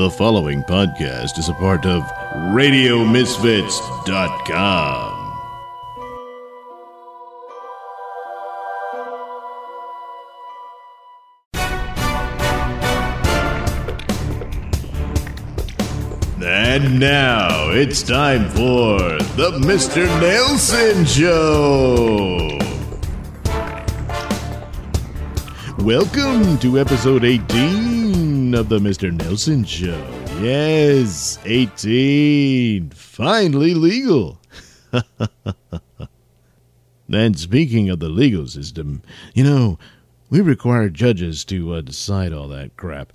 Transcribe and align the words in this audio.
The 0.00 0.08
following 0.10 0.62
podcast 0.62 1.36
is 1.36 1.50
a 1.50 1.52
part 1.52 1.84
of 1.84 2.02
RadioMisfits.com. 2.54 5.18
And 16.42 16.98
now 16.98 17.68
it's 17.68 18.02
time 18.02 18.48
for 18.48 19.00
the 19.36 19.50
Mr. 19.60 20.06
Nailsin 20.18 21.06
Show. 21.06 22.56
Welcome 25.84 26.56
to 26.60 26.78
episode 26.78 27.24
18 27.24 27.99
of 28.54 28.68
the 28.68 28.78
Mr. 28.78 29.10
Nailsin 29.16 29.66
Show. 29.66 29.98
Yes, 30.40 31.38
18. 31.44 32.90
Finally 32.90 33.74
legal. 33.74 34.40
and 37.12 37.38
speaking 37.38 37.90
of 37.90 37.98
the 38.00 38.08
legal 38.08 38.46
system, 38.46 39.02
you 39.34 39.44
know, 39.44 39.78
we 40.30 40.40
require 40.40 40.88
judges 40.88 41.44
to 41.46 41.74
uh, 41.74 41.80
decide 41.80 42.32
all 42.32 42.48
that 42.48 42.76
crap. 42.76 43.12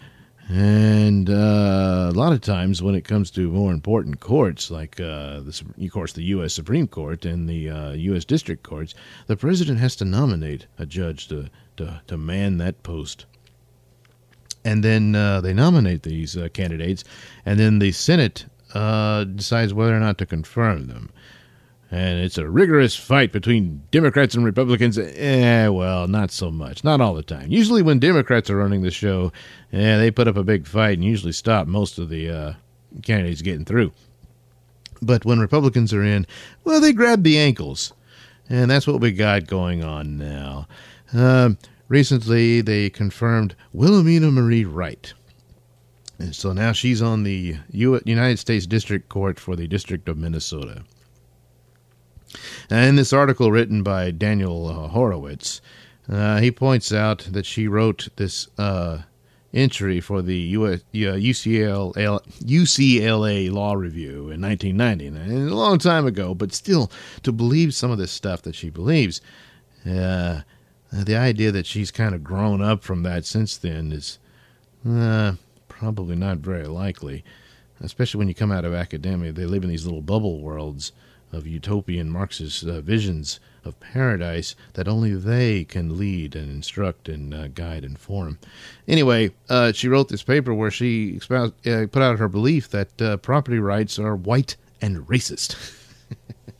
And 0.48 1.30
uh, 1.30 2.12
a 2.12 2.16
lot 2.16 2.34
of 2.34 2.42
times, 2.42 2.84
when 2.84 2.94
it 2.96 3.06
comes 3.06 3.32
to 3.32 3.50
more 3.50 3.72
important 3.72 4.20
courts, 4.20 4.70
like 4.70 5.00
uh, 5.00 5.40
the, 5.40 5.64
of 5.82 5.92
course 5.92 6.14
the 6.14 6.24
U.S. 6.24 6.54
Supreme 6.54 6.88
Court 6.88 7.26
and 7.26 7.50
the 7.50 7.70
uh, 7.70 7.92
U.S. 7.94 8.26
District 8.26 8.64
Courts, 8.64 8.94
the 9.28 9.36
president 9.36 9.80
has 9.80 9.96
to 9.98 10.06
nominate 10.06 10.68
a 10.78 10.86
judge 10.86 11.28
to 11.30 11.50
to, 11.78 12.02
to 12.08 12.18
man 12.18 12.58
that 12.58 12.84
post. 12.84 13.26
And 14.66 14.84
then 14.84 15.16
uh, 15.16 15.40
they 15.40 15.54
nominate 15.54 16.04
these 16.04 16.36
uh, 16.36 16.50
candidates, 16.52 17.06
and 17.46 17.58
then 17.58 17.80
the 17.80 17.94
Senate 17.94 18.46
uh, 18.74 19.24
decides 19.24 19.74
whether 19.74 19.96
or 19.96 20.00
not 20.02 20.18
to 20.18 20.26
confirm 20.26 20.88
them 20.88 21.10
and 21.92 22.20
it's 22.20 22.38
a 22.38 22.50
rigorous 22.50 22.96
fight 22.96 23.32
between 23.32 23.82
Democrats 23.92 24.36
and 24.36 24.44
Republicans. 24.44 24.98
Eh, 24.98 25.68
well, 25.68 26.08
not 26.08 26.32
so 26.32 26.52
much. 26.52 26.84
Not 26.84 27.00
all 27.00 27.14
the 27.14 27.24
time. 27.24 27.50
Usually, 27.50 27.82
when 27.82 28.00
Democrats 28.00 28.50
are 28.50 28.58
running 28.58 28.82
the 28.82 28.92
show, 28.92 29.32
eh, 29.72 29.98
they 29.98 30.12
put 30.12 30.28
up 30.28 30.36
a 30.36 30.44
big 30.44 30.68
fight 30.68 30.98
and 30.98 31.06
usually 31.06 31.32
stop 31.32 31.68
most 31.68 31.98
of 31.98 32.10
the 32.10 32.30
uh, 32.30 32.54
candidates 33.04 33.42
getting 33.42 33.66
through. 33.66 33.92
But 35.02 35.26
when 35.26 35.40
Republicans 35.40 35.94
are 35.94 36.04
in, 36.04 36.26
well, 36.64 36.82
they 36.82 36.92
grab 36.92 37.24
the 37.24 37.38
ankles. 37.38 37.94
And 38.50 38.70
that's 38.70 38.88
what 38.88 39.00
we 39.02 39.12
got 39.12 39.48
going 39.48 39.84
on 39.84 40.18
now. 40.18 40.68
Um, 41.14 41.58
recently, 41.88 42.62
they 42.62 42.90
confirmed 42.90 43.56
Wilhelmina 43.74 44.32
Marie 44.32 44.66
Wright. 44.66 45.14
And 46.18 46.36
so 46.36 46.54
now 46.54 46.72
she's 46.72 47.02
on 47.02 47.24
the 47.24 47.58
United 47.72 48.40
States 48.40 48.66
District 48.66 49.10
Court 49.10 49.40
for 49.40 49.56
the 49.56 49.68
District 49.68 50.08
of 50.08 50.18
Minnesota. 50.18 50.84
And 52.70 52.90
in 52.90 52.96
this 52.96 53.14
article 53.14 53.52
written 53.52 53.84
by 53.84 54.12
Daniel 54.12 54.68
uh, 54.68 54.88
Horowitz, 54.88 55.62
uh, 56.10 56.40
he 56.40 56.52
points 56.52 56.94
out 56.94 57.20
that 57.32 57.46
she 57.46 57.68
wrote 57.68 58.10
this 58.16 58.48
uh, 58.58 59.00
entry 59.54 60.00
for 60.00 60.22
the 60.22 60.38
US, 60.38 60.82
UCLA, 60.94 61.94
UCLA 61.96 63.52
Law 63.52 63.74
Review 63.74 64.30
in 64.30 64.42
1990, 64.42 65.08
and 65.08 65.50
a 65.50 65.56
long 65.56 65.80
time 65.80 66.06
ago, 66.06 66.34
but 66.34 66.54
still 66.54 66.92
to 67.24 67.32
believe 67.32 67.74
some 67.74 67.92
of 67.92 67.98
this 67.98 68.12
stuff 68.12 68.42
that 68.44 68.56
she 68.56 68.70
believes. 68.70 69.22
Uh, 69.86 70.42
the 70.92 71.16
idea 71.16 71.52
that 71.52 71.66
she's 71.66 71.92
kind 71.92 72.16
of 72.16 72.24
grown 72.24 72.62
up 72.62 72.84
from 72.84 73.04
that 73.04 73.26
since 73.26 73.58
then 73.58 73.92
is 73.92 74.20
uh, 74.88 75.34
probably 75.68 76.16
not 76.16 76.38
very 76.38 76.68
likely, 76.68 77.24
especially 77.82 78.20
when 78.20 78.28
you 78.28 78.36
come 78.36 78.52
out 78.52 78.66
of 78.66 78.74
academia. 78.74 79.32
They 79.32 79.46
live 79.46 79.64
in 79.64 79.70
these 79.70 79.86
little 79.86 80.02
bubble 80.02 80.40
worlds 80.40 80.92
of 81.32 81.48
utopian 81.48 82.10
Marxist 82.10 82.64
uh, 82.64 82.82
visions 82.82 83.40
of 83.66 83.80
paradise 83.80 84.56
that 84.74 84.88
only 84.88 85.16
they 85.16 85.64
can 85.64 85.98
lead 85.98 86.36
and 86.36 86.50
instruct 86.50 87.10
and 87.10 87.34
uh, 87.34 87.48
guide 87.50 87.84
and 87.84 88.00
form. 88.00 88.38
Anyway, 88.88 89.32
uh, 89.50 89.72
she 89.72 89.88
wrote 89.88 90.08
this 90.10 90.24
paper 90.24 90.54
where 90.54 90.72
she 90.72 91.16
expound, 91.16 91.54
uh, 91.66 91.88
put 91.92 92.02
out 92.02 92.20
her 92.20 92.30
belief 92.30 92.70
that 92.70 93.02
uh, 93.02 93.18
property 93.18 93.60
rights 93.60 94.00
are 94.00 94.16
white 94.16 94.56
and 94.82 95.08
racist. 95.08 95.56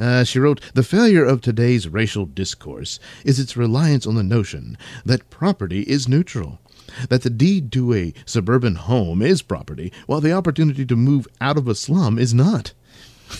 Uh, 0.00 0.24
she 0.24 0.38
wrote, 0.38 0.60
The 0.74 0.82
failure 0.82 1.24
of 1.24 1.40
today's 1.40 1.86
racial 1.86 2.24
discourse 2.26 2.98
is 3.24 3.38
its 3.38 3.56
reliance 3.56 4.06
on 4.06 4.14
the 4.14 4.22
notion 4.22 4.78
that 5.04 5.30
property 5.30 5.82
is 5.82 6.08
neutral 6.08 6.58
that 7.08 7.22
the 7.22 7.30
deed 7.30 7.72
to 7.72 7.94
a 7.94 8.12
suburban 8.24 8.74
home 8.74 9.22
is 9.22 9.42
property, 9.42 9.92
while 10.06 10.20
the 10.20 10.32
opportunity 10.32 10.84
to 10.84 10.96
move 10.96 11.28
out 11.40 11.56
of 11.56 11.68
a 11.68 11.74
slum 11.74 12.18
is 12.18 12.34
not. 12.34 12.72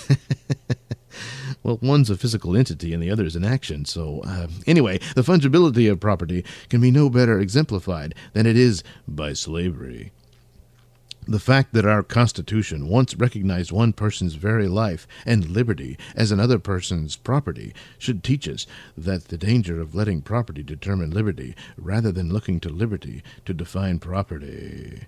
well, 1.63 1.79
one's 1.83 2.11
a 2.11 2.17
physical 2.17 2.57
entity 2.57 2.95
and 2.95 3.03
the 3.03 3.11
other 3.11 3.25
is 3.25 3.37
an 3.37 3.45
action. 3.45 3.85
So, 3.85 4.21
uh, 4.25 4.49
anyway, 4.67 4.99
the 5.15 5.23
fungibility 5.23 5.91
of 5.91 6.01
property 6.01 6.45
can 6.69 6.81
be 6.81 6.91
no 6.91 7.11
better 7.11 7.41
exemplified 7.41 8.15
than 8.33 8.47
it 8.47 8.57
is 8.57 8.83
by 9.09 9.33
slavery. 9.33 10.13
The 11.27 11.39
fact 11.39 11.75
that 11.75 11.87
our 11.87 12.03
Constitution 12.03 12.89
once 12.89 13.15
recognized 13.15 13.71
one 13.71 13.93
person's 13.93 14.35
very 14.35 14.69
life 14.69 15.07
and 15.27 15.49
liberty 15.49 15.99
as 16.17 16.33
another 16.33 16.59
person's 16.59 17.15
property 17.15 17.75
should 17.99 18.25
teach 18.25 18.49
us 18.49 18.67
that 18.97 19.29
the 19.29 19.37
danger 19.37 19.81
of 19.81 19.95
letting 19.95 20.23
property 20.23 20.63
determine 20.63 21.11
liberty 21.11 21.55
rather 21.77 22.11
than 22.11 22.33
looking 22.33 22.59
to 22.61 22.69
liberty 22.71 23.23
to 23.45 23.55
define 23.55 23.99
property. 23.99 25.03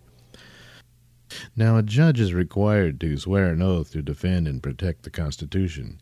Now, 1.56 1.78
a 1.78 1.82
judge 1.82 2.20
is 2.20 2.34
required 2.34 3.00
to 3.00 3.16
swear 3.16 3.52
an 3.52 3.62
oath 3.62 3.92
to 3.92 4.02
defend 4.02 4.46
and 4.46 4.62
protect 4.62 5.02
the 5.02 5.10
Constitution. 5.10 5.98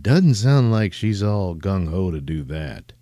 Doesn't 0.00 0.34
sound 0.34 0.72
like 0.72 0.92
she's 0.92 1.22
all 1.22 1.54
gung 1.54 1.90
ho 1.90 2.10
to 2.10 2.20
do 2.20 2.42
that. 2.44 2.94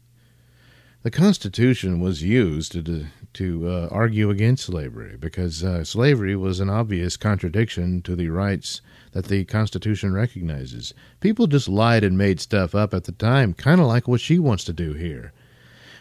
The 1.04 1.10
Constitution 1.10 2.00
was 2.00 2.22
used 2.22 2.72
to 2.72 3.06
to 3.34 3.68
uh, 3.68 3.88
argue 3.90 4.30
against 4.30 4.64
slavery 4.64 5.16
because 5.18 5.62
uh, 5.62 5.84
slavery 5.84 6.34
was 6.34 6.60
an 6.60 6.70
obvious 6.70 7.16
contradiction 7.16 8.02
to 8.02 8.16
the 8.16 8.28
rights 8.28 8.80
that 9.12 9.26
the 9.26 9.44
Constitution 9.44 10.14
recognizes. 10.14 10.94
People 11.20 11.46
just 11.46 11.68
lied 11.68 12.02
and 12.02 12.18
made 12.18 12.40
stuff 12.40 12.74
up 12.74 12.94
at 12.94 13.04
the 13.04 13.12
time, 13.12 13.54
kind 13.54 13.80
of 13.80 13.86
like 13.86 14.08
what 14.08 14.20
she 14.20 14.38
wants 14.38 14.64
to 14.64 14.72
do 14.72 14.94
here. 14.94 15.32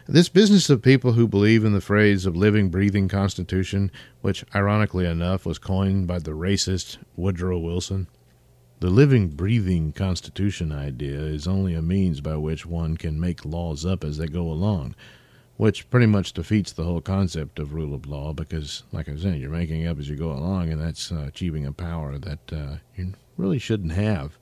This 0.07 0.27
business 0.27 0.69
of 0.69 0.81
people 0.81 1.13
who 1.13 1.29
believe 1.29 1.63
in 1.63 1.71
the 1.71 1.79
phrase 1.79 2.25
of 2.25 2.35
living, 2.35 2.69
breathing 2.69 3.07
Constitution, 3.07 3.89
which, 4.19 4.43
ironically 4.53 5.05
enough, 5.05 5.45
was 5.45 5.57
coined 5.57 6.07
by 6.07 6.19
the 6.19 6.31
racist 6.31 6.97
Woodrow 7.15 7.57
Wilson. 7.57 8.07
The 8.81 8.89
living, 8.89 9.29
breathing 9.29 9.93
Constitution 9.93 10.73
idea 10.73 11.17
is 11.17 11.47
only 11.47 11.73
a 11.73 11.81
means 11.81 12.19
by 12.19 12.35
which 12.35 12.65
one 12.65 12.97
can 12.97 13.17
make 13.17 13.45
laws 13.45 13.85
up 13.85 14.03
as 14.03 14.17
they 14.17 14.27
go 14.27 14.51
along, 14.51 14.93
which 15.57 15.89
pretty 15.89 16.07
much 16.07 16.33
defeats 16.33 16.71
the 16.71 16.83
whole 16.83 17.01
concept 17.01 17.59
of 17.59 17.73
rule 17.73 17.93
of 17.93 18.07
law 18.07 18.33
because, 18.33 18.83
like 18.91 19.07
I 19.07 19.15
said, 19.15 19.39
you're 19.39 19.49
making 19.49 19.85
up 19.87 19.99
as 19.99 20.09
you 20.09 20.15
go 20.15 20.31
along, 20.31 20.71
and 20.71 20.81
that's 20.81 21.11
uh, 21.11 21.25
achieving 21.27 21.65
a 21.65 21.71
power 21.71 22.17
that 22.17 22.53
uh, 22.53 22.77
you 22.95 23.13
really 23.37 23.59
shouldn't 23.59 23.93
have. 23.93 24.37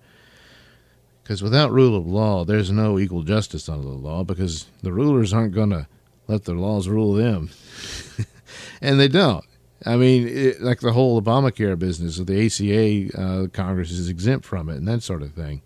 Because 1.23 1.43
without 1.43 1.71
rule 1.71 1.95
of 1.95 2.07
law, 2.07 2.45
there's 2.45 2.71
no 2.71 2.97
equal 2.97 3.23
justice 3.23 3.69
under 3.69 3.87
the 3.87 3.93
law 3.93 4.23
because 4.23 4.65
the 4.81 4.91
rulers 4.91 5.33
aren't 5.33 5.53
going 5.53 5.69
to 5.69 5.87
let 6.27 6.45
their 6.45 6.55
laws 6.55 6.87
rule 6.87 7.13
them. 7.13 7.49
and 8.81 8.99
they 8.99 9.07
don't. 9.07 9.45
I 9.85 9.97
mean, 9.97 10.27
it, 10.27 10.61
like 10.61 10.79
the 10.79 10.93
whole 10.93 11.21
Obamacare 11.21 11.77
business 11.77 12.17
the 12.17 12.45
ACA, 12.45 13.21
uh, 13.21 13.47
Congress 13.47 13.91
is 13.91 14.09
exempt 14.09 14.45
from 14.45 14.69
it 14.69 14.77
and 14.77 14.87
that 14.87 15.03
sort 15.03 15.21
of 15.21 15.33
thing. 15.33 15.61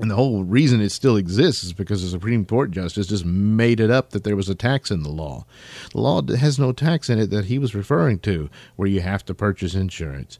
And 0.00 0.10
the 0.10 0.16
whole 0.16 0.42
reason 0.42 0.80
it 0.80 0.90
still 0.90 1.16
exists 1.16 1.62
is 1.62 1.72
because 1.72 2.02
the 2.02 2.08
Supreme 2.08 2.44
Court 2.44 2.72
justice 2.72 3.06
just 3.06 3.24
made 3.24 3.78
it 3.78 3.90
up 3.90 4.10
that 4.10 4.24
there 4.24 4.34
was 4.34 4.48
a 4.48 4.54
tax 4.54 4.90
in 4.90 5.04
the 5.04 5.08
law. 5.08 5.46
The 5.92 6.00
law 6.00 6.20
has 6.22 6.58
no 6.58 6.72
tax 6.72 7.08
in 7.08 7.20
it 7.20 7.30
that 7.30 7.44
he 7.44 7.58
was 7.58 7.76
referring 7.76 8.18
to, 8.20 8.50
where 8.74 8.88
you 8.88 9.00
have 9.02 9.24
to 9.26 9.34
purchase 9.34 9.74
insurance. 9.74 10.38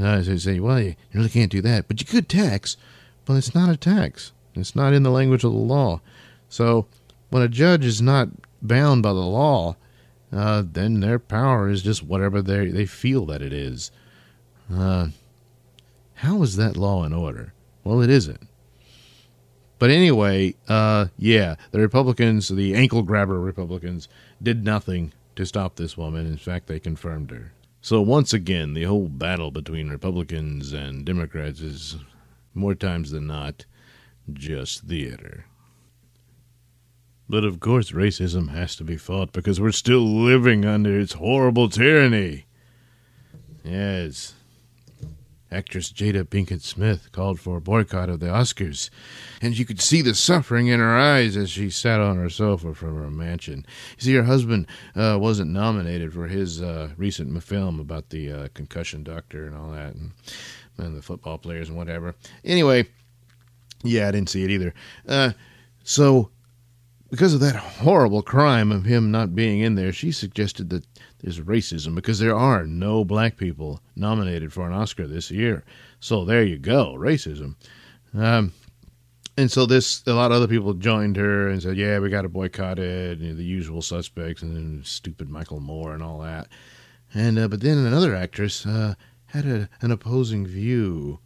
Uh, 0.00 0.22
so 0.22 0.30
you 0.32 0.38
say, 0.38 0.60
well, 0.60 0.80
you 0.80 0.96
really 1.12 1.28
can't 1.28 1.52
do 1.52 1.60
that, 1.60 1.86
but 1.86 2.00
you 2.00 2.06
could 2.06 2.28
tax. 2.28 2.76
But 3.26 3.34
it's 3.34 3.54
not 3.54 3.68
a 3.68 3.76
tax. 3.76 4.32
It's 4.54 4.74
not 4.74 4.94
in 4.94 5.02
the 5.02 5.10
language 5.10 5.44
of 5.44 5.52
the 5.52 5.58
law. 5.58 6.00
So 6.48 6.86
when 7.28 7.42
a 7.42 7.48
judge 7.48 7.84
is 7.84 8.00
not 8.00 8.30
bound 8.62 9.02
by 9.02 9.12
the 9.12 9.18
law, 9.18 9.76
uh, 10.32 10.62
then 10.64 11.00
their 11.00 11.18
power 11.18 11.68
is 11.68 11.82
just 11.82 12.02
whatever 12.02 12.40
they 12.40 12.68
they 12.68 12.86
feel 12.86 13.26
that 13.26 13.42
it 13.42 13.52
is. 13.52 13.90
Uh, 14.72 15.08
how 16.14 16.42
is 16.42 16.56
that 16.56 16.76
law 16.76 17.04
and 17.04 17.14
order? 17.14 17.52
Well, 17.84 18.00
it 18.00 18.10
isn't. 18.10 18.47
But 19.78 19.90
anyway, 19.90 20.54
uh, 20.68 21.06
yeah, 21.18 21.54
the 21.70 21.78
Republicans, 21.78 22.48
the 22.48 22.74
ankle 22.74 23.02
grabber 23.02 23.40
Republicans, 23.40 24.08
did 24.42 24.64
nothing 24.64 25.12
to 25.36 25.46
stop 25.46 25.76
this 25.76 25.96
woman. 25.96 26.26
In 26.26 26.36
fact, 26.36 26.66
they 26.66 26.80
confirmed 26.80 27.30
her. 27.30 27.52
So 27.80 28.00
once 28.00 28.32
again, 28.32 28.74
the 28.74 28.84
whole 28.84 29.08
battle 29.08 29.50
between 29.50 29.88
Republicans 29.88 30.72
and 30.72 31.04
Democrats 31.04 31.60
is 31.60 31.96
more 32.54 32.74
times 32.74 33.12
than 33.12 33.28
not, 33.28 33.64
just 34.32 34.82
theater. 34.82 35.46
But 37.28 37.44
of 37.44 37.60
course, 37.60 37.92
racism 37.92 38.48
has 38.50 38.74
to 38.76 38.84
be 38.84 38.96
fought 38.96 39.32
because 39.32 39.60
we're 39.60 39.72
still 39.72 40.04
living 40.04 40.64
under 40.64 40.98
its 40.98 41.12
horrible 41.12 41.68
tyranny. 41.68 42.46
Yes. 43.62 44.34
Actress 45.50 45.92
Jada 45.92 46.24
Pinkett 46.24 46.62
Smith 46.62 47.10
called 47.12 47.40
for 47.40 47.56
a 47.56 47.60
boycott 47.60 48.08
of 48.08 48.20
the 48.20 48.26
Oscars, 48.26 48.90
and 49.40 49.58
you 49.58 49.64
could 49.64 49.80
see 49.80 50.02
the 50.02 50.14
suffering 50.14 50.66
in 50.66 50.80
her 50.80 50.96
eyes 50.96 51.36
as 51.36 51.50
she 51.50 51.70
sat 51.70 52.00
on 52.00 52.16
her 52.16 52.28
sofa 52.28 52.74
from 52.74 52.96
her 52.96 53.10
mansion. 53.10 53.64
You 53.98 54.04
see, 54.04 54.14
her 54.14 54.24
husband 54.24 54.66
uh, 54.94 55.16
wasn't 55.20 55.50
nominated 55.50 56.12
for 56.12 56.26
his 56.26 56.60
uh, 56.60 56.90
recent 56.96 57.42
film 57.42 57.80
about 57.80 58.10
the 58.10 58.30
uh, 58.30 58.48
concussion 58.54 59.02
doctor 59.02 59.46
and 59.46 59.56
all 59.56 59.70
that, 59.70 59.94
and, 59.94 60.12
and, 60.76 60.96
the 60.96 61.02
football 61.02 61.38
players 61.38 61.68
and 61.68 61.78
whatever. 61.78 62.14
Anyway, 62.44 62.86
yeah, 63.82 64.08
I 64.08 64.10
didn't 64.10 64.28
see 64.28 64.44
it 64.44 64.50
either. 64.50 64.74
Uh, 65.06 65.32
so, 65.82 66.30
because 67.10 67.32
of 67.32 67.40
that 67.40 67.56
horrible 67.56 68.22
crime 68.22 68.70
of 68.70 68.84
him 68.84 69.10
not 69.10 69.34
being 69.34 69.60
in 69.60 69.74
there, 69.74 69.92
she 69.92 70.12
suggested 70.12 70.68
that 70.70 70.84
there's 71.20 71.40
racism 71.40 71.94
because 71.94 72.18
there 72.18 72.36
are 72.36 72.64
no 72.66 73.04
black 73.04 73.36
people 73.36 73.80
nominated 73.96 74.52
for 74.52 74.66
an 74.66 74.74
Oscar 74.74 75.06
this 75.06 75.30
year. 75.30 75.64
So 76.00 76.24
there 76.24 76.44
you 76.44 76.58
go, 76.58 76.94
racism. 76.98 77.54
Um, 78.14 78.52
and 79.38 79.50
so 79.50 79.66
this, 79.66 80.02
a 80.06 80.12
lot 80.12 80.32
of 80.32 80.36
other 80.36 80.48
people 80.48 80.74
joined 80.74 81.16
her 81.16 81.48
and 81.48 81.62
said, 81.62 81.76
"Yeah, 81.76 81.98
we 82.00 82.10
got 82.10 82.22
to 82.22 82.28
boycott 82.28 82.78
it." 82.78 83.20
Know, 83.20 83.34
the 83.34 83.44
usual 83.44 83.82
suspects 83.82 84.42
and 84.42 84.84
stupid 84.84 85.30
Michael 85.30 85.60
Moore 85.60 85.94
and 85.94 86.02
all 86.02 86.18
that. 86.20 86.48
And 87.14 87.38
uh, 87.38 87.48
but 87.48 87.60
then 87.60 87.78
another 87.78 88.14
actress 88.14 88.66
uh, 88.66 88.94
had 89.26 89.46
a, 89.46 89.68
an 89.80 89.90
opposing 89.92 90.46
view. 90.46 91.20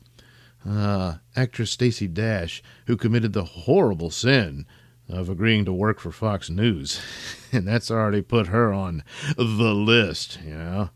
Uh, 0.68 1.16
actress 1.34 1.72
Stacey 1.72 2.06
Dash, 2.06 2.62
who 2.86 2.96
committed 2.96 3.32
the 3.32 3.44
horrible 3.44 4.10
sin 4.10 4.64
of 5.12 5.28
agreeing 5.28 5.64
to 5.66 5.72
work 5.72 6.00
for 6.00 6.10
Fox 6.10 6.48
News. 6.50 7.00
and 7.52 7.68
that's 7.68 7.90
already 7.90 8.22
put 8.22 8.48
her 8.48 8.72
on 8.72 9.04
the 9.36 9.74
list, 9.74 10.38
you 10.44 10.54
know. 10.54 10.90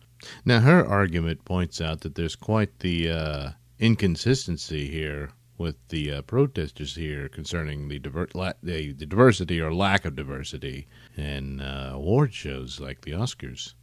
Now, 0.45 0.61
her 0.61 0.85
argument 0.85 1.45
points 1.45 1.81
out 1.81 2.01
that 2.01 2.15
there's 2.15 2.35
quite 2.35 2.81
the 2.81 3.11
uh, 3.11 3.51
inconsistency 3.79 4.89
here 4.89 5.31
with 5.59 5.77
the 5.89 6.13
uh, 6.13 6.23
protesters 6.23 6.97
here 6.97 7.29
concerning 7.29 7.89
the, 7.89 7.99
diver- 7.99 8.29
la- 8.35 8.53
the, 8.63 8.93
the, 8.93 9.07
diversity 9.07 9.61
or 9.61 9.73
lack 9.73 10.05
of 10.05 10.17
diversity 10.17 10.87
in 11.17 11.61
uh, 11.61 11.91
award 11.95 12.33
shows 12.35 12.81
like 12.81 13.03
the 13.03 13.13
Oscars. 13.13 13.75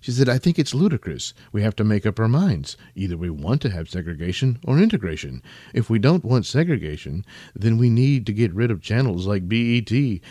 She 0.00 0.12
said, 0.12 0.28
I 0.28 0.38
think 0.38 0.58
it's 0.58 0.74
ludicrous. 0.74 1.34
We 1.52 1.62
have 1.62 1.76
to 1.76 1.84
make 1.84 2.06
up 2.06 2.18
our 2.18 2.28
minds. 2.28 2.76
Either 2.94 3.16
we 3.16 3.30
want 3.30 3.60
to 3.62 3.70
have 3.70 3.88
segregation 3.88 4.58
or 4.64 4.78
integration. 4.78 5.42
If 5.74 5.90
we 5.90 5.98
don't 5.98 6.24
want 6.24 6.46
segregation, 6.46 7.24
then 7.54 7.78
we 7.78 7.90
need 7.90 8.26
to 8.26 8.32
get 8.32 8.54
rid 8.54 8.70
of 8.70 8.82
channels 8.82 9.26
like 9.26 9.48
BET 9.48 9.90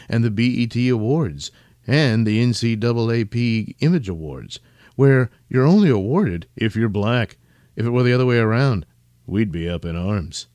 and 0.10 0.24
the 0.24 0.32
BET 0.32 0.76
Awards 0.90 1.52
and 1.88 2.26
the 2.26 2.44
NAACP 2.44 3.76
Image 3.80 4.10
Awards, 4.10 4.60
where 4.96 5.30
you're 5.50 5.66
only 5.66 5.90
awarded 5.90 6.48
if 6.56 6.76
you're 6.76 6.90
black. 6.90 7.38
If 7.76 7.86
it 7.86 7.92
were 7.92 8.04
the 8.04 8.14
other 8.14 8.26
way 8.26 8.38
around, 8.38 8.86
we'd 9.26 9.52
be 9.52 9.70
up 9.70 9.86
in 9.86 9.96
arms. 9.96 10.48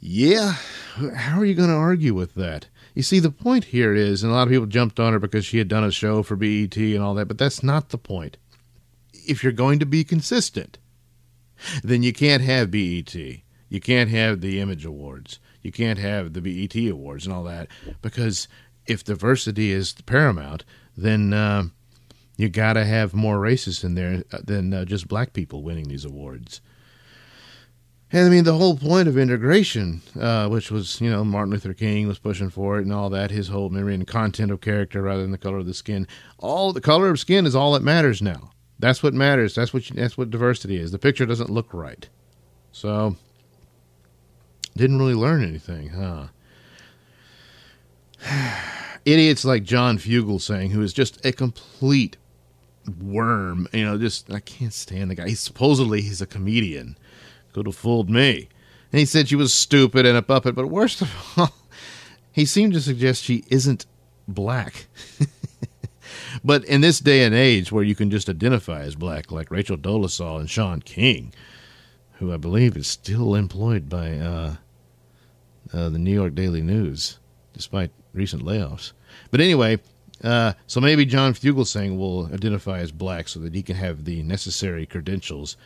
Yeah, 0.00 0.54
how 1.14 1.40
are 1.40 1.44
you 1.44 1.54
going 1.54 1.70
to 1.70 1.74
argue 1.74 2.14
with 2.14 2.34
that? 2.34 2.68
You 2.98 3.04
see, 3.04 3.20
the 3.20 3.30
point 3.30 3.66
here 3.66 3.94
is, 3.94 4.24
and 4.24 4.32
a 4.32 4.34
lot 4.34 4.48
of 4.48 4.52
people 4.52 4.66
jumped 4.66 4.98
on 4.98 5.12
her 5.12 5.20
because 5.20 5.46
she 5.46 5.58
had 5.58 5.68
done 5.68 5.84
a 5.84 5.90
show 5.92 6.24
for 6.24 6.34
BET 6.34 6.76
and 6.76 7.00
all 7.00 7.14
that, 7.14 7.28
but 7.28 7.38
that's 7.38 7.62
not 7.62 7.90
the 7.90 7.96
point. 7.96 8.38
If 9.12 9.44
you're 9.44 9.52
going 9.52 9.78
to 9.78 9.86
be 9.86 10.02
consistent, 10.02 10.78
then 11.84 12.02
you 12.02 12.12
can't 12.12 12.42
have 12.42 12.72
BET. 12.72 13.14
You 13.14 13.80
can't 13.80 14.10
have 14.10 14.40
the 14.40 14.58
Image 14.58 14.84
Awards. 14.84 15.38
You 15.62 15.70
can't 15.70 16.00
have 16.00 16.32
the 16.32 16.40
BET 16.40 16.74
Awards 16.90 17.24
and 17.24 17.32
all 17.32 17.44
that 17.44 17.68
because 18.02 18.48
if 18.84 19.04
diversity 19.04 19.70
is 19.70 19.92
paramount, 20.04 20.64
then 20.96 21.32
uh, 21.32 21.66
you 22.36 22.48
got 22.48 22.72
to 22.72 22.84
have 22.84 23.14
more 23.14 23.38
racists 23.38 23.84
in 23.84 23.94
there 23.94 24.24
than 24.42 24.74
uh, 24.74 24.84
just 24.84 25.06
black 25.06 25.32
people 25.32 25.62
winning 25.62 25.86
these 25.86 26.04
awards. 26.04 26.60
And 28.10 28.26
I 28.26 28.30
mean, 28.30 28.44
the 28.44 28.54
whole 28.54 28.76
point 28.76 29.06
of 29.06 29.18
integration, 29.18 30.00
uh, 30.18 30.48
which 30.48 30.70
was, 30.70 30.98
you 31.00 31.10
know, 31.10 31.24
Martin 31.24 31.52
Luther 31.52 31.74
King 31.74 32.08
was 32.08 32.18
pushing 32.18 32.48
for 32.48 32.78
it 32.78 32.84
and 32.84 32.92
all 32.92 33.10
that, 33.10 33.30
his 33.30 33.48
whole 33.48 33.68
memory 33.68 33.94
and 33.94 34.06
content 34.06 34.50
of 34.50 34.62
character 34.62 35.02
rather 35.02 35.20
than 35.20 35.30
the 35.30 35.38
color 35.38 35.58
of 35.58 35.66
the 35.66 35.74
skin. 35.74 36.08
All 36.38 36.72
the 36.72 36.80
color 36.80 37.10
of 37.10 37.20
skin 37.20 37.44
is 37.44 37.54
all 37.54 37.72
that 37.72 37.82
matters 37.82 38.22
now. 38.22 38.52
That's 38.78 39.02
what 39.02 39.12
matters. 39.12 39.54
That's 39.54 39.74
what 39.74 39.90
you, 39.90 39.96
that's 39.96 40.16
what 40.16 40.30
diversity 40.30 40.78
is. 40.78 40.90
The 40.90 40.98
picture 40.98 41.26
doesn't 41.26 41.50
look 41.50 41.74
right. 41.74 42.08
So, 42.72 43.16
didn't 44.74 44.98
really 44.98 45.14
learn 45.14 45.42
anything, 45.42 45.90
huh? 45.90 46.28
Idiots 49.04 49.44
like 49.44 49.64
John 49.64 49.98
Fugelsang, 49.98 50.70
who 50.70 50.80
is 50.80 50.94
just 50.94 51.24
a 51.26 51.32
complete 51.32 52.16
worm. 53.02 53.68
You 53.72 53.84
know, 53.84 53.98
just 53.98 54.32
I 54.32 54.40
can't 54.40 54.72
stand 54.72 55.10
the 55.10 55.14
guy. 55.14 55.28
He's 55.28 55.40
supposedly 55.40 56.00
he's 56.00 56.22
a 56.22 56.26
comedian 56.26 56.96
could 57.58 57.66
have 57.66 57.74
fooled 57.74 58.08
me. 58.08 58.48
And 58.92 59.00
he 59.00 59.04
said 59.04 59.28
she 59.28 59.34
was 59.34 59.52
stupid 59.52 60.06
and 60.06 60.16
a 60.16 60.22
puppet, 60.22 60.54
but 60.54 60.68
worst 60.68 61.02
of 61.02 61.10
all, 61.36 61.52
he 62.30 62.46
seemed 62.46 62.72
to 62.74 62.80
suggest 62.80 63.24
she 63.24 63.44
isn't 63.48 63.84
black. 64.28 64.86
but 66.44 66.64
in 66.66 66.82
this 66.82 67.00
day 67.00 67.24
and 67.24 67.34
age 67.34 67.72
where 67.72 67.82
you 67.82 67.96
can 67.96 68.12
just 68.12 68.28
identify 68.28 68.82
as 68.82 68.94
black, 68.94 69.32
like 69.32 69.50
Rachel 69.50 69.76
Dolezal 69.76 70.38
and 70.38 70.48
Shaun 70.48 70.80
King, 70.82 71.32
who 72.18 72.32
I 72.32 72.36
believe 72.36 72.76
is 72.76 72.86
still 72.86 73.34
employed 73.34 73.88
by 73.88 74.16
uh, 74.18 74.54
uh, 75.72 75.88
the 75.88 75.98
New 75.98 76.14
York 76.14 76.36
Daily 76.36 76.62
News, 76.62 77.18
despite 77.52 77.90
recent 78.14 78.44
layoffs. 78.44 78.92
But 79.32 79.40
anyway, 79.40 79.80
uh, 80.22 80.52
so 80.68 80.80
maybe 80.80 81.04
John 81.04 81.34
Fugelsang 81.34 81.98
will 81.98 82.26
identify 82.32 82.78
as 82.78 82.92
black 82.92 83.26
so 83.26 83.40
that 83.40 83.54
he 83.54 83.62
can 83.64 83.74
have 83.74 84.04
the 84.04 84.22
necessary 84.22 84.86
credentials 84.86 85.56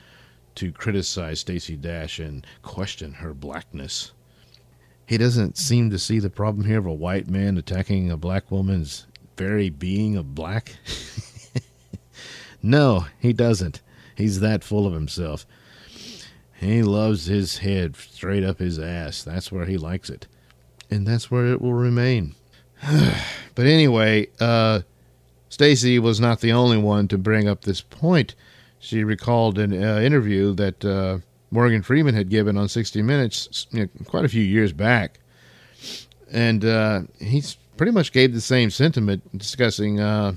to 0.56 0.72
criticize 0.72 1.40
Stacey 1.40 1.76
Dash 1.76 2.19
and 2.19 2.46
question 2.62 3.14
her 3.14 3.34
blackness. 3.34 4.12
He 5.06 5.19
doesn't 5.19 5.58
seem 5.58 5.90
to 5.90 5.99
see 5.99 6.19
the 6.19 6.31
problem 6.31 6.66
here 6.66 6.78
of 6.78 6.87
a 6.87 6.93
white 6.93 7.28
man 7.28 7.58
attacking 7.58 8.10
a 8.10 8.16
black 8.16 8.50
woman's 8.50 9.06
very 9.37 9.70
being 9.70 10.16
of 10.16 10.34
black. 10.34 10.76
no, 12.62 13.06
he 13.19 13.32
doesn't. 13.32 13.81
He's 14.14 14.40
that 14.40 14.64
full 14.64 14.87
of 14.87 14.93
himself. 14.93 15.46
He 16.55 16.82
loves 16.82 17.26
his 17.26 17.58
head 17.58 17.96
straight 17.96 18.44
up 18.44 18.60
his 18.60 18.79
ass. 18.79 19.22
That's 19.22 19.50
where 19.50 19.67
he 19.67 19.76
likes 19.76 20.08
it. 20.08 20.29
And 20.91 21.06
that's 21.06 21.31
where 21.31 21.46
it 21.46 21.60
will 21.60 21.74
remain. 21.74 22.34
but 23.55 23.67
anyway, 23.67 24.29
uh, 24.38 24.82
Stacey 25.48 25.98
was 25.98 26.20
not 26.20 26.41
the 26.41 26.53
only 26.53 26.79
one 26.79 27.08
to 27.08 27.19
bring 27.19 27.48
up 27.48 27.62
this 27.62 27.81
point 27.81 28.34
she 28.82 29.05
recalled 29.05 29.60
an 29.60 29.72
uh, 29.72 30.01
interview 30.01 30.53
that 30.55 30.84
uh, 30.84 31.19
Morgan 31.53 31.82
Freeman 31.82 32.17
had 32.17 32.29
given 32.29 32.56
on 32.56 32.69
60 32.69 33.01
Minutes 33.01 33.69
you 33.70 33.82
know, 33.82 33.89
quite 34.06 34.24
a 34.24 34.29
few 34.29 34.43
years 34.43 34.72
back. 34.72 35.20
And 36.32 36.65
uh, 36.65 37.03
he 37.20 37.44
pretty 37.77 37.93
much 37.93 38.10
gave 38.10 38.34
the 38.34 38.41
same 38.41 38.70
sentiment 38.70 39.39
discussing 39.39 40.01
uh, 40.01 40.32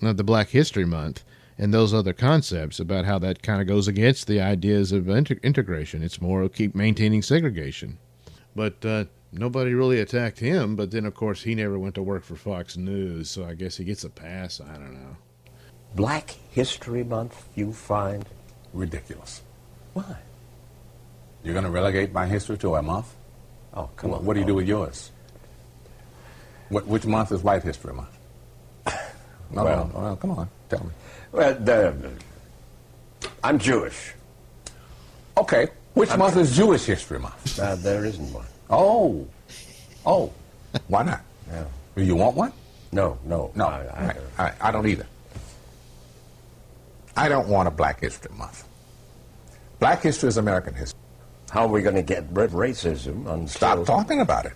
the 0.00 0.24
Black 0.24 0.48
History 0.48 0.84
Month 0.84 1.22
and 1.58 1.72
those 1.72 1.94
other 1.94 2.12
concepts 2.12 2.80
about 2.80 3.04
how 3.04 3.20
that 3.20 3.40
kind 3.40 3.60
of 3.60 3.68
goes 3.68 3.86
against 3.86 4.26
the 4.26 4.40
ideas 4.40 4.90
of 4.90 5.08
inter- 5.08 5.38
integration. 5.44 6.02
It's 6.02 6.20
more 6.20 6.42
of 6.42 6.52
keep 6.52 6.74
maintaining 6.74 7.22
segregation. 7.22 7.98
But 8.56 8.84
uh, 8.84 9.04
nobody 9.30 9.74
really 9.74 10.00
attacked 10.00 10.40
him. 10.40 10.74
But 10.74 10.90
then, 10.90 11.06
of 11.06 11.14
course, 11.14 11.44
he 11.44 11.54
never 11.54 11.78
went 11.78 11.94
to 11.94 12.02
work 12.02 12.24
for 12.24 12.34
Fox 12.34 12.76
News, 12.76 13.30
so 13.30 13.44
I 13.44 13.54
guess 13.54 13.76
he 13.76 13.84
gets 13.84 14.02
a 14.02 14.10
pass. 14.10 14.60
I 14.60 14.72
don't 14.74 14.94
know. 14.94 15.16
Black 15.94 16.36
History 16.50 17.04
Month 17.04 17.44
you 17.54 17.72
find 17.72 18.24
ridiculous. 18.72 19.42
Why? 19.92 20.16
You're 21.42 21.54
going 21.54 21.64
to 21.64 21.70
relegate 21.70 22.12
my 22.12 22.26
history 22.26 22.58
to 22.58 22.76
a 22.76 22.82
month? 22.82 23.14
Oh, 23.74 23.88
come 23.96 24.10
what, 24.10 24.20
on. 24.20 24.26
What 24.26 24.34
do 24.34 24.40
you 24.40 24.46
do 24.46 24.54
with 24.54 24.68
yours? 24.68 25.10
What, 26.68 26.86
which 26.86 27.06
month 27.06 27.32
is 27.32 27.42
White 27.42 27.62
History 27.62 27.92
Month? 27.94 28.16
No, 29.52 29.64
Well- 29.64 29.90
no, 29.92 30.00
no, 30.00 30.16
come 30.16 30.30
on, 30.30 30.48
tell 30.68 30.84
me. 30.84 30.90
Well, 31.32 31.54
the, 31.54 31.92
I'm 33.42 33.58
Jewish. 33.58 34.12
Okay, 35.36 35.66
which 35.94 36.16
month 36.16 36.36
is 36.36 36.56
Jewish 36.56 36.84
History 36.84 37.18
Month? 37.18 37.58
Uh, 37.58 37.74
there 37.74 38.04
isn't 38.04 38.32
one. 38.32 38.46
Oh, 38.68 39.26
oh, 40.06 40.32
why 40.86 41.02
not? 41.02 41.20
Yeah. 41.50 41.64
Do 41.96 42.04
you 42.04 42.14
want 42.14 42.36
one? 42.36 42.52
No, 42.92 43.18
no. 43.24 43.50
No, 43.56 43.66
I, 43.66 43.80
I, 43.82 44.06
right, 44.06 44.16
I, 44.38 44.52
I 44.68 44.70
don't 44.70 44.86
either. 44.86 45.06
I 47.16 47.28
don't 47.28 47.48
want 47.48 47.68
a 47.68 47.70
Black 47.70 48.00
History 48.00 48.32
Month. 48.36 48.64
Black 49.80 50.02
history 50.02 50.28
is 50.28 50.36
American 50.36 50.74
history. 50.74 51.00
How 51.50 51.62
are 51.62 51.68
we 51.68 51.82
going 51.82 51.96
to 51.96 52.02
get 52.02 52.24
rid 52.30 52.46
of 52.46 52.52
racism? 52.52 53.26
Until, 53.26 53.48
Stop 53.48 53.86
talking 53.86 54.20
about 54.20 54.46
it. 54.46 54.52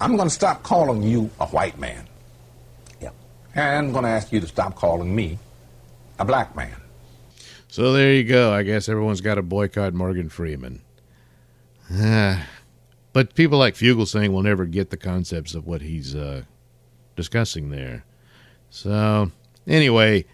I'm 0.00 0.16
going 0.16 0.28
to 0.28 0.34
stop 0.34 0.62
calling 0.62 1.02
you 1.02 1.30
a 1.40 1.46
white 1.46 1.78
man. 1.78 2.08
Yeah. 3.00 3.10
And 3.54 3.86
I'm 3.86 3.92
going 3.92 4.04
to 4.04 4.10
ask 4.10 4.32
you 4.32 4.40
to 4.40 4.46
stop 4.46 4.74
calling 4.76 5.14
me 5.14 5.38
a 6.18 6.24
black 6.24 6.56
man. 6.56 6.74
So 7.68 7.92
there 7.92 8.14
you 8.14 8.24
go. 8.24 8.52
I 8.52 8.62
guess 8.62 8.88
everyone's 8.88 9.20
got 9.20 9.34
to 9.34 9.42
boycott 9.42 9.92
Morgan 9.92 10.28
Freeman. 10.28 10.80
Ah, 11.92 12.46
but 13.12 13.34
people 13.34 13.58
like 13.58 13.74
Fugelsang 13.74 14.32
will 14.32 14.42
never 14.42 14.64
get 14.64 14.90
the 14.90 14.96
concepts 14.96 15.54
of 15.54 15.66
what 15.66 15.82
he's 15.82 16.14
uh, 16.14 16.42
discussing 17.14 17.70
there. 17.70 18.04
So 18.70 19.30
anyway, 19.68 20.24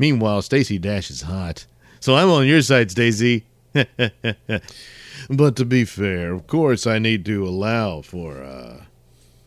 Meanwhile, 0.00 0.40
Stacey 0.40 0.78
Dash 0.78 1.10
is 1.10 1.20
hot. 1.20 1.66
So 2.00 2.16
I'm 2.16 2.30
on 2.30 2.46
your 2.46 2.62
side, 2.62 2.90
Stacey. 2.90 3.44
but 3.74 5.56
to 5.56 5.66
be 5.66 5.84
fair, 5.84 6.32
of 6.32 6.46
course, 6.46 6.86
I 6.86 6.98
need 6.98 7.26
to 7.26 7.46
allow 7.46 8.00
for 8.00 8.42
uh, 8.42 8.84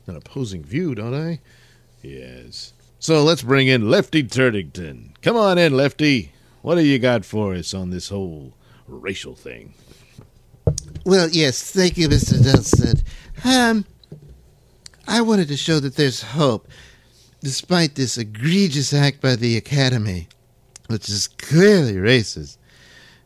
an 0.05 0.15
opposing 0.15 0.63
view, 0.63 0.93
don't 0.93 1.15
I? 1.15 1.39
Yes. 2.03 2.73
So 2.99 3.23
let's 3.23 3.41
bring 3.41 3.67
in 3.67 3.89
Lefty 3.89 4.21
Turtington. 4.21 5.19
Come 5.23 5.37
on 5.37 5.57
in, 5.57 5.75
Lefty. 5.75 6.33
What 6.61 6.75
do 6.75 6.85
you 6.85 6.99
got 6.99 7.25
for 7.25 7.55
us 7.55 7.73
on 7.73 7.89
this 7.89 8.09
whole 8.09 8.53
racial 8.87 9.33
thing? 9.33 9.73
Well, 11.03 11.29
yes, 11.31 11.71
thank 11.71 11.97
you, 11.97 12.09
Mr. 12.09 12.35
Nailsin. 12.35 13.03
Um, 13.43 13.85
I 15.07 15.21
wanted 15.21 15.47
to 15.47 15.57
show 15.57 15.79
that 15.79 15.95
there's 15.95 16.21
hope, 16.21 16.67
despite 17.43 17.95
this 17.95 18.17
egregious 18.17 18.93
act 18.93 19.21
by 19.21 19.35
the 19.35 19.57
Academy, 19.57 20.29
which 20.87 21.09
is 21.09 21.27
clearly 21.27 21.95
racist. 21.95 22.57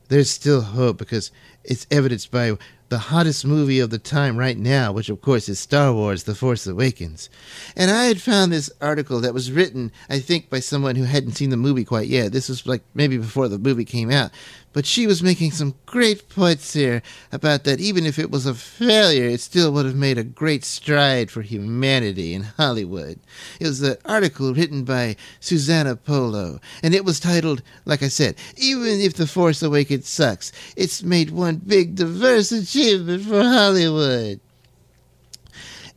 There's 0.09 0.29
still 0.29 0.62
hope 0.62 0.97
because 0.97 1.31
it's 1.63 1.86
evidenced 1.91 2.31
by 2.31 2.57
the 2.89 2.97
hottest 2.97 3.45
movie 3.45 3.79
of 3.79 3.89
the 3.89 4.00
time 4.00 4.38
right 4.38 4.57
now, 4.57 4.91
which 4.91 5.09
of 5.09 5.21
course 5.21 5.50
is 5.50 5.59
Star 5.59 5.93
Wars 5.93 6.24
The 6.24 6.33
Force 6.33 6.65
Awakens. 6.65 7.29
And 7.75 7.91
I 7.91 8.05
had 8.05 8.21
found 8.21 8.51
this 8.51 8.71
article 8.81 9.19
that 9.19 9.33
was 9.33 9.51
written, 9.51 9.91
I 10.09 10.19
think, 10.19 10.50
by 10.50 10.62
someone 10.62 10.95
who 10.95 11.03
hadn't 11.03 11.33
seen 11.33 11.50
the 11.50 11.57
movie 11.57 11.83
quite 11.83 12.07
yet. 12.07 12.31
This 12.31 12.50
was 12.50 12.65
like 12.65 12.83
maybe 12.93 13.17
before 13.17 13.50
the 13.50 13.59
movie 13.59 13.86
came 13.86 14.09
out. 14.09 14.31
But 14.77 14.86
she 14.86 15.07
was 15.07 15.24
making 15.24 15.53
some 15.53 15.74
great 15.88 16.29
points 16.29 16.74
here 16.74 17.01
about 17.31 17.63
that 17.63 17.79
even 17.79 18.05
if 18.05 18.19
it 18.19 18.29
was 18.29 18.46
a 18.46 18.53
failure, 18.53 19.24
it 19.24 19.41
still 19.41 19.72
would 19.72 19.88
have 19.88 19.96
made 19.96 20.19
a 20.19 20.24
great 20.24 20.63
stride 20.63 21.31
for 21.31 21.41
humanity 21.41 22.36
in 22.36 22.43
Hollywood. 22.43 23.19
It 23.60 23.65
was 23.65 23.81
an 23.81 23.98
article 24.05 24.53
written 24.53 24.84
by 24.84 25.15
Susana 25.39 25.96
Polo, 25.96 26.60
and 26.84 26.93
it 26.93 27.05
was 27.05 27.19
titled, 27.19 27.63
like 27.86 28.03
I 28.03 28.07
said, 28.07 28.36
Even 28.55 29.01
If 29.01 29.15
The 29.15 29.25
Force 29.25 29.63
Awakens 29.63 30.10
Sucks, 30.10 30.51
It's 30.75 31.01
Made 31.01 31.31
One 31.31 31.55
Big 31.55 31.96
Diverse 31.96 32.51
Achievement 32.51 33.24
for 33.24 33.41
Hollywood. 33.41 34.39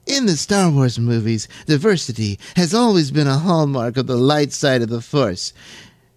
In 0.07 0.25
the 0.25 0.39
Star 0.39 0.71
Wars 0.71 0.99
movies, 0.99 1.49
diversity 1.67 2.39
has 2.57 2.73
always 2.73 3.11
been 3.11 3.29
a 3.29 3.37
hallmark 3.37 3.99
of 3.99 4.07
the 4.07 4.17
light 4.17 4.55
side 4.55 4.81
of 4.81 4.89
the 4.89 5.03
Force 5.03 5.53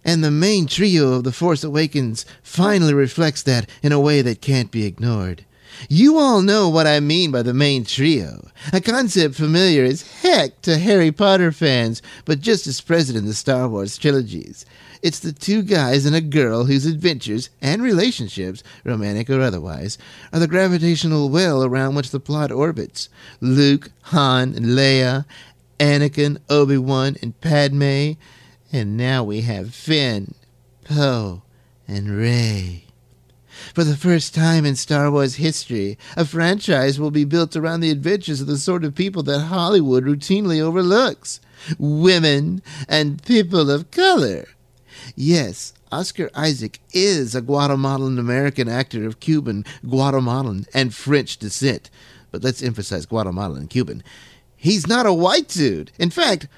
and 0.04 0.22
the 0.22 0.30
main 0.30 0.66
trio 0.66 1.14
of 1.14 1.24
The 1.24 1.32
Force 1.32 1.64
Awakens 1.64 2.26
finally 2.42 2.94
reflects 2.94 3.42
that 3.44 3.68
in 3.82 3.92
a 3.92 4.00
way 4.00 4.22
that 4.22 4.40
can't 4.40 4.70
be 4.70 4.84
ignored. 4.84 5.44
You 5.88 6.18
all 6.18 6.40
know 6.40 6.68
what 6.68 6.86
I 6.86 7.00
mean 7.00 7.30
by 7.32 7.42
the 7.42 7.54
main 7.54 7.84
trio, 7.84 8.48
a 8.72 8.80
concept 8.80 9.34
familiar 9.34 9.84
as 9.84 10.02
heck 10.22 10.62
to 10.62 10.78
Harry 10.78 11.10
Potter 11.10 11.50
fans, 11.50 12.00
but 12.24 12.40
just 12.40 12.66
as 12.66 12.80
present 12.80 13.18
in 13.18 13.26
the 13.26 13.34
Star 13.34 13.68
Wars 13.68 13.98
trilogies. 13.98 14.64
It's 15.02 15.18
the 15.18 15.32
two 15.32 15.62
guys 15.62 16.06
and 16.06 16.16
a 16.16 16.20
girl 16.20 16.64
whose 16.64 16.86
adventures 16.86 17.50
and 17.60 17.82
relationships, 17.82 18.62
romantic 18.84 19.28
or 19.28 19.40
otherwise, 19.40 19.98
are 20.32 20.38
the 20.38 20.48
gravitational 20.48 21.28
well 21.28 21.62
around 21.62 21.94
which 21.94 22.10
the 22.10 22.20
plot 22.20 22.50
orbits. 22.50 23.10
Luke, 23.40 23.90
Han, 24.04 24.54
and 24.54 24.66
Leia, 24.66 25.26
Anakin, 25.78 26.38
Obi-Wan, 26.48 27.16
and 27.20 27.38
Padme, 27.40 28.12
and 28.74 28.96
now 28.96 29.22
we 29.22 29.42
have 29.42 29.72
Finn, 29.72 30.34
Poe, 30.82 31.42
and 31.86 32.10
Rey. 32.10 32.82
For 33.72 33.84
the 33.84 33.96
first 33.96 34.34
time 34.34 34.66
in 34.66 34.74
Star 34.74 35.12
Wars 35.12 35.36
history, 35.36 35.96
a 36.16 36.24
franchise 36.24 36.98
will 36.98 37.12
be 37.12 37.24
built 37.24 37.54
around 37.54 37.80
the 37.80 37.92
adventures 37.92 38.40
of 38.40 38.48
the 38.48 38.58
sort 38.58 38.82
of 38.84 38.96
people 38.96 39.22
that 39.22 39.42
Hollywood 39.42 40.04
routinely 40.04 40.60
overlooks 40.60 41.40
women 41.78 42.62
and 42.88 43.22
people 43.22 43.70
of 43.70 43.92
color. 43.92 44.48
Yes, 45.14 45.72
Oscar 45.92 46.28
Isaac 46.34 46.80
is 46.92 47.36
a 47.36 47.42
Guatemalan 47.42 48.18
American 48.18 48.68
actor 48.68 49.06
of 49.06 49.20
Cuban, 49.20 49.64
Guatemalan, 49.88 50.66
and 50.74 50.92
French 50.92 51.36
descent. 51.36 51.90
But 52.32 52.42
let's 52.42 52.60
emphasize 52.60 53.06
Guatemalan 53.06 53.58
and 53.58 53.70
Cuban. 53.70 54.02
He's 54.56 54.86
not 54.86 55.04
a 55.04 55.12
white 55.12 55.48
dude. 55.48 55.92
In 55.98 56.08
fact, 56.08 56.48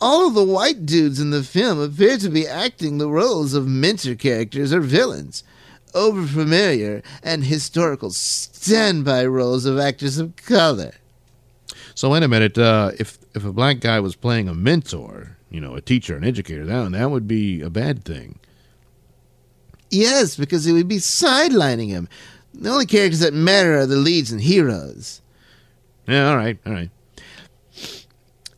all 0.00 0.28
of 0.28 0.34
the 0.34 0.44
white 0.44 0.84
dudes 0.86 1.20
in 1.20 1.30
the 1.30 1.42
film 1.42 1.80
appear 1.80 2.16
to 2.18 2.28
be 2.28 2.46
acting 2.46 2.98
the 2.98 3.08
roles 3.08 3.54
of 3.54 3.66
mentor 3.66 4.14
characters 4.14 4.72
or 4.72 4.80
villains, 4.80 5.44
overfamiliar 5.92 7.04
and 7.22 7.44
historical 7.44 8.10
standby 8.10 9.24
roles 9.26 9.64
of 9.64 9.78
actors 9.78 10.18
of 10.18 10.36
color. 10.36 10.92
So 11.94 12.10
wait 12.10 12.22
a 12.22 12.28
minute. 12.28 12.58
Uh, 12.58 12.90
if 12.98 13.18
if 13.34 13.44
a 13.44 13.52
black 13.52 13.80
guy 13.80 14.00
was 14.00 14.16
playing 14.16 14.48
a 14.48 14.54
mentor, 14.54 15.36
you 15.50 15.60
know, 15.60 15.74
a 15.74 15.80
teacher, 15.80 16.16
an 16.16 16.24
educator, 16.24 16.64
that 16.64 16.92
that 16.92 17.10
would 17.10 17.28
be 17.28 17.60
a 17.60 17.70
bad 17.70 18.04
thing. 18.04 18.38
Yes, 19.90 20.36
because 20.36 20.66
it 20.66 20.72
would 20.72 20.88
be 20.88 20.96
sidelining 20.96 21.88
him. 21.88 22.08
The 22.52 22.70
only 22.70 22.86
characters 22.86 23.20
that 23.20 23.34
matter 23.34 23.78
are 23.78 23.86
the 23.86 23.96
leads 23.96 24.32
and 24.32 24.40
heroes. 24.40 25.20
Yeah, 26.08 26.30
all 26.30 26.36
right, 26.36 26.58
all 26.66 26.72
right. 26.72 26.90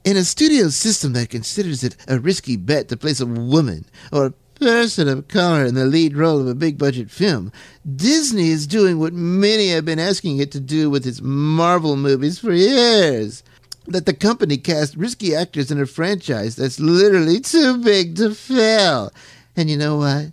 In 0.07 0.17
a 0.17 0.23
studio 0.23 0.69
system 0.69 1.15
that 1.15 1.31
considers 1.31 1.83
it 1.83 1.97
a 2.07 2.21
risky 2.21 2.57
bet 2.57 2.89
to 2.89 2.97
place 2.97 3.19
a 3.19 3.27
woman 3.27 3.85
or 4.13 4.27
a 4.27 4.31
person 4.61 5.09
of 5.09 5.27
color 5.27 5.65
in 5.67 5.75
the 5.75 5.85
lead 5.85 6.17
role 6.17 6.41
of 6.41 6.47
a 6.47 6.55
big 6.55 6.79
budget 6.79 7.11
film, 7.11 7.51
Disney 7.97 8.51
is 8.51 8.69
doing 8.69 9.01
what 9.01 9.13
many 9.13 9.71
have 9.71 9.85
been 9.85 9.99
asking 9.99 10.39
it 10.39 10.53
to 10.53 10.61
do 10.61 10.89
with 10.89 11.09
its 11.09 11.21
Marvel 11.21 11.97
movies 11.97 12.39
for 12.39 12.53
years. 12.53 13.43
That 13.89 14.07
the 14.07 14.15
company 14.15 14.59
cast 14.59 14.95
risky 14.95 15.35
actors 15.35 15.73
in 15.73 15.81
a 15.81 15.87
franchise 15.87 16.55
that's 16.55 16.79
literally 16.79 17.41
too 17.41 17.83
big 17.83 18.15
to 18.17 18.33
fail. 18.33 19.13
And 19.57 19.69
you 19.69 19.77
know 19.77 19.97
what? 19.97 20.27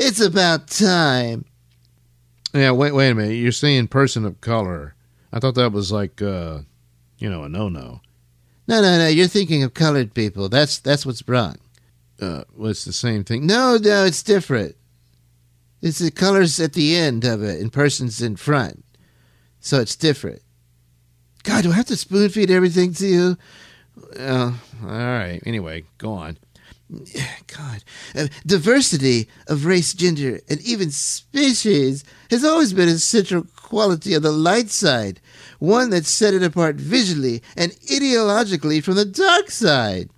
It's 0.00 0.20
about 0.20 0.66
time. 0.66 1.44
Yeah, 2.52 2.72
wait, 2.72 2.92
wait 2.92 3.10
a 3.10 3.14
minute. 3.14 3.34
You're 3.34 3.52
saying 3.52 3.86
person 3.86 4.24
of 4.24 4.40
color. 4.40 4.96
I 5.32 5.38
thought 5.38 5.54
that 5.54 5.70
was 5.70 5.92
like, 5.92 6.20
uh, 6.20 6.62
you 7.18 7.30
know, 7.30 7.44
a 7.44 7.48
no-no. 7.48 7.80
No, 7.80 8.00
no, 8.68 8.80
no. 8.80 8.98
No. 8.98 9.08
You're 9.08 9.26
thinking 9.26 9.62
of 9.62 9.74
colored 9.74 10.14
people. 10.14 10.48
That's 10.48 10.78
that's 10.78 11.06
what's 11.06 11.26
wrong. 11.28 11.56
Uh, 12.20 12.44
well, 12.54 12.70
it's 12.70 12.84
the 12.84 12.92
same 12.92 13.24
thing. 13.24 13.46
No, 13.46 13.78
no, 13.80 14.04
it's 14.04 14.22
different. 14.22 14.76
It's 15.82 15.98
the 15.98 16.10
colors 16.10 16.58
at 16.58 16.72
the 16.72 16.96
end 16.96 17.24
of 17.24 17.42
it 17.42 17.60
and 17.60 17.72
persons 17.72 18.22
in 18.22 18.36
front. 18.36 18.84
So 19.60 19.80
it's 19.80 19.96
different. 19.96 20.42
God, 21.42 21.64
do 21.64 21.70
I 21.70 21.74
have 21.74 21.86
to 21.86 21.96
spoon 21.96 22.28
feed 22.28 22.50
everything 22.50 22.92
to 22.94 23.06
you? 23.06 23.36
Well, 24.16 24.54
all 24.82 24.88
right. 24.88 25.40
Anyway, 25.46 25.84
go 25.98 26.12
on. 26.12 26.38
God, 27.46 27.84
uh, 28.14 28.28
diversity 28.44 29.28
of 29.48 29.66
race, 29.66 29.92
gender, 29.92 30.40
and 30.48 30.60
even 30.62 30.90
species 30.90 32.04
has 32.30 32.44
always 32.44 32.72
been 32.72 32.88
a 32.88 32.98
central 32.98 33.44
quality 33.56 34.14
of 34.14 34.22
the 34.22 34.32
light 34.32 34.70
side, 34.70 35.20
one 35.58 35.90
that 35.90 36.06
set 36.06 36.34
it 36.34 36.42
apart 36.42 36.76
visually 36.76 37.42
and 37.56 37.72
ideologically 37.72 38.82
from 38.82 38.94
the 38.94 39.04
dark 39.04 39.50
side. 39.50 40.10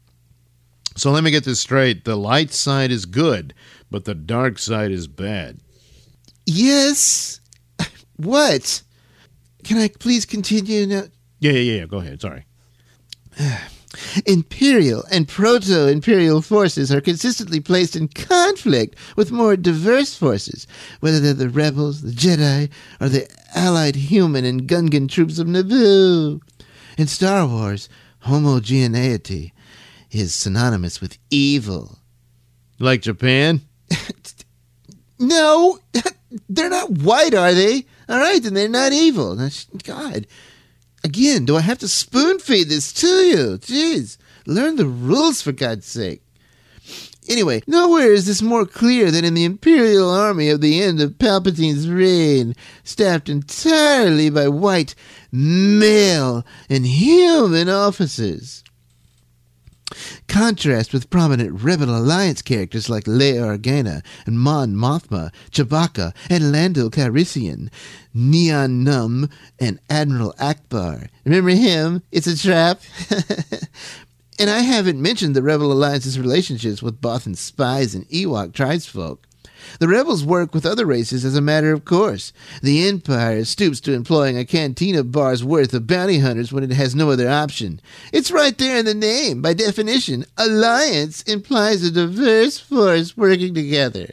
So 0.97 1.11
let 1.13 1.23
me 1.23 1.31
get 1.31 1.45
this 1.45 1.61
straight. 1.61 2.05
The 2.05 2.17
light 2.17 2.53
side 2.53 2.91
is 2.91 3.07
good, 3.07 3.55
but 3.91 4.05
the 4.05 4.15
dark 4.15 4.59
side 4.59 4.91
is 4.91 5.07
bad. 5.07 5.61
Yes. 6.45 7.41
What? 8.17 8.83
Can 9.63 9.79
I 9.79 9.89
please 9.89 10.25
continue 10.25 10.87
now? 10.87 11.05
Yeah, 11.41 11.53
yeah, 11.53 11.81
yeah. 11.81 11.87
Go 11.87 11.99
ahead. 11.99 12.21
Sorry. 12.21 12.45
Imperial 14.27 15.05
and 15.11 15.27
proto 15.27 15.89
imperial 15.89 16.43
forces 16.43 16.93
are 16.93 17.01
consistently 17.01 17.61
placed 17.61 17.97
in 17.97 18.09
conflict 18.09 18.97
with 19.17 19.33
more 19.33 19.57
diverse 19.57 20.15
forces, 20.15 20.67
whether 21.01 21.21
they're 21.21 21.35
the 21.35 21.49
rebels, 21.49 22.03
the 22.03 22.13
Jedi, 22.13 22.71
or 23.01 23.09
the 23.09 23.29
allied 23.55 23.97
human 23.97 24.45
and 24.45 24.69
Gungan 24.69 25.09
troops 25.09 25.39
of 25.39 25.47
Naboo. 25.47 26.41
In 26.97 27.07
Star 27.07 27.47
Wars, 27.47 27.89
homogeneity 28.21 29.53
is 30.11 30.35
synonymous 30.35 31.01
with 31.01 31.19
evil. 31.31 31.99
Like 32.79 33.03
Japan? 33.03 33.61
no, 35.19 35.79
they're 36.49 36.71
not 36.71 36.91
white, 36.91 37.35
are 37.35 37.55
they? 37.55 37.87
All 38.09 38.19
right, 38.19 38.43
then 38.43 38.55
they're 38.55 38.69
not 38.69 38.93
evil. 38.93 39.37
That's 39.37 39.65
god, 39.85 40.27
Again, 41.05 41.45
do 41.45 41.57
I 41.57 41.61
have 41.61 41.79
to 41.79 41.89
spoon 41.89 42.39
feed 42.39 42.69
this 42.69 42.93
to 42.95 43.07
you? 43.07 43.59
Jeez, 43.59 44.19
learn 44.47 44.77
the 44.77 44.87
rules 44.87 45.41
for 45.43 45.53
God's 45.53 45.87
sake. 45.87 46.23
Anyway, 47.29 47.63
nowhere 47.67 48.13
is 48.13 48.25
this 48.27 48.41
more 48.41 48.65
clear 48.65 49.11
than 49.11 49.25
in 49.25 49.35
the 49.35 49.45
Imperial 49.45 50.09
Army 50.11 50.49
of 50.49 50.63
the 50.63 50.83
end 50.83 51.01
of 51.01 51.19
Palpatine's 51.19 51.89
reign, 51.89 52.55
staffed 52.85 53.29
entirely 53.29 54.31
by 54.31 54.49
white, 54.49 54.95
male, 55.31 56.45
and 56.71 56.87
human 56.87 57.69
officers. 57.69 58.65
Contrast 60.29 60.93
with 60.93 61.11
prominent 61.11 61.63
Rebel 61.63 61.97
Alliance 61.97 62.43
characters 62.43 62.91
like 62.91 63.05
Leia 63.05 63.59
Organa 63.59 64.05
and 64.27 64.39
Mon 64.39 64.75
Mothma, 64.75 65.33
Chewbacca, 65.51 66.15
and 66.29 66.53
Lando 66.53 66.91
Calrissian, 66.91 67.71
Nien 68.13 68.85
Nunb, 68.85 69.31
and 69.59 69.79
Admiral 69.89 70.35
Ackbar. 70.39 71.09
Remember 71.25 71.51
him? 71.51 72.03
It's 72.13 72.27
a 72.27 72.37
trap. 72.37 72.81
And 74.41 74.49
I 74.49 74.61
haven't 74.61 75.03
mentioned 75.03 75.35
the 75.35 75.43
Rebel 75.43 75.73
Alliance's 75.73 76.17
relationships 76.17 76.81
with 76.81 77.01
Bothan 77.01 77.37
spies 77.37 77.97
and 77.97 78.09
Ewok 78.09 78.53
tribesfolk. 78.53 79.19
The 79.79 79.89
rebels 79.89 80.25
work 80.25 80.55
with 80.55 80.67
other 80.67 80.87
races 80.87 81.25
as 81.25 81.37
a 81.37 81.41
matter 81.41 81.73
of 81.73 81.85
course. 81.85 82.33
The 82.63 82.87
Empire 82.89 83.45
stoops 83.45 83.81
to 83.81 83.93
employing 83.93 84.37
a 84.37 84.45
cantina 84.45 85.05
bar's 85.05 85.45
worth 85.45 85.75
of 85.75 85.87
bounty 85.87 86.19
hunters 86.19 86.53
when 86.53 86.65
it 86.65 86.73
has 86.73 86.95
no 86.95 87.11
other 87.11 87.29
option. 87.29 87.81
It's 88.13 88.31
right 88.31 88.57
there 88.57 88.79
in 88.79 88.85
the 88.85 88.95
name. 88.95 89.43
By 89.43 89.55
definition, 89.55 90.25
alliance 90.37 91.23
implies 91.23 91.83
a 91.83 91.91
diverse 91.91 92.59
force 92.59 93.17
working 93.17 93.55
together. 93.55 94.11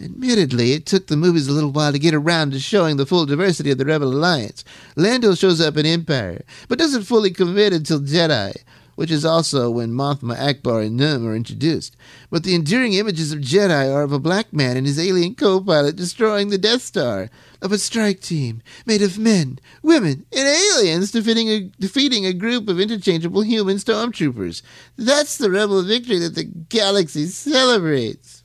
Admittedly, 0.00 0.74
it 0.74 0.86
took 0.86 1.08
the 1.08 1.16
movies 1.16 1.48
a 1.48 1.52
little 1.52 1.72
while 1.72 1.90
to 1.90 1.98
get 1.98 2.14
around 2.14 2.52
to 2.52 2.60
showing 2.60 2.96
the 2.96 3.06
full 3.06 3.26
diversity 3.26 3.72
of 3.72 3.78
the 3.78 3.84
Rebel 3.84 4.12
Alliance. 4.12 4.64
Lando 4.94 5.34
shows 5.34 5.60
up 5.60 5.76
in 5.76 5.86
Empire, 5.86 6.42
but 6.68 6.78
doesn't 6.78 7.02
fully 7.02 7.32
commit 7.32 7.72
until 7.72 8.00
Jedi, 8.00 8.56
which 8.98 9.12
is 9.12 9.24
also 9.24 9.70
when 9.70 9.92
Mothma, 9.92 10.36
Ackbar, 10.36 10.84
and 10.84 10.98
Nunb 10.98 11.24
are 11.24 11.36
introduced. 11.36 11.96
But 12.30 12.42
the 12.42 12.56
enduring 12.56 12.94
images 12.94 13.30
of 13.30 13.38
Jedi 13.38 13.94
are 13.94 14.02
of 14.02 14.10
a 14.10 14.18
black 14.18 14.52
man 14.52 14.76
and 14.76 14.88
his 14.88 14.98
alien 14.98 15.36
co-pilot 15.36 15.94
destroying 15.94 16.48
the 16.48 16.58
Death 16.58 16.82
Star, 16.82 17.30
of 17.62 17.70
a 17.70 17.78
strike 17.78 18.18
team 18.18 18.60
made 18.86 19.00
of 19.00 19.16
men, 19.16 19.60
women, 19.84 20.26
and 20.32 20.48
aliens 20.48 21.12
defeating 21.12 21.48
a, 21.48 21.60
defeating 21.78 22.26
a 22.26 22.32
group 22.32 22.68
of 22.68 22.80
interchangeable 22.80 23.42
human 23.42 23.76
stormtroopers. 23.76 24.62
That's 24.96 25.38
the 25.38 25.48
rebel 25.48 25.80
victory 25.84 26.18
that 26.18 26.34
the 26.34 26.42
galaxy 26.42 27.26
celebrates. 27.26 28.42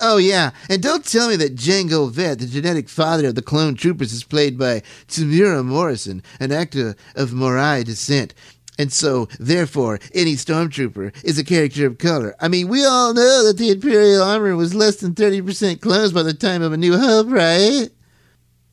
Oh, 0.00 0.18
yeah, 0.18 0.52
and 0.68 0.82
don't 0.82 1.04
tell 1.04 1.28
me 1.28 1.36
that 1.36 1.56
Jango 1.56 2.14
Fett, 2.14 2.38
the 2.38 2.46
genetic 2.46 2.88
father 2.88 3.26
of 3.26 3.34
the 3.34 3.42
clone 3.42 3.74
troopers, 3.74 4.12
is 4.12 4.24
played 4.24 4.56
by 4.56 4.82
Temuera 5.08 5.64
Morrison, 5.64 6.22
an 6.38 6.52
actor 6.52 6.94
of 7.16 7.32
Maori 7.32 7.82
descent. 7.84 8.34
And 8.78 8.92
so, 8.92 9.28
therefore, 9.38 10.00
any 10.12 10.32
stormtrooper 10.32 11.14
is 11.24 11.38
a 11.38 11.44
character 11.44 11.86
of 11.86 11.98
color. 11.98 12.34
I 12.40 12.48
mean, 12.48 12.68
we 12.68 12.84
all 12.84 13.14
know 13.14 13.46
that 13.46 13.56
the 13.56 13.70
Imperial 13.70 14.22
armor 14.22 14.56
was 14.56 14.74
less 14.74 14.96
than 14.96 15.14
30% 15.14 15.80
clones 15.80 16.12
by 16.12 16.24
the 16.24 16.34
time 16.34 16.60
of 16.60 16.72
A 16.72 16.76
New 16.76 16.98
Hope, 16.98 17.28
right? 17.30 17.88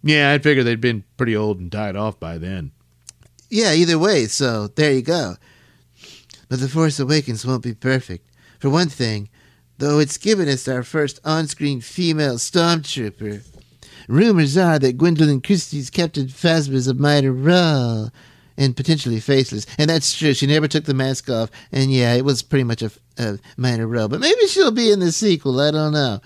Yeah, 0.03 0.31
I'd 0.31 0.43
figure 0.43 0.63
they'd 0.63 0.81
been 0.81 1.03
pretty 1.17 1.36
old 1.36 1.60
and 1.60 1.70
died 1.70 1.96
off 1.96 2.20
by 2.20 2.39
then. 2.39 2.72
Yeah, 3.50 3.74
either 3.74 4.00
way, 4.00 4.25
so 4.25 4.67
there 4.67 4.93
you 4.93 5.03
go. 5.03 5.36
But 6.50 6.60
The 6.60 6.67
Force 6.67 7.00
Awakens 7.00 7.46
won't 7.46 7.63
be 7.63 7.75
perfect. 7.75 8.27
For 8.60 8.70
one 8.70 8.89
thing, 8.89 9.29
though 9.77 10.00
it's 10.00 10.17
given 10.17 10.50
us 10.50 10.67
our 10.67 10.84
first 10.84 11.20
on 11.24 11.48
screen 11.48 11.81
female 11.81 12.36
stormtrooper. 12.36 13.43
Rumors 14.08 14.58
are 14.58 14.79
that 14.79 14.98
Gwendoline 14.98 15.43
Christie's 15.43 15.89
Captain 15.89 16.27
Phasma's 16.27 16.88
a 16.88 16.93
minor 16.93 17.31
role 17.31 18.10
and 18.58 18.75
potentially 18.75 19.20
faceless. 19.20 19.65
And 19.77 19.89
that's 19.89 20.17
true. 20.17 20.34
She 20.34 20.48
never 20.48 20.67
took 20.67 20.86
the 20.86 20.93
mask 20.93 21.29
off. 21.29 21.50
And 21.72 21.91
yeah, 21.91 22.13
it 22.13 22.25
was 22.25 22.41
pretty 22.41 22.63
much 22.63 22.81
a, 22.81 22.91
a 23.17 23.39
minor 23.58 23.88
role. 23.88 24.08
But 24.08 24.20
maybe 24.20 24.48
she'll 24.48 24.72
be 24.72 24.91
in 24.91 25.00
the 25.00 25.12
sequel. 25.12 25.60
I 25.60 25.72
don't 25.72 25.93
know. 25.93 26.20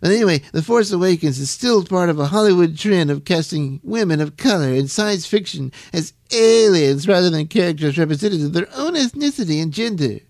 But 0.00 0.12
anyway, 0.12 0.42
The 0.52 0.62
Force 0.62 0.92
Awakens 0.92 1.38
is 1.38 1.50
still 1.50 1.84
part 1.84 2.08
of 2.08 2.20
a 2.20 2.26
Hollywood 2.26 2.78
trend 2.78 3.10
of 3.10 3.24
casting 3.24 3.80
women 3.82 4.20
of 4.20 4.36
color 4.36 4.68
in 4.68 4.86
science 4.86 5.26
fiction 5.26 5.72
as 5.92 6.12
aliens 6.32 7.08
rather 7.08 7.30
than 7.30 7.48
characters 7.48 7.98
representative 7.98 8.46
of 8.46 8.52
their 8.52 8.68
own 8.76 8.94
ethnicity 8.94 9.60
and 9.60 9.72
gender. 9.72 10.20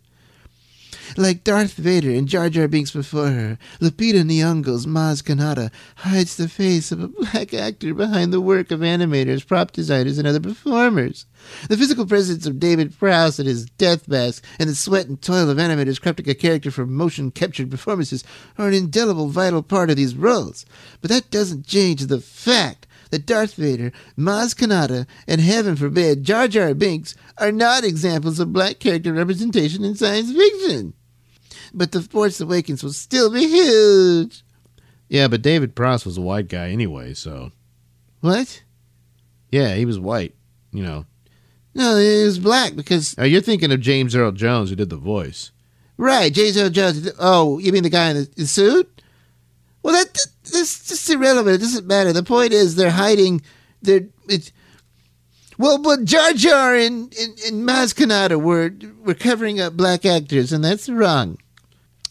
Like 1.16 1.42
Darth 1.42 1.72
Vader 1.72 2.10
and 2.10 2.28
Jar 2.28 2.50
Jar 2.50 2.68
Binks 2.68 2.90
before 2.90 3.30
her, 3.30 3.58
Lupita 3.80 4.22
Nyong'o's 4.22 4.86
Maz 4.86 5.22
Kanata 5.22 5.70
hides 5.96 6.36
the 6.36 6.48
face 6.48 6.92
of 6.92 7.00
a 7.00 7.08
black 7.08 7.54
actor 7.54 7.94
behind 7.94 8.32
the 8.32 8.40
work 8.40 8.70
of 8.70 8.80
animators, 8.80 9.46
prop 9.46 9.72
designers, 9.72 10.18
and 10.18 10.28
other 10.28 10.40
performers. 10.40 11.26
The 11.68 11.76
physical 11.76 12.06
presence 12.06 12.46
of 12.46 12.60
David 12.60 12.96
Prowse 12.98 13.38
and 13.38 13.48
his 13.48 13.66
death 13.66 14.06
mask, 14.06 14.44
and 14.58 14.68
the 14.68 14.74
sweat 14.74 15.06
and 15.06 15.20
toil 15.20 15.48
of 15.48 15.56
animators 15.56 16.00
crafting 16.00 16.28
a 16.28 16.34
character 16.34 16.70
for 16.70 16.86
motion 16.86 17.30
captured 17.30 17.70
performances 17.70 18.22
are 18.58 18.68
an 18.68 18.74
indelible, 18.74 19.28
vital 19.28 19.62
part 19.62 19.90
of 19.90 19.96
these 19.96 20.14
roles. 20.14 20.66
But 21.00 21.10
that 21.10 21.30
doesn't 21.30 21.66
change 21.66 22.06
the 22.06 22.20
fact 22.20 22.86
that 23.10 23.26
Darth 23.26 23.54
Vader, 23.54 23.92
Maz 24.18 24.54
Kanata, 24.54 25.06
and 25.26 25.40
heaven 25.40 25.74
forbid 25.74 26.24
Jar 26.24 26.48
Jar 26.48 26.74
Binks 26.74 27.14
are 27.38 27.52
not 27.52 27.82
examples 27.82 28.38
of 28.38 28.52
black 28.52 28.78
character 28.78 29.14
representation 29.14 29.84
in 29.84 29.94
science 29.94 30.30
fiction 30.32 30.92
but 31.74 31.92
The 31.92 32.02
Force 32.02 32.40
Awakens 32.40 32.82
will 32.82 32.92
still 32.92 33.30
be 33.30 33.46
huge. 33.46 34.42
Yeah, 35.08 35.28
but 35.28 35.42
David 35.42 35.74
Prowse 35.74 36.04
was 36.04 36.18
a 36.18 36.22
white 36.22 36.48
guy 36.48 36.70
anyway, 36.70 37.14
so. 37.14 37.52
What? 38.20 38.62
Yeah, 39.50 39.74
he 39.74 39.84
was 39.84 39.98
white, 39.98 40.34
you 40.72 40.82
know. 40.82 41.06
No, 41.74 41.96
he 41.96 42.24
was 42.24 42.38
black 42.38 42.74
because. 42.76 43.14
Oh, 43.18 43.24
you're 43.24 43.40
thinking 43.40 43.72
of 43.72 43.80
James 43.80 44.14
Earl 44.14 44.32
Jones, 44.32 44.70
who 44.70 44.76
did 44.76 44.90
the 44.90 44.96
voice. 44.96 45.52
Right, 45.96 46.32
James 46.32 46.56
Earl 46.58 46.70
Jones. 46.70 47.10
Oh, 47.18 47.58
you 47.58 47.72
mean 47.72 47.82
the 47.82 47.90
guy 47.90 48.10
in 48.10 48.16
the, 48.16 48.30
the 48.36 48.46
suit? 48.46 49.02
Well, 49.82 49.94
that, 49.94 50.12
that 50.12 50.26
that's 50.42 50.88
just 50.88 51.08
irrelevant. 51.10 51.56
It 51.56 51.60
doesn't 51.60 51.86
matter. 51.86 52.12
The 52.12 52.22
point 52.22 52.52
is, 52.52 52.74
they're 52.76 52.90
hiding. 52.90 53.42
They're 53.80 54.08
it's. 54.28 54.52
Well, 55.56 55.78
but 55.78 56.04
Jar 56.04 56.32
Jar 56.34 56.74
and, 56.74 57.12
and, 57.18 57.38
and 57.46 57.68
Maz 57.68 57.92
Kanata 57.92 58.40
were, 58.40 58.72
were 59.04 59.14
covering 59.14 59.60
up 59.60 59.76
black 59.76 60.06
actors, 60.06 60.52
and 60.52 60.64
that's 60.64 60.88
wrong. 60.88 61.38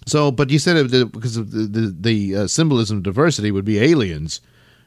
So, 0.08 0.32
but 0.32 0.50
you 0.50 0.58
said 0.58 0.78
it 0.78 1.12
because 1.12 1.36
of 1.36 1.52
the 1.52 1.68
the, 1.68 1.96
the 2.00 2.36
uh, 2.36 2.48
symbolism 2.48 2.98
of 2.98 3.04
diversity 3.04 3.52
would 3.52 3.66
be 3.66 3.80
aliens, 3.80 4.40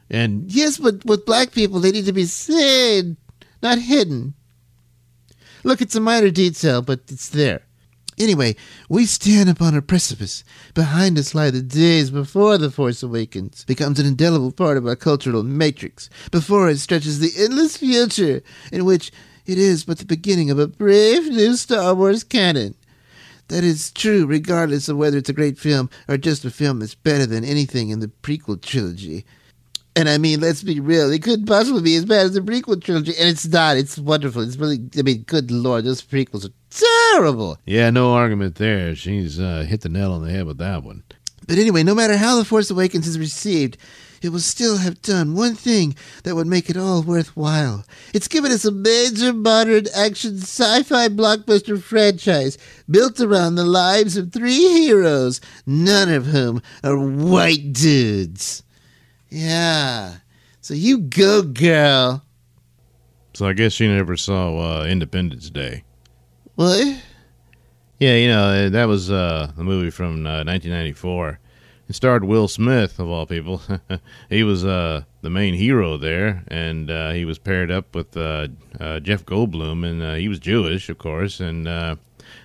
and 0.09 0.51
yes, 0.51 0.79
but 0.79 1.05
with 1.05 1.27
black 1.27 1.51
people 1.51 1.79
they 1.79 1.91
need 1.91 2.07
to 2.07 2.11
be 2.11 2.25
seen, 2.25 3.17
not 3.61 3.77
hidden. 3.77 4.33
Look, 5.63 5.79
it's 5.79 5.95
a 5.95 5.99
minor 5.99 6.31
detail, 6.31 6.81
but 6.81 7.01
it's 7.07 7.29
there. 7.29 7.61
Anyway, 8.17 8.55
we 8.89 9.05
stand 9.05 9.47
upon 9.49 9.75
a 9.75 9.81
precipice. 9.81 10.43
Behind 10.73 11.17
us 11.17 11.33
lie 11.35 11.51
the 11.51 11.61
days 11.61 12.09
before 12.09 12.57
The 12.57 12.71
Force 12.71 13.01
Awakens 13.03 13.63
becomes 13.65 13.99
an 13.99 14.05
indelible 14.05 14.51
part 14.51 14.77
of 14.77 14.85
our 14.85 14.95
cultural 14.95 15.43
matrix. 15.43 16.09
Before 16.31 16.67
it 16.69 16.79
stretches 16.79 17.19
the 17.19 17.31
endless 17.37 17.77
future 17.77 18.41
in 18.71 18.85
which 18.85 19.11
it 19.45 19.57
is 19.57 19.85
but 19.85 19.99
the 19.99 20.05
beginning 20.05 20.49
of 20.49 20.59
a 20.59 20.67
brave 20.67 21.29
new 21.29 21.55
Star 21.55 21.93
Wars 21.95 22.23
canon. 22.23 22.75
That 23.51 23.65
is 23.65 23.91
true, 23.91 24.25
regardless 24.25 24.87
of 24.87 24.95
whether 24.95 25.17
it's 25.17 25.27
a 25.27 25.33
great 25.33 25.59
film 25.59 25.89
or 26.07 26.15
just 26.15 26.45
a 26.45 26.49
film 26.49 26.79
that's 26.79 26.95
better 26.95 27.25
than 27.25 27.43
anything 27.43 27.89
in 27.89 27.99
the 27.99 28.07
prequel 28.07 28.61
trilogy. 28.61 29.25
And 29.93 30.07
I 30.07 30.17
mean, 30.17 30.39
let's 30.39 30.63
be 30.63 30.79
real, 30.79 31.11
it 31.11 31.21
couldn't 31.21 31.47
possibly 31.47 31.81
be 31.81 31.97
as 31.97 32.05
bad 32.05 32.27
as 32.27 32.33
the 32.33 32.39
prequel 32.39 32.81
trilogy, 32.81 33.11
and 33.19 33.27
it's 33.27 33.45
not. 33.45 33.75
It's 33.75 33.97
wonderful. 33.97 34.41
It's 34.41 34.55
really, 34.55 34.79
I 34.97 35.01
mean, 35.01 35.23
good 35.23 35.51
lord, 35.51 35.83
those 35.83 36.01
prequels 36.01 36.45
are 36.45 36.53
terrible. 36.69 37.57
Yeah, 37.65 37.89
no 37.89 38.13
argument 38.13 38.55
there. 38.55 38.95
She's 38.95 39.37
uh, 39.37 39.65
hit 39.67 39.81
the 39.81 39.89
nail 39.89 40.13
on 40.13 40.23
the 40.23 40.31
head 40.31 40.45
with 40.45 40.57
that 40.59 40.83
one. 40.83 41.03
But 41.45 41.57
anyway, 41.57 41.83
no 41.83 41.93
matter 41.93 42.15
how 42.15 42.37
The 42.37 42.45
Force 42.45 42.71
Awakens 42.71 43.05
is 43.05 43.19
received, 43.19 43.77
it 44.21 44.29
will 44.29 44.39
still 44.39 44.77
have 44.77 45.01
done 45.01 45.35
one 45.35 45.55
thing 45.55 45.95
that 46.23 46.35
would 46.35 46.47
make 46.47 46.69
it 46.69 46.77
all 46.77 47.01
worthwhile. 47.01 47.85
It's 48.13 48.27
given 48.27 48.51
us 48.51 48.65
a 48.65 48.71
major 48.71 49.33
modern 49.33 49.85
action 49.95 50.37
sci 50.37 50.83
fi 50.83 51.07
blockbuster 51.09 51.81
franchise 51.81 52.57
built 52.89 53.19
around 53.19 53.55
the 53.55 53.65
lives 53.65 54.17
of 54.17 54.31
three 54.31 54.69
heroes, 54.69 55.41
none 55.65 56.09
of 56.11 56.27
whom 56.27 56.61
are 56.83 56.97
white 56.97 57.73
dudes. 57.73 58.63
Yeah. 59.29 60.17
So 60.61 60.73
you 60.73 60.99
go, 60.99 61.41
girl. 61.41 62.23
So 63.33 63.47
I 63.47 63.53
guess 63.53 63.73
she 63.73 63.87
never 63.87 64.17
saw 64.17 64.81
uh, 64.81 64.85
Independence 64.85 65.49
Day. 65.49 65.83
What? 66.55 67.01
Yeah, 67.97 68.15
you 68.15 68.27
know, 68.27 68.69
that 68.69 68.85
was 68.85 69.09
uh, 69.09 69.51
a 69.57 69.63
movie 69.63 69.91
from 69.91 70.25
uh, 70.25 70.43
1994. 70.43 71.39
It 71.91 71.95
starred 71.95 72.23
Will 72.23 72.47
Smith, 72.47 72.99
of 72.99 73.09
all 73.09 73.25
people. 73.25 73.61
he 74.29 74.43
was 74.43 74.63
uh, 74.63 75.03
the 75.21 75.29
main 75.29 75.55
hero 75.55 75.97
there, 75.97 76.41
and 76.47 76.89
uh, 76.89 77.11
he 77.11 77.25
was 77.25 77.37
paired 77.37 77.69
up 77.69 77.93
with 77.93 78.15
uh, 78.15 78.47
uh 78.79 79.01
Jeff 79.01 79.25
Goldblum, 79.25 79.85
and 79.85 80.01
uh, 80.01 80.13
he 80.13 80.29
was 80.29 80.39
Jewish, 80.39 80.87
of 80.87 80.97
course, 80.97 81.41
and 81.41 81.67
uh, 81.67 81.97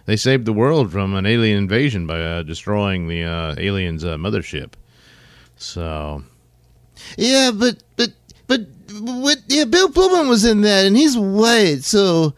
they 0.05 0.17
saved 0.17 0.47
the 0.47 0.53
world 0.53 0.91
from 0.91 1.15
an 1.15 1.27
alien 1.27 1.59
invasion 1.59 2.09
by 2.09 2.43
destroying 2.43 3.07
the 3.07 3.23
aliens' 3.57 4.03
mothership. 4.03 4.73
So, 5.55 6.25
yeah, 7.17 7.53
but 7.55 7.85
but 7.95 8.15
but 8.49 8.63
what? 8.99 9.43
Yeah, 9.47 9.67
Bill 9.67 9.91
Pullman 9.91 10.29
was 10.29 10.45
in 10.45 10.63
that, 10.63 10.87
and 10.87 10.97
he's 10.97 11.17
white, 11.17 11.85
so 11.85 12.35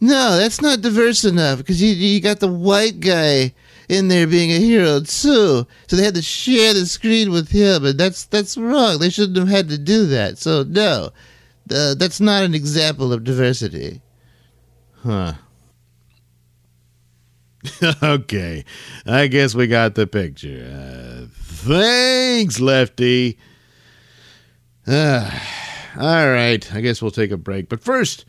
no, 0.00 0.36
that's 0.36 0.62
not 0.62 0.80
diverse 0.80 1.24
enough 1.24 1.58
because 1.58 1.82
you 1.82 1.88
you 1.88 2.20
got 2.20 2.38
the 2.38 2.46
white 2.46 3.00
guy 3.00 3.52
in 3.88 4.08
there 4.08 4.26
being 4.26 4.50
a 4.50 4.58
hero 4.58 5.00
too. 5.00 5.66
So 5.86 5.96
they 5.96 6.04
had 6.04 6.14
to 6.14 6.22
share 6.22 6.74
the 6.74 6.86
screen 6.86 7.30
with 7.30 7.50
him, 7.50 7.84
and 7.84 7.98
that's 7.98 8.24
that's 8.26 8.56
wrong. 8.56 8.98
They 8.98 9.10
shouldn't 9.10 9.38
have 9.38 9.48
had 9.48 9.68
to 9.68 9.78
do 9.78 10.06
that. 10.06 10.38
So 10.38 10.64
no, 10.64 11.10
uh, 11.70 11.94
that's 11.94 12.20
not 12.20 12.42
an 12.42 12.54
example 12.54 13.12
of 13.12 13.24
diversity. 13.24 14.00
Huh. 15.02 15.34
okay, 18.02 18.64
I 19.06 19.28
guess 19.28 19.54
we 19.54 19.68
got 19.68 19.94
the 19.94 20.06
picture. 20.06 20.66
Uh, 20.68 21.26
thanks, 21.32 22.58
Lefty. 22.58 23.38
Uh, 24.86 25.30
all 26.00 26.28
right, 26.28 26.74
I 26.74 26.80
guess 26.80 27.00
we'll 27.00 27.12
take 27.12 27.30
a 27.30 27.36
break. 27.36 27.68
But 27.68 27.80
first, 27.80 28.24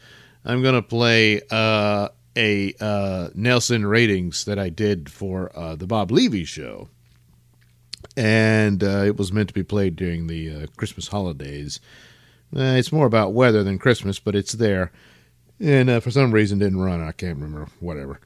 I'm 0.45 0.61
going 0.61 0.75
to 0.75 0.81
play 0.81 1.41
uh, 1.49 2.09
a 2.35 2.73
uh, 2.79 3.29
Nailsin 3.35 3.89
ratings 3.89 4.45
that 4.45 4.57
I 4.57 4.69
did 4.69 5.09
for 5.11 5.51
uh, 5.57 5.75
the 5.75 5.87
Bob 5.87 6.11
Levy 6.11 6.45
show, 6.45 6.89
and 8.17 8.83
uh, 8.83 9.03
it 9.05 9.17
was 9.17 9.31
meant 9.31 9.49
to 9.49 9.53
be 9.53 9.63
played 9.63 9.95
during 9.95 10.27
the 10.27 10.63
uh, 10.63 10.65
Christmas 10.77 11.07
holidays. 11.07 11.79
Uh, 12.55 12.75
it's 12.77 12.91
more 12.91 13.05
about 13.05 13.33
weather 13.33 13.63
than 13.63 13.79
Christmas, 13.79 14.19
but 14.19 14.35
it's 14.35 14.53
there, 14.53 14.91
and 15.59 15.89
uh, 15.89 15.99
for 15.99 16.11
some 16.11 16.31
reason 16.31 16.59
didn't 16.59 16.81
run. 16.81 17.01
I 17.01 17.11
can't 17.11 17.37
remember. 17.37 17.67
Whatever. 17.79 18.19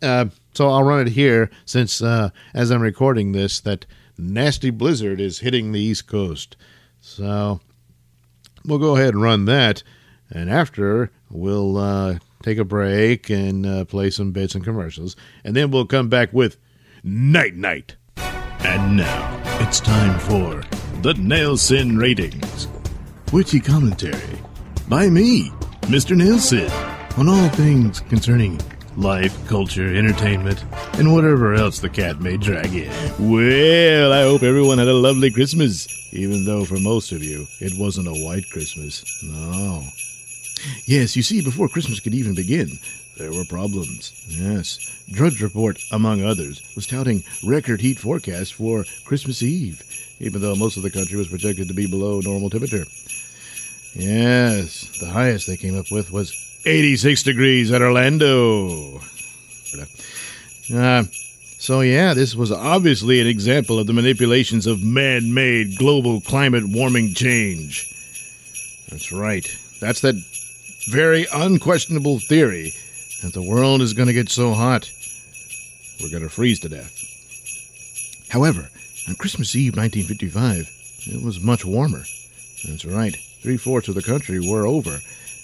So 0.00 0.68
I'll 0.68 0.82
run 0.82 1.06
it 1.06 1.12
here 1.12 1.50
since, 1.64 2.02
as 2.02 2.70
I'm 2.70 2.82
recording 2.82 3.32
this, 3.32 3.60
that 3.60 3.86
nasty 4.18 4.68
blizzard 4.68 5.18
is 5.18 5.38
hitting 5.38 5.72
the 5.72 5.80
East 5.80 6.06
Coast. 6.06 6.56
So 7.00 7.60
we'll 8.66 8.78
go 8.78 8.96
ahead 8.96 9.14
and 9.14 9.22
run 9.22 9.46
that, 9.46 9.82
and 10.30 10.50
after 10.50 11.10
we'll 11.30 12.18
take 12.44 12.58
a 12.58 12.64
break 12.64 13.30
and 13.30 13.64
uh, 13.64 13.84
play 13.86 14.10
some 14.10 14.30
bits 14.30 14.54
and 14.54 14.62
commercials, 14.62 15.16
and 15.44 15.56
then 15.56 15.70
we'll 15.70 15.86
come 15.86 16.08
back 16.08 16.32
with 16.32 16.58
Night 17.02 17.56
Knight. 17.56 17.96
And 18.16 18.96
now 18.96 19.42
it's 19.60 19.80
time 19.80 20.18
for 20.20 20.62
the 21.00 21.14
Nailsin 21.14 21.98
ratings, 21.98 22.68
witty 23.32 23.60
commentary 23.60 24.38
by 24.88 25.08
me, 25.08 25.48
Mr. 25.82 26.14
Nailsin, 26.14 26.70
on 27.18 27.28
all 27.28 27.48
things 27.50 28.00
concerning 28.00 28.60
life, 28.96 29.34
culture, 29.48 29.94
entertainment, 29.94 30.62
and 30.94 31.12
whatever 31.14 31.54
else 31.54 31.78
the 31.80 31.88
cat 31.88 32.20
may 32.20 32.36
drag 32.36 32.74
in. 32.74 32.90
Well, 33.18 34.12
I 34.12 34.22
hope 34.22 34.42
everyone 34.42 34.78
had 34.78 34.88
a 34.88 34.94
lovely 34.94 35.30
Christmas, 35.30 35.88
even 36.12 36.44
though 36.44 36.64
for 36.64 36.78
most 36.78 37.10
of 37.10 37.22
you 37.22 37.46
it 37.60 37.72
wasn't 37.78 38.08
a 38.08 38.24
white 38.24 38.44
Christmas. 38.52 39.02
No. 39.22 39.82
Yes, 40.86 41.16
you 41.16 41.22
see, 41.22 41.42
before 41.42 41.68
Christmas 41.68 42.00
could 42.00 42.14
even 42.14 42.34
begin, 42.34 42.78
there 43.16 43.32
were 43.32 43.44
problems. 43.44 44.12
Yes. 44.28 44.78
Drudge 45.10 45.40
Report, 45.42 45.78
among 45.92 46.24
others, 46.24 46.62
was 46.74 46.86
touting 46.86 47.22
record 47.44 47.80
heat 47.80 47.98
forecasts 47.98 48.50
for 48.50 48.84
Christmas 49.04 49.42
Eve, 49.42 49.82
even 50.20 50.40
though 50.40 50.54
most 50.54 50.76
of 50.76 50.82
the 50.82 50.90
country 50.90 51.16
was 51.16 51.28
projected 51.28 51.68
to 51.68 51.74
be 51.74 51.86
below 51.86 52.20
normal 52.20 52.50
temperature. 52.50 52.84
Yes, 53.94 54.88
the 54.98 55.06
highest 55.06 55.46
they 55.46 55.56
came 55.56 55.78
up 55.78 55.90
with 55.90 56.10
was 56.10 56.32
86 56.66 57.22
degrees 57.22 57.70
at 57.70 57.82
Orlando. 57.82 59.00
Uh, 60.74 61.04
so, 61.58 61.80
yeah, 61.80 62.14
this 62.14 62.34
was 62.34 62.50
obviously 62.50 63.20
an 63.20 63.26
example 63.26 63.78
of 63.78 63.86
the 63.86 63.92
manipulations 63.92 64.66
of 64.66 64.82
man 64.82 65.32
made 65.32 65.78
global 65.78 66.20
climate 66.20 66.64
warming 66.66 67.14
change. 67.14 67.90
That's 68.90 69.12
right. 69.12 69.46
That's 69.80 70.00
that 70.00 70.14
very 70.88 71.26
unquestionable 71.32 72.18
theory 72.18 72.72
that 73.22 73.32
the 73.32 73.42
world 73.42 73.80
is 73.80 73.92
going 73.92 74.08
to 74.08 74.14
get 74.14 74.28
so 74.28 74.52
hot 74.52 74.90
we're 76.00 76.10
going 76.10 76.22
to 76.22 76.28
freeze 76.28 76.60
to 76.60 76.68
death. 76.68 77.00
However, 78.28 78.68
on 79.08 79.14
Christmas 79.14 79.54
Eve 79.54 79.76
1955, 79.76 80.70
it 81.06 81.22
was 81.22 81.40
much 81.40 81.64
warmer. 81.64 82.04
That's 82.66 82.84
right. 82.84 83.16
Three 83.42 83.56
fourths 83.56 83.88
of 83.88 83.94
the 83.94 84.02
country 84.02 84.40
were 84.40 84.66
over 84.66 84.98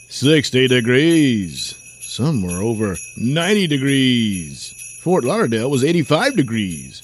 60 0.09 0.69
degrees. 0.69 1.77
Some 2.01 2.43
were 2.43 2.61
over 2.61 2.97
90 3.17 3.67
degrees. 3.69 4.75
Fort 5.03 5.25
Lauderdale 5.25 5.71
was 5.71 5.85
85 5.85 6.37
degrees. 6.37 7.03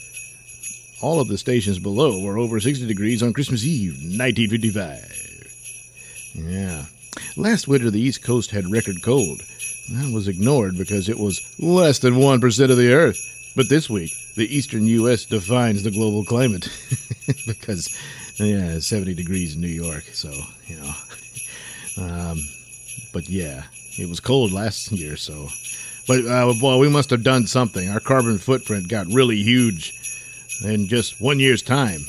All 1.01 1.21
of 1.21 1.29
the 1.29 1.39
stations 1.39 1.79
below 1.79 2.21
were 2.21 2.39
over 2.39 2.59
60 2.59 2.87
degrees 2.87 3.23
on 3.23 3.33
Christmas 3.33 3.65
Eve, 3.65 3.93
1955. 3.93 6.33
Yeah. 6.35 6.85
Last 7.37 7.69
winter, 7.69 7.91
the 7.91 8.01
East 8.01 8.23
Coast 8.23 8.51
had 8.51 8.71
record 8.71 9.03
cold. 9.03 9.43
That 9.91 10.13
was 10.13 10.29
ignored 10.29 10.77
because 10.77 11.09
it 11.09 11.19
was 11.19 11.41
less 11.59 11.99
than 12.01 12.15
1% 12.15 12.71
of 12.71 12.77
the 12.77 12.93
Earth. 12.93 13.53
But 13.55 13.69
this 13.69 13.89
week, 13.89 14.13
the 14.35 14.55
eastern 14.55 14.85
U.S. 14.87 15.25
defines 15.25 15.83
the 15.83 15.91
global 15.91 16.25
climate 16.25 16.69
because, 17.47 17.89
yeah, 18.37 18.79
70 18.79 19.15
degrees 19.15 19.55
in 19.55 19.61
New 19.61 19.69
York, 19.69 20.05
so, 20.13 20.33
you 20.67 20.77
know. 20.77 20.93
Um, 21.99 22.47
but 23.15 23.27
yeah, 23.31 23.63
it 23.99 24.07
was 24.07 24.21
cold 24.21 24.53
last 24.53 24.93
year, 24.93 25.17
so. 25.17 25.49
But, 26.07 26.27
uh, 26.27 26.53
boy, 26.61 26.77
we 26.77 26.91
must 26.91 27.09
have 27.09 27.23
done 27.23 27.47
something. 27.47 27.89
Our 27.89 28.01
carbon 28.01 28.37
footprint 28.37 28.89
got 28.89 29.07
really 29.07 29.43
huge 29.43 29.95
in 30.63 30.89
just 30.89 31.23
one 31.23 31.41
year's 31.41 31.63
time. 31.63 32.07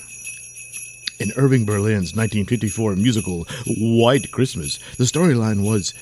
In 1.19 1.31
Irving 1.35 1.65
Berlin's 1.65 2.15
1954 2.15 2.95
musical 2.95 3.45
White 3.65 4.31
Christmas, 4.31 4.77
the 4.97 5.03
storyline 5.03 5.67
was 5.67 5.93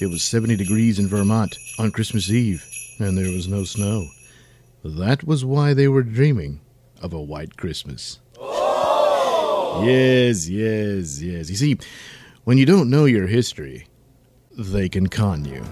it 0.00 0.06
was 0.06 0.24
70 0.24 0.56
degrees 0.56 0.98
in 0.98 1.06
Vermont 1.06 1.58
on 1.78 1.90
Christmas 1.90 2.30
Eve, 2.30 2.64
and 2.98 3.16
there 3.16 3.30
was 3.30 3.46
no 3.46 3.64
snow. 3.64 4.08
That 4.82 5.24
was 5.24 5.44
why 5.44 5.74
they 5.74 5.88
were 5.88 6.02
dreaming 6.02 6.60
of 7.02 7.12
a 7.12 7.20
white 7.20 7.56
Christmas. 7.56 8.20
Oh! 8.38 9.82
Yes, 9.84 10.48
yes, 10.48 11.20
yes. 11.20 11.50
You 11.50 11.56
see, 11.56 11.78
when 12.44 12.58
you 12.58 12.66
don't 12.66 12.90
know 12.90 13.04
your 13.04 13.26
history, 13.26 13.86
they 14.56 14.88
can 14.88 15.08
con 15.08 15.44
you. 15.44 15.62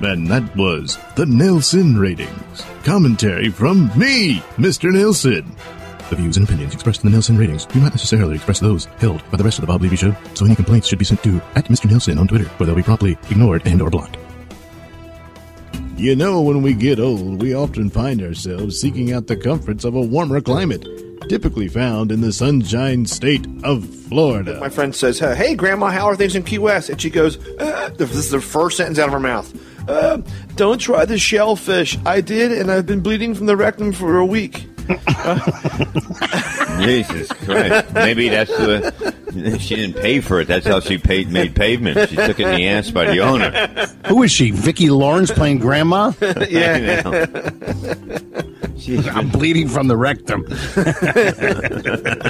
And 0.00 0.26
that 0.28 0.54
was 0.56 0.98
the 1.16 1.24
Nailsin 1.24 1.98
Ratings. 1.98 2.64
Commentary 2.84 3.48
from 3.48 3.86
me, 3.98 4.40
Mr. 4.56 4.90
Nailsin. 4.90 5.56
The 6.08 6.16
views 6.16 6.36
and 6.36 6.46
opinions 6.46 6.72
expressed 6.72 7.02
in 7.02 7.10
the 7.10 7.16
Nailsin 7.16 7.36
Ratings 7.36 7.66
do 7.66 7.80
not 7.80 7.90
necessarily 7.92 8.36
express 8.36 8.60
those 8.60 8.84
held 8.98 9.28
by 9.30 9.36
the 9.36 9.42
rest 9.42 9.58
of 9.58 9.62
the 9.62 9.66
Bob 9.66 9.82
Levy 9.82 9.96
Show, 9.96 10.14
so 10.34 10.44
any 10.44 10.54
complaints 10.54 10.86
should 10.86 11.00
be 11.00 11.04
sent 11.04 11.20
to 11.24 11.40
at 11.56 11.64
Mr. 11.64 11.90
Nailsin 11.90 12.20
on 12.20 12.28
Twitter, 12.28 12.44
where 12.44 12.66
they'll 12.66 12.76
be 12.76 12.82
promptly 12.82 13.18
ignored 13.28 13.62
and 13.66 13.82
or 13.82 13.90
blocked. 13.90 14.16
You 15.96 16.14
know, 16.14 16.42
when 16.42 16.62
we 16.62 16.74
get 16.74 17.00
old, 17.00 17.42
we 17.42 17.54
often 17.54 17.90
find 17.90 18.22
ourselves 18.22 18.78
seeking 18.80 19.12
out 19.12 19.26
the 19.26 19.36
comforts 19.36 19.82
of 19.82 19.96
a 19.96 20.00
warmer 20.00 20.40
climate, 20.40 20.86
typically 21.28 21.66
found 21.66 22.12
in 22.12 22.20
the 22.20 22.32
sunshine 22.32 23.06
state 23.06 23.46
of 23.64 23.88
Florida. 23.88 24.60
My 24.60 24.68
friend 24.68 24.94
says, 24.94 25.18
"Hey, 25.18 25.56
Grandma, 25.56 25.86
how 25.86 26.04
are 26.06 26.14
things 26.14 26.36
in 26.36 26.44
Key 26.44 26.58
West?" 26.58 26.88
And 26.88 27.00
she 27.00 27.10
goes, 27.10 27.38
uh, 27.58 27.90
"This 27.96 28.14
is 28.14 28.30
the 28.30 28.40
first 28.40 28.76
sentence 28.76 29.00
out 29.00 29.08
of 29.08 29.12
her 29.12 29.18
mouth. 29.18 29.52
Uh, 29.88 30.18
don't 30.54 30.78
try 30.78 31.04
the 31.04 31.18
shellfish. 31.18 31.98
I 32.06 32.20
did, 32.20 32.52
and 32.52 32.70
I've 32.70 32.86
been 32.86 33.00
bleeding 33.00 33.34
from 33.34 33.46
the 33.46 33.56
rectum 33.56 33.92
for 33.92 34.18
a 34.18 34.26
week." 34.26 34.68
Jesus 36.80 37.32
Christ. 37.32 37.92
Maybe 37.94 38.28
that's 38.28 38.50
the. 38.50 39.14
She 39.58 39.76
didn't 39.76 40.00
pay 40.00 40.20
for 40.20 40.40
it. 40.40 40.48
That's 40.48 40.66
how 40.66 40.80
she 40.80 40.98
paid 40.98 41.30
made 41.30 41.54
pavement. 41.54 42.08
She 42.08 42.16
took 42.16 42.40
it 42.40 42.46
in 42.48 42.54
the 42.56 42.68
ass 42.68 42.90
by 42.90 43.06
the 43.06 43.20
owner. 43.20 43.50
Who 44.06 44.22
is 44.22 44.30
she? 44.30 44.50
Vicki 44.50 44.90
Lawrence 44.90 45.30
playing 45.30 45.58
grandma? 45.58 46.12
yeah. 46.48 47.02
She's 48.78 49.06
I'm 49.08 49.28
bleeding 49.30 49.68
from 49.68 49.88
the 49.88 49.96
rectum. 49.96 50.44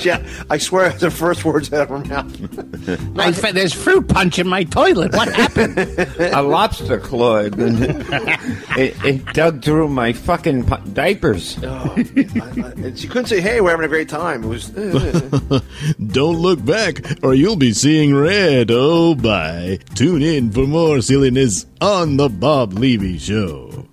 yeah, 0.03 0.27
I 0.51 0.59
swear 0.59 0.91
the 0.99 1.11
first 1.11 1.45
words 1.45 1.73
out 1.73 1.83
of 1.83 1.89
her 1.91 1.99
mouth. 2.05 3.15
My 3.15 3.33
fa- 3.33 3.53
there's 3.53 3.73
fruit 3.73 4.09
punch 4.09 4.39
in 4.39 4.47
my 4.47 4.65
toilet. 4.65 5.13
What 5.13 5.29
happened? 5.33 5.79
a 5.79 6.43
lobster 6.43 6.99
clawed. 6.99 7.59
and 7.59 7.79
it, 8.77 9.05
it 9.05 9.27
dug 9.35 9.63
through 9.63 9.89
my 9.89 10.13
fucking 10.13 10.67
pu- 10.67 10.91
diapers. 10.93 11.59
Oh, 11.63 11.95
I, 11.97 12.01
I, 12.01 12.71
and 12.77 12.99
she 12.99 13.09
couldn't 13.09 13.27
say, 13.27 13.41
"Hey, 13.41 13.61
we're 13.61 13.71
having 13.71 13.87
a 13.87 13.89
great 13.89 14.09
time." 14.09 14.45
It 14.45 14.49
was. 14.49 14.77
uh, 14.77 15.61
Don't 16.07 16.37
look 16.39 16.65
back, 16.65 17.23
or 17.23 17.35
you'll 17.35 17.57
be 17.57 17.73
seeing 17.73 18.15
red. 18.15 18.71
Oh, 18.71 19.15
bye. 19.15 19.79
Tune 19.95 20.23
in 20.23 20.51
for 20.53 20.67
more 20.67 21.01
silliness 21.01 21.67
on 21.81 22.17
The 22.17 22.29
Bob 22.29 22.73
Levy 22.75 23.19
Show. 23.19 23.87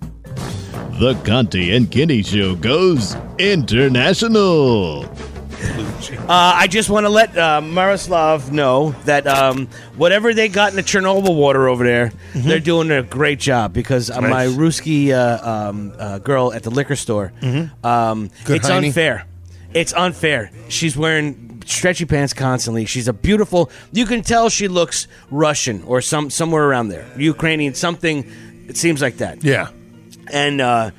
The 1.00 1.16
Conti 1.26 1.76
and 1.76 1.90
Kenny 1.90 2.22
Show 2.24 2.56
goes 2.56 3.16
international. 3.38 5.06
Uh, 5.06 6.28
I 6.30 6.68
just 6.68 6.90
want 6.90 7.06
to 7.06 7.10
let 7.10 7.38
uh, 7.38 7.62
Miroslav 7.62 8.52
know 8.52 8.92
that 9.06 9.26
um, 9.28 9.68
whatever 9.96 10.34
they 10.34 10.50
got 10.50 10.72
in 10.72 10.76
the 10.76 10.84
Chernobyl 10.84 11.36
water 11.36 11.68
over 11.68 11.84
there, 11.84 12.12
they're 12.36 12.60
doing 12.60 12.92
a 12.92 13.02
great 13.02 13.40
job 13.40 13.74
because 13.74 14.10
uh, 14.10 14.22
my 14.22 14.46
Ruski 14.48 15.12
uh, 15.12 15.70
um, 15.70 15.94
uh, 15.98 16.20
girl 16.20 16.54
at 16.54 16.64
the 16.64 16.70
liquor 16.70 16.96
store, 16.96 17.34
um, 17.84 18.30
Good 18.46 18.58
it's 18.58 18.70
hiney. 18.70 18.88
unfair. 18.88 19.26
It's 19.74 19.94
unfair. 19.94 20.52
She's 20.70 20.96
wearing 20.96 21.64
stretchy 21.66 22.06
pants 22.06 22.34
constantly. 22.34 22.86
She's 22.86 23.08
a 23.08 23.14
beautiful. 23.14 23.72
You 23.92 24.06
can 24.06 24.22
tell 24.22 24.50
she 24.50 24.68
looks 24.68 25.08
Russian 25.32 25.84
or 25.84 26.02
some 26.02 26.30
somewhere 26.30 26.64
around 26.66 26.90
there, 26.90 27.06
Ukrainian, 27.18 27.74
something. 27.74 28.30
It 28.68 28.78
seems 28.78 29.02
like 29.02 29.18
that 29.18 29.44
Yeah. 29.44 29.70
And 30.32 30.62
uh, 30.62 30.92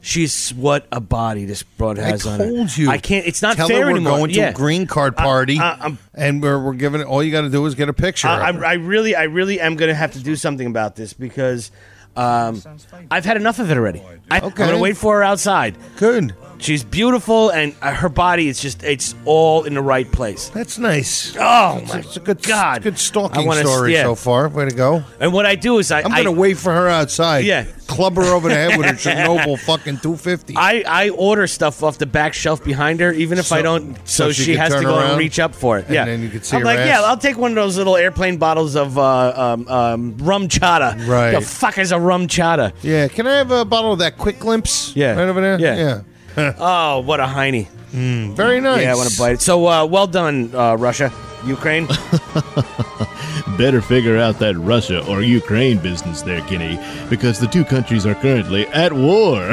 she's 0.00 0.50
what 0.54 0.86
a 0.92 1.00
body 1.00 1.44
this 1.44 1.62
broad 1.62 1.98
I 1.98 2.02
has 2.08 2.26
on 2.26 2.38
her. 2.40 2.46
told 2.48 2.76
you. 2.76 2.90
I 2.90 2.98
can't. 2.98 3.26
It's 3.26 3.42
not 3.42 3.56
Tell 3.56 3.68
fair 3.68 3.80
her 3.80 3.84
we're 3.86 3.90
anymore. 3.96 4.18
going 4.18 4.30
to 4.30 4.36
yeah. 4.36 4.48
a 4.50 4.52
green 4.52 4.86
card 4.86 5.16
party, 5.16 5.58
I- 5.58 5.74
I'm- 5.74 5.98
and 6.14 6.42
we're, 6.42 6.58
we're 6.62 6.74
giving 6.74 7.00
it. 7.00 7.06
All 7.06 7.22
you 7.22 7.32
got 7.32 7.42
to 7.42 7.50
do 7.50 7.64
is 7.66 7.74
get 7.74 7.88
a 7.88 7.92
picture. 7.92 8.28
I, 8.28 8.50
of 8.50 8.56
her. 8.56 8.64
I, 8.64 8.70
I 8.70 8.72
really, 8.74 9.14
I 9.14 9.24
really 9.24 9.60
am 9.60 9.76
going 9.76 9.88
to 9.90 9.94
have 9.94 10.12
to 10.12 10.22
do 10.22 10.36
something 10.36 10.66
about 10.66 10.96
this 10.96 11.12
because 11.12 11.70
um, 12.16 12.62
I've 13.10 13.24
had 13.24 13.36
enough 13.36 13.58
of 13.58 13.70
it 13.70 13.76
already. 13.76 14.02
I, 14.30 14.38
I'm 14.38 14.44
Okay. 14.44 14.56
going 14.56 14.70
to 14.76 14.78
wait 14.78 14.96
for 14.96 15.16
her 15.16 15.22
outside. 15.22 15.76
Good. 15.96 16.34
She's 16.60 16.84
beautiful, 16.84 17.48
and 17.50 17.74
uh, 17.80 17.92
her 17.94 18.08
body 18.10 18.46
is 18.48 18.60
just—it's 18.60 19.14
all 19.24 19.64
in 19.64 19.72
the 19.74 19.80
right 19.82 20.10
place. 20.10 20.50
That's 20.50 20.78
nice. 20.78 21.34
Oh 21.36 21.82
my 21.88 22.00
It's 22.00 22.16
a 22.16 22.20
good, 22.20 22.42
God! 22.42 22.82
good 22.82 22.98
stalking 22.98 23.42
I 23.42 23.46
wanna- 23.46 23.60
story 23.64 23.94
yeah. 23.94 24.02
so 24.04 24.14
far. 24.14 24.48
Way 24.48 24.68
to 24.68 24.74
go! 24.74 25.02
And 25.20 25.32
what 25.32 25.46
I 25.46 25.54
do 25.54 25.78
is 25.78 25.90
I 25.90 26.02
I'm 26.02 26.12
I, 26.12 26.18
gonna 26.18 26.32
wait 26.32 26.58
for 26.58 26.72
her 26.72 26.86
outside. 26.88 27.44
Yeah. 27.46 27.64
club 27.86 28.16
her 28.16 28.22
over 28.24 28.48
the 28.48 28.54
head 28.54 28.76
with 28.78 28.86
her 28.86 28.92
Chernobyl 29.10 29.58
fucking 29.58 29.96
250. 29.98 30.54
I, 30.56 30.84
I 30.86 31.08
order 31.10 31.46
stuff 31.46 31.82
off 31.82 31.98
the 31.98 32.06
back 32.06 32.34
shelf 32.34 32.62
behind 32.62 33.00
her, 33.00 33.10
even 33.12 33.38
if 33.38 33.50
I 33.52 33.62
don't. 33.62 33.96
So, 34.06 34.26
so 34.26 34.32
she 34.32 34.42
she, 34.44 34.52
can 34.52 34.60
has 34.60 34.74
to 34.74 34.82
go 34.82 34.96
around, 34.98 35.10
and 35.12 35.18
reach 35.18 35.40
up 35.40 35.54
for 35.54 35.78
it. 35.78 35.86
and 35.86 35.94
yeah, 35.94 36.04
then 36.04 36.22
you 36.22 36.28
can 36.28 36.42
see 36.42 36.56
I'm 36.56 36.60
her 36.62 36.66
like, 36.66 36.78
ass. 36.78 36.86
yeah, 36.86 37.02
I'll 37.02 37.16
take 37.16 37.36
one 37.38 37.50
of 37.52 37.56
those 37.56 37.76
little 37.78 37.96
airplane 37.96 38.36
bottles 38.36 38.76
of 38.76 38.96
uh, 38.98 39.32
um, 39.34 39.66
um, 39.68 40.14
RumChata. 40.18 41.08
Right. 41.08 41.30
The 41.32 41.40
fuck 41.40 41.78
is 41.78 41.90
a 41.90 41.96
RumChata? 41.96 42.74
yeah, 42.82 43.08
can 43.08 43.26
I 43.26 43.36
have 43.38 43.50
a 43.50 43.64
bottle 43.64 43.92
of 43.94 43.98
that 44.00 44.18
quick 44.18 44.38
glimpse? 44.38 44.94
Yeah. 44.94 45.14
right 45.16 45.28
over 45.28 45.40
there. 45.40 45.58
Yeah. 45.58 45.76
yeah. 45.76 46.00
Oh, 46.58 47.00
what 47.00 47.20
a 47.20 47.26
heiny! 47.26 47.68
Very 47.92 48.60
nice. 48.60 48.82
Yeah, 48.82 48.92
I 48.92 48.94
want 48.94 49.10
to 49.10 49.18
bite 49.18 49.32
it. 49.34 49.40
So 49.40 49.66
uh, 49.66 49.84
well 49.84 50.06
done, 50.06 50.54
uh, 50.54 50.76
Russia, 50.76 51.12
Ukraine. 51.44 51.86
Better 53.58 53.82
figure 53.82 54.16
out 54.16 54.38
that 54.38 54.56
Russia 54.56 55.04
or 55.06 55.22
Ukraine 55.22 55.78
business 55.78 56.22
there, 56.22 56.40
Kenny, 56.42 56.78
because 57.10 57.38
the 57.38 57.46
two 57.46 57.64
countries 57.64 58.06
are 58.06 58.14
currently 58.14 58.66
at 58.68 58.92
war. 58.92 59.52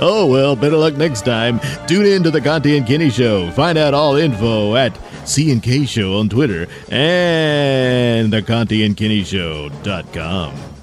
oh 0.00 0.28
well, 0.30 0.54
better 0.54 0.76
luck 0.76 0.94
next 0.94 1.22
time. 1.22 1.60
Tune 1.86 2.06
in 2.06 2.22
to 2.22 2.30
the 2.30 2.40
Conti 2.40 2.76
and 2.76 2.86
Kenny 2.86 3.10
Show. 3.10 3.50
Find 3.52 3.78
out 3.78 3.94
all 3.94 4.16
info 4.16 4.76
at 4.76 4.96
C 5.26 5.50
and 5.50 5.62
K 5.62 5.86
Show 5.86 6.18
on 6.18 6.28
Twitter 6.28 6.68
and 6.88 8.32
the 8.32 8.42
Conti 8.42 8.84
and 8.84 8.98
Show.com. 9.26 10.77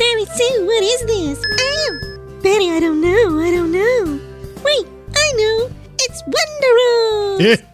Sammy 0.00 0.24
Sue, 0.24 0.64
what 0.64 0.82
is 0.82 1.04
this? 1.04 1.44
Oh, 1.60 2.38
Betty, 2.42 2.70
I 2.70 2.80
don't 2.80 3.02
know, 3.02 3.38
I 3.38 3.50
don't 3.50 3.70
know. 3.70 4.18
Wait, 4.64 4.86
I 5.14 5.32
know, 5.36 5.70
it's 5.98 6.22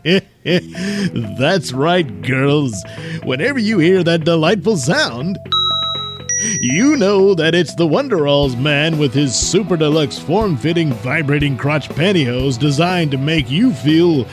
Wonder 0.02 1.36
That's 1.38 1.72
right, 1.72 2.22
girls. 2.22 2.84
Whenever 3.22 3.60
you 3.60 3.78
hear 3.78 4.02
that 4.02 4.24
delightful 4.24 4.76
sound, 4.76 5.38
you 6.60 6.96
know 6.96 7.32
that 7.34 7.54
it's 7.54 7.76
the 7.76 7.86
Wonderalls 7.86 8.60
man 8.60 8.98
with 8.98 9.14
his 9.14 9.36
super 9.36 9.76
deluxe 9.76 10.18
form 10.18 10.56
fitting 10.56 10.92
vibrating 10.94 11.56
crotch 11.56 11.88
pantyhose 11.90 12.58
designed 12.58 13.12
to 13.12 13.18
make 13.18 13.48
you 13.48 13.72
feel 13.72 14.26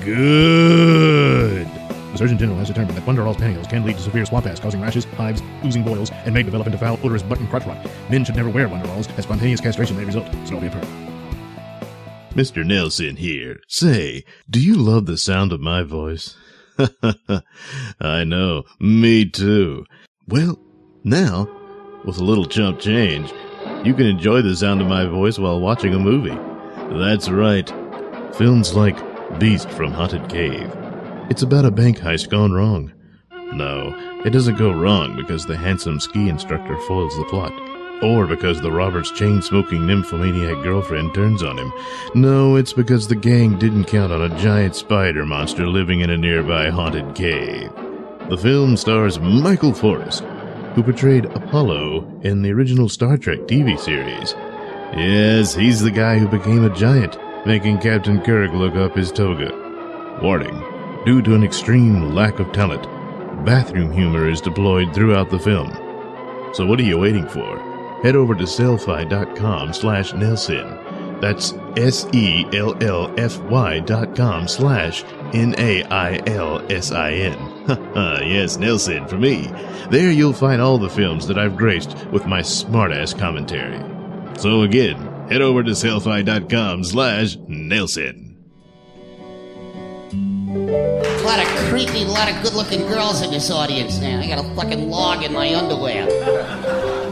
good. 0.00 1.79
The 2.12 2.18
Surgeon 2.18 2.38
General 2.38 2.58
has 2.58 2.68
determined 2.68 2.96
that 2.96 3.06
Wonderall's 3.06 3.36
pantyhose 3.36 3.68
can 3.68 3.84
lead 3.84 3.96
to 3.96 4.02
severe 4.02 4.26
swamp 4.26 4.46
ass, 4.46 4.58
causing 4.58 4.80
rashes, 4.80 5.04
hives, 5.04 5.42
oozing 5.64 5.84
boils, 5.84 6.10
and 6.10 6.34
may 6.34 6.42
develop 6.42 6.66
into 6.66 6.78
foul, 6.78 6.98
odorous 7.04 7.22
butt 7.22 7.38
and 7.38 7.48
crotch 7.48 7.66
rot. 7.66 7.86
Men 8.10 8.24
should 8.24 8.36
never 8.36 8.50
wear 8.50 8.68
Wonderalls, 8.68 9.16
as 9.16 9.24
spontaneous 9.24 9.60
castration 9.60 9.96
may 9.96 10.04
result. 10.04 10.26
Mr. 12.34 12.64
Nailsin 12.64 13.18
here. 13.18 13.60
Say, 13.66 14.24
do 14.48 14.60
you 14.60 14.74
love 14.74 15.06
the 15.06 15.18
sound 15.18 15.52
of 15.52 15.60
my 15.60 15.82
voice? 15.82 16.36
I 18.00 18.24
know, 18.24 18.64
me 18.78 19.24
too. 19.24 19.84
Well, 20.26 20.58
now, 21.04 21.48
with 22.04 22.18
a 22.18 22.24
little 22.24 22.46
chump 22.46 22.80
change, 22.80 23.32
you 23.84 23.94
can 23.94 24.06
enjoy 24.06 24.42
the 24.42 24.56
sound 24.56 24.80
of 24.80 24.86
my 24.86 25.06
voice 25.06 25.38
while 25.38 25.60
watching 25.60 25.94
a 25.94 25.98
movie. 25.98 26.38
That's 26.98 27.28
right. 27.28 27.68
Films 28.34 28.74
like 28.74 28.98
Beast 29.38 29.70
from 29.70 29.92
Haunted 29.92 30.28
Cave. 30.28 30.79
It's 31.30 31.42
about 31.42 31.64
a 31.64 31.70
bank 31.70 31.98
heist 31.98 32.28
gone 32.28 32.50
wrong. 32.50 32.92
No, 33.52 33.94
it 34.24 34.30
doesn't 34.30 34.58
go 34.58 34.72
wrong 34.72 35.14
because 35.14 35.46
the 35.46 35.56
handsome 35.56 36.00
ski 36.00 36.28
instructor 36.28 36.76
foils 36.88 37.16
the 37.16 37.24
plot. 37.26 37.52
Or 38.02 38.26
because 38.26 38.60
the 38.60 38.72
robber's 38.72 39.12
chain 39.12 39.40
smoking 39.40 39.86
nymphomaniac 39.86 40.60
girlfriend 40.64 41.14
turns 41.14 41.44
on 41.44 41.56
him. 41.56 41.72
No, 42.16 42.56
it's 42.56 42.72
because 42.72 43.06
the 43.06 43.14
gang 43.14 43.60
didn't 43.60 43.84
count 43.84 44.12
on 44.12 44.22
a 44.22 44.38
giant 44.40 44.74
spider 44.74 45.24
monster 45.24 45.68
living 45.68 46.00
in 46.00 46.10
a 46.10 46.16
nearby 46.16 46.68
haunted 46.68 47.14
cave. 47.14 47.70
The 48.28 48.36
film 48.36 48.76
stars 48.76 49.20
Michael 49.20 49.72
Forrest, 49.72 50.24
who 50.74 50.82
portrayed 50.82 51.26
Apollo 51.26 52.22
in 52.22 52.42
the 52.42 52.50
original 52.50 52.88
Star 52.88 53.16
Trek 53.16 53.40
TV 53.40 53.78
series. 53.78 54.34
Yes, 54.96 55.54
he's 55.54 55.80
the 55.80 55.92
guy 55.92 56.18
who 56.18 56.26
became 56.26 56.64
a 56.64 56.74
giant, 56.74 57.16
making 57.46 57.78
Captain 57.78 58.20
Kirk 58.20 58.52
look 58.52 58.74
up 58.74 58.96
his 58.96 59.12
toga. 59.12 59.56
Warning 60.20 60.69
Due 61.06 61.22
to 61.22 61.34
an 61.34 61.42
extreme 61.42 62.14
lack 62.14 62.40
of 62.40 62.52
talent, 62.52 62.82
bathroom 63.46 63.90
humor 63.90 64.28
is 64.28 64.42
deployed 64.42 64.94
throughout 64.94 65.30
the 65.30 65.38
film. 65.38 65.70
So 66.52 66.66
what 66.66 66.78
are 66.78 66.84
you 66.84 66.98
waiting 66.98 67.26
for? 67.26 67.58
Head 68.02 68.16
over 68.16 68.34
to 68.34 68.44
sellfy.com 68.44 69.72
slash 69.72 70.12
Nailsin. 70.12 71.20
That's 71.22 71.54
S-E-L-L-F-Y 71.76 72.20
dot 73.80 74.14
com 74.14 74.46
slash 74.46 75.04
N-A-I-L-S-I-N. 75.32 75.78
yes, 78.28 78.56
Nailsin, 78.58 79.08
for 79.08 79.16
me. 79.16 79.50
There 79.90 80.10
you'll 80.10 80.32
find 80.34 80.60
all 80.60 80.76
the 80.78 80.90
films 80.90 81.26
that 81.28 81.38
I've 81.38 81.56
graced 81.56 81.96
with 82.08 82.26
my 82.26 82.40
smartass 82.40 83.18
commentary. 83.18 83.78
So 84.38 84.62
again, 84.62 84.96
head 85.28 85.40
over 85.40 85.62
to 85.62 85.70
sellfy.com 85.70 86.84
slash 86.84 87.36
Nailsin. 87.38 88.29
A 90.52 91.22
lot 91.22 91.38
of 91.38 91.46
creepy, 91.68 92.02
a 92.02 92.08
lot 92.08 92.28
of 92.28 92.42
good-looking 92.42 92.80
girls 92.88 93.22
in 93.22 93.30
this 93.30 93.52
audience 93.52 94.00
now. 94.00 94.18
I 94.18 94.26
got 94.26 94.44
a 94.44 94.48
fucking 94.56 94.90
log 94.90 95.22
in 95.22 95.32
my 95.32 95.54
underwear. 95.54 96.06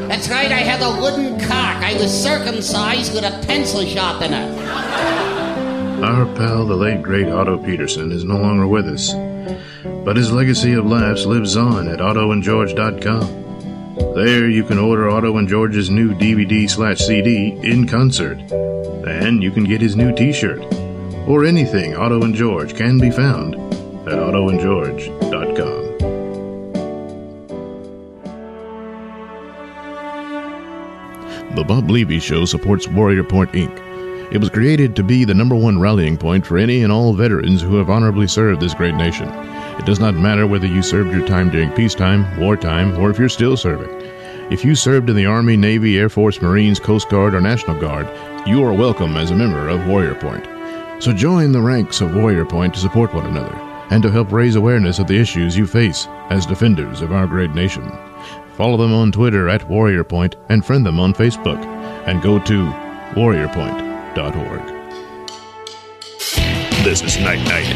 That's 0.09 0.29
right, 0.29 0.51
I 0.51 0.59
had 0.59 0.83
a 0.83 1.01
wooden 1.01 1.39
cock. 1.39 1.85
I 1.85 1.95
was 1.95 2.11
circumcised 2.11 3.15
with 3.15 3.23
a 3.23 3.31
pencil 3.47 3.87
sharpener. 3.87 4.43
Our 6.05 6.27
pal, 6.35 6.67
the 6.67 6.75
late 6.75 7.01
great 7.01 7.29
Otto 7.29 7.59
Peterson, 7.59 8.11
is 8.11 8.25
no 8.25 8.39
longer 8.39 8.67
with 8.67 8.87
us, 8.87 9.15
but 10.05 10.17
his 10.17 10.33
legacy 10.33 10.73
of 10.73 10.87
laughs 10.87 11.25
lives 11.25 11.57
on 11.57 11.87
at 11.87 12.01
ottoandgeorge.com. 12.01 13.95
There 14.17 14.49
you 14.49 14.65
can 14.65 14.79
order 14.79 15.09
Otto 15.09 15.37
and 15.37 15.47
George's 15.47 15.91
new 15.91 16.13
DVD 16.13 16.69
slash 16.69 16.99
CD 16.99 17.57
in 17.63 17.87
concert, 17.87 18.41
and 19.07 19.45
you 19.45 19.53
can 19.53 19.63
get 19.63 19.81
his 19.81 19.95
new 19.95 20.13
T-shirt 20.13 20.61
or 21.29 21.45
anything 21.45 21.95
Otto 21.95 22.23
and 22.23 22.35
George 22.35 22.75
can 22.75 22.99
be 22.99 23.11
found 23.11 23.55
at 24.09 24.19
ottoandgeorge.com. 24.19 25.89
The 31.55 31.65
Bob 31.65 31.91
Levy 31.91 32.19
Show 32.19 32.47
supports 32.47 32.89
Warrior 32.89 33.25
Point 33.25 33.53
Inc. 33.53 34.33
It 34.33 34.39
was 34.39 34.51
created 34.51 34.95
to 34.97 35.03
be 35.03 35.25
the 35.25 35.35
number 35.35 35.55
one 35.55 35.79
rallying 35.79 36.17
point 36.17 36.47
for 36.47 36.57
any 36.57 36.83
and 36.83 36.93
all 36.93 37.13
veterans 37.13 37.61
who 37.61 37.77
have 37.77 37.91
honorably 37.91 38.27
served 38.27 38.61
this 38.61 38.75
great 38.75 38.95
nation. 38.95 39.29
It 39.79 39.87
does 39.87 40.01
not 40.01 40.15
matter 40.15 40.47
whether 40.47 40.67
you 40.67 40.83
served 40.83 41.13
your 41.13 41.27
time 41.27 41.51
during 41.51 41.71
peacetime, 41.73 42.39
wartime, 42.39 42.99
or 42.99 43.11
if 43.11 43.19
you're 43.19 43.29
still 43.29 43.57
serving. 43.57 43.91
If 44.51 44.65
you 44.65 44.75
served 44.75 45.11
in 45.11 45.17
the 45.17 45.27
Army, 45.27 45.57
Navy, 45.57 45.99
Air 45.99 46.09
Force, 46.09 46.41
Marines, 46.41 46.81
Coast 46.81 47.09
Guard, 47.11 47.35
or 47.35 47.41
National 47.41 47.79
Guard, 47.79 48.07
you 48.47 48.65
are 48.65 48.73
welcome 48.73 49.17
as 49.17 49.31
a 49.31 49.35
member 49.35 49.69
of 49.69 49.87
Warrior 49.87 50.15
Point. 50.15 50.58
So 51.01 51.13
join 51.13 51.53
the 51.53 51.61
ranks 51.61 52.01
of 52.01 52.15
Warrior 52.15 52.45
Point 52.45 52.75
to 52.75 52.81
support 52.81 53.13
one 53.15 53.27
another 53.27 53.55
and 53.91 54.03
to 54.03 54.11
help 54.11 54.33
raise 54.33 54.57
awareness 54.57 54.99
of 54.99 55.07
the 55.07 55.19
issues 55.19 55.57
you 55.57 55.67
face 55.67 56.07
as 56.31 56.45
defenders 56.45 57.01
of 57.01 57.13
our 57.13 57.27
great 57.27 57.53
nation. 57.53 57.91
Follow 58.57 58.77
them 58.77 58.93
on 58.93 59.13
Twitter 59.13 59.49
at 59.49 59.67
Warrior 59.69 60.05
Point 60.05 60.35
and 60.49 60.67
friend 60.67 60.85
them 60.85 60.99
on 60.99 61.15
Facebook. 61.15 61.65
And 62.07 62.21
go 62.23 62.39
to 62.41 62.67
warriorpoint.org. 63.15 64.63
This 66.85 67.03
is 67.03 67.19
Night 67.19 67.45
Knight, 67.45 67.67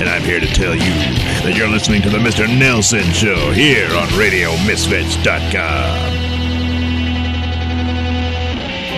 and 0.00 0.08
I'm 0.08 0.22
here 0.22 0.40
to 0.40 0.46
tell 0.46 0.74
you 0.74 0.80
that 0.80 1.54
you're 1.56 1.68
listening 1.68 2.00
to 2.02 2.10
the 2.10 2.18
Mr. 2.18 2.46
Nailsin 2.46 3.12
Show 3.12 3.50
here 3.52 3.88
on 3.94 4.08
RadioMisfits.com. 4.08 6.31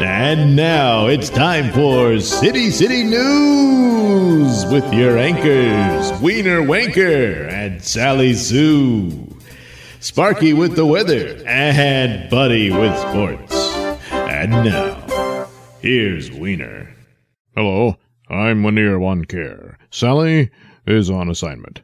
And 0.03 0.57
now 0.57 1.07
it's 1.07 1.31
time 1.31 1.73
for 1.73 2.19
City 2.19 2.71
City 2.71 3.05
News 3.05 4.67
with 4.67 4.93
your 4.93 5.17
anchors, 5.17 6.21
Wiener 6.21 6.61
Wanker 6.63 7.49
and 7.49 7.83
Sally 7.83 8.35
Sue. 8.35 9.37
Sparky 10.01 10.53
with 10.53 10.77
the 10.77 10.85
weather, 10.85 11.43
and 11.47 12.29
Buddy 12.29 12.71
with 12.71 12.97
sports. 12.99 13.55
And 14.11 14.51
now, 14.51 15.49
here's 15.81 16.31
Wiener. 16.31 16.95
Hello, 17.55 17.97
I'm 18.29 18.63
Wiener 18.65 18.99
Wanker. 18.99 19.77
Sally 19.91 20.51
is 20.87 21.09
on 21.09 21.31
assignment. 21.31 21.81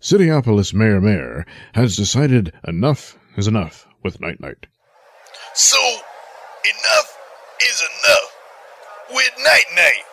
Cityopolis 0.00 0.74
Mayor 0.74 1.00
Mayor 1.00 1.46
has 1.74 1.96
decided 1.96 2.52
enough 2.68 3.18
is 3.36 3.48
enough 3.48 3.88
with 4.04 4.20
Night 4.20 4.38
Knight. 4.38 4.66
So, 5.54 5.78
enough 6.64 7.13
is 7.64 7.80
enough 7.80 8.36
with 9.10 9.32
Night 9.42 9.64
Knight. 9.74 10.04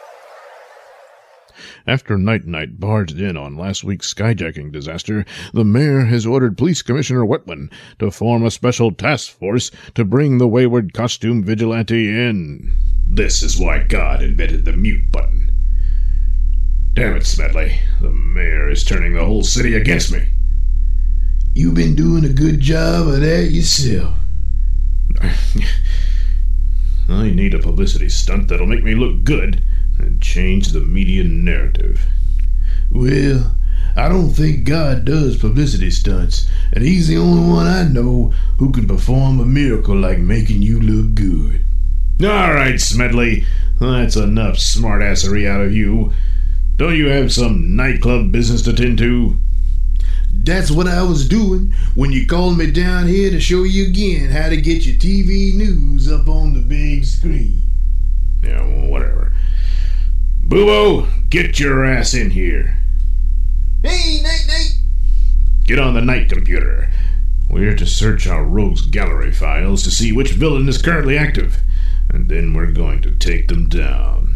After 1.85 2.17
Night 2.17 2.45
Knight 2.45 2.79
barged 2.79 3.19
in 3.19 3.35
on 3.35 3.57
last 3.57 3.83
week's 3.83 4.13
skyjacking 4.13 4.71
disaster, 4.71 5.25
the 5.53 5.65
mayor 5.65 6.05
has 6.05 6.25
ordered 6.25 6.57
Police 6.57 6.81
Commissioner 6.81 7.25
Wetman 7.25 7.69
to 7.99 8.09
form 8.09 8.45
a 8.45 8.51
special 8.51 8.91
task 8.91 9.31
force 9.31 9.69
to 9.95 10.05
bring 10.05 10.37
the 10.37 10.47
wayward 10.47 10.93
costume 10.93 11.43
vigilante 11.43 12.07
in. 12.07 12.73
This 13.05 13.43
is 13.43 13.59
why 13.59 13.83
God 13.83 14.21
invented 14.23 14.63
the 14.63 14.73
mute 14.73 15.11
button. 15.11 15.51
Damn 16.93 17.17
it, 17.17 17.25
Smedley. 17.25 17.79
The 17.99 18.11
mayor 18.11 18.69
is 18.69 18.83
turning 18.85 19.13
the 19.13 19.25
whole 19.25 19.43
city 19.43 19.75
against 19.75 20.11
me. 20.13 20.25
You've 21.53 21.75
been 21.75 21.95
doing 21.95 22.23
a 22.23 22.29
good 22.29 22.61
job 22.61 23.07
of 23.07 23.19
that 23.19 23.51
yourself. 23.51 24.15
I 27.11 27.29
need 27.29 27.53
a 27.53 27.59
publicity 27.59 28.09
stunt 28.09 28.47
that'll 28.47 28.67
make 28.67 28.83
me 28.83 28.95
look 28.95 29.23
good 29.23 29.61
and 29.99 30.21
change 30.21 30.69
the 30.69 30.79
media 30.79 31.23
narrative. 31.23 32.05
Well, 32.91 33.55
I 33.95 34.07
don't 34.07 34.31
think 34.31 34.63
God 34.63 35.05
does 35.05 35.37
publicity 35.37 35.91
stunts, 35.91 36.47
and 36.71 36.83
he's 36.83 37.07
the 37.07 37.17
only 37.17 37.51
one 37.51 37.67
I 37.67 37.83
know 37.83 38.33
who 38.57 38.71
can 38.71 38.87
perform 38.87 39.39
a 39.39 39.45
miracle 39.45 39.95
like 39.95 40.19
making 40.19 40.61
you 40.61 40.79
look 40.79 41.13
good. 41.15 41.61
All 42.21 42.53
right, 42.53 42.79
Smedley. 42.79 43.45
That's 43.79 44.15
enough 44.15 44.57
smartassery 44.57 45.47
out 45.47 45.61
of 45.61 45.73
you. 45.73 46.13
Don't 46.77 46.95
you 46.95 47.07
have 47.07 47.33
some 47.33 47.75
nightclub 47.75 48.31
business 48.31 48.61
to 48.63 48.73
tend 48.73 48.97
to? 48.99 49.35
That's 50.33 50.71
what 50.71 50.87
I 50.87 51.03
was 51.03 51.27
doing 51.27 51.73
when 51.93 52.11
you 52.11 52.25
called 52.25 52.57
me 52.57 52.71
down 52.71 53.07
here 53.07 53.29
to 53.29 53.39
show 53.39 53.63
you 53.63 53.87
again 53.87 54.31
how 54.31 54.49
to 54.49 54.57
get 54.59 54.85
your 54.85 54.95
TV 54.95 55.53
news 55.55 56.11
up 56.11 56.27
on 56.27 56.53
the 56.53 56.61
big 56.61 57.05
screen. 57.05 57.61
Yeah, 58.41 58.65
well, 58.65 58.87
whatever. 58.87 59.31
Boobo, 60.47 61.07
get 61.29 61.59
your 61.59 61.85
ass 61.85 62.13
in 62.13 62.31
here. 62.31 62.77
Hey, 63.83 64.21
Night 64.23 64.45
Knight! 64.47 64.77
Get 65.65 65.79
on 65.79 65.93
the 65.93 66.01
night 66.01 66.29
computer. 66.29 66.89
We're 67.49 67.75
to 67.75 67.85
search 67.85 68.27
our 68.27 68.43
rogues 68.43 68.85
gallery 68.85 69.31
files 69.31 69.83
to 69.83 69.91
see 69.91 70.11
which 70.11 70.31
villain 70.31 70.67
is 70.69 70.81
currently 70.81 71.17
active, 71.17 71.57
and 72.09 72.29
then 72.29 72.53
we're 72.53 72.71
going 72.71 73.01
to 73.03 73.11
take 73.11 73.47
them 73.47 73.69
down. 73.69 74.35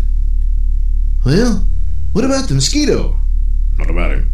Well, 1.26 1.66
what 2.14 2.26
about 2.26 2.48
the 2.48 2.54
mosquito? 2.54 3.18
What 3.78 3.90
about 3.90 4.12
him? 4.12 4.32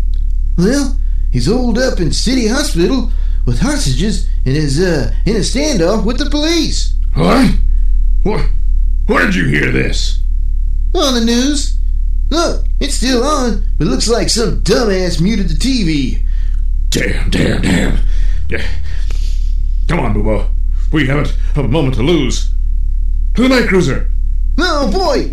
Well, 0.57 0.97
he's 1.31 1.47
holed 1.47 1.77
up 1.77 1.99
in 1.99 2.11
city 2.11 2.47
hospital 2.47 3.11
with 3.45 3.59
hostages 3.59 4.27
and 4.45 4.55
is 4.55 4.79
uh 4.79 5.13
in 5.25 5.35
a 5.35 5.39
standoff 5.39 6.05
with 6.05 6.17
the 6.17 6.29
police. 6.29 6.95
What? 7.13 7.51
What? 8.23 8.45
Where 9.07 9.25
did 9.25 9.35
you 9.35 9.47
hear 9.47 9.71
this? 9.71 10.19
On 10.93 11.13
the 11.13 11.25
news. 11.25 11.77
Look, 12.29 12.65
it's 12.79 12.95
still 12.95 13.23
on, 13.23 13.63
but 13.77 13.87
looks 13.87 14.07
like 14.07 14.29
some 14.29 14.61
dumbass 14.61 15.19
muted 15.19 15.49
the 15.49 15.55
TV. 15.55 16.21
Damn, 16.89 17.29
damn, 17.29 17.61
damn. 17.61 17.99
Yeah. 18.49 18.65
Come 19.87 19.99
on, 19.99 20.13
Boobo. 20.13 20.47
We 20.93 21.07
haven't 21.07 21.35
a 21.55 21.63
moment 21.63 21.95
to 21.95 22.03
lose. 22.03 22.51
To 23.35 23.41
the 23.43 23.49
night 23.49 23.67
cruiser. 23.67 24.09
Oh 24.57 24.91
boy! 24.91 25.31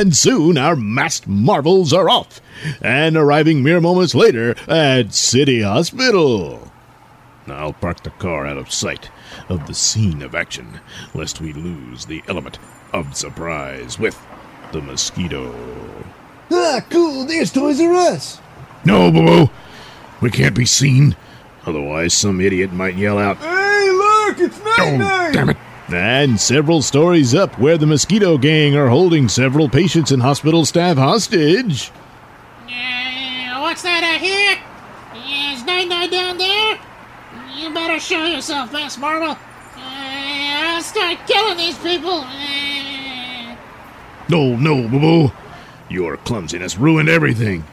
And 0.00 0.16
soon 0.16 0.56
our 0.56 0.76
masked 0.76 1.28
marvels 1.28 1.92
are 1.92 2.08
off 2.08 2.40
and 2.80 3.18
arriving 3.18 3.62
mere 3.62 3.82
moments 3.82 4.14
later 4.14 4.54
at 4.66 5.12
City 5.12 5.60
Hospital. 5.60 6.72
I'll 7.46 7.74
park 7.74 8.02
the 8.02 8.08
car 8.08 8.46
out 8.46 8.56
of 8.56 8.72
sight 8.72 9.10
of 9.50 9.66
the 9.66 9.74
scene 9.74 10.22
of 10.22 10.34
action, 10.34 10.80
lest 11.12 11.42
we 11.42 11.52
lose 11.52 12.06
the 12.06 12.24
element 12.28 12.58
of 12.94 13.14
surprise 13.14 13.98
with 13.98 14.18
the 14.72 14.80
mosquito. 14.80 15.54
Ah, 16.50 16.80
cool, 16.88 17.26
there's 17.26 17.52
Toys 17.52 17.78
R 17.78 17.92
Us. 17.92 18.40
No, 18.86 19.12
Boo 19.12 19.50
We 20.22 20.30
can't 20.30 20.56
be 20.56 20.64
seen. 20.64 21.14
Otherwise, 21.66 22.14
some 22.14 22.40
idiot 22.40 22.72
might 22.72 22.96
yell 22.96 23.18
out, 23.18 23.36
Hey, 23.36 23.90
look, 23.90 24.40
it's 24.40 24.58
Night 24.64 25.28
Oh, 25.28 25.30
damn 25.34 25.50
it. 25.50 25.58
And 25.92 26.40
several 26.40 26.82
stories 26.82 27.34
up 27.34 27.58
where 27.58 27.76
the 27.76 27.86
Mosquito 27.86 28.38
Gang 28.38 28.76
are 28.76 28.88
holding 28.88 29.28
several 29.28 29.68
patients 29.68 30.12
and 30.12 30.22
hospital 30.22 30.64
staff 30.64 30.96
hostage. 30.96 31.90
Uh, 32.68 33.60
what's 33.60 33.82
that 33.82 34.04
I 34.04 34.18
hear? 34.18 34.56
Is 35.54 35.64
Night 35.64 35.88
Knight 35.88 36.10
down 36.10 36.38
there? 36.38 36.78
You 37.56 37.74
better 37.74 37.98
show 37.98 38.24
yourself, 38.24 38.72
Miss 38.72 38.96
Marvel. 38.98 39.30
Uh, 39.30 39.36
I'll 39.76 40.82
start 40.82 41.18
killing 41.26 41.56
these 41.58 41.78
people. 41.78 42.20
Uh, 42.24 43.56
No, 44.28 44.54
no, 44.56 44.86
Boo 44.88 45.00
Boo. 45.00 45.32
Your 45.88 46.16
clumsiness 46.18 46.76
ruined 46.78 47.08
everything. 47.08 47.64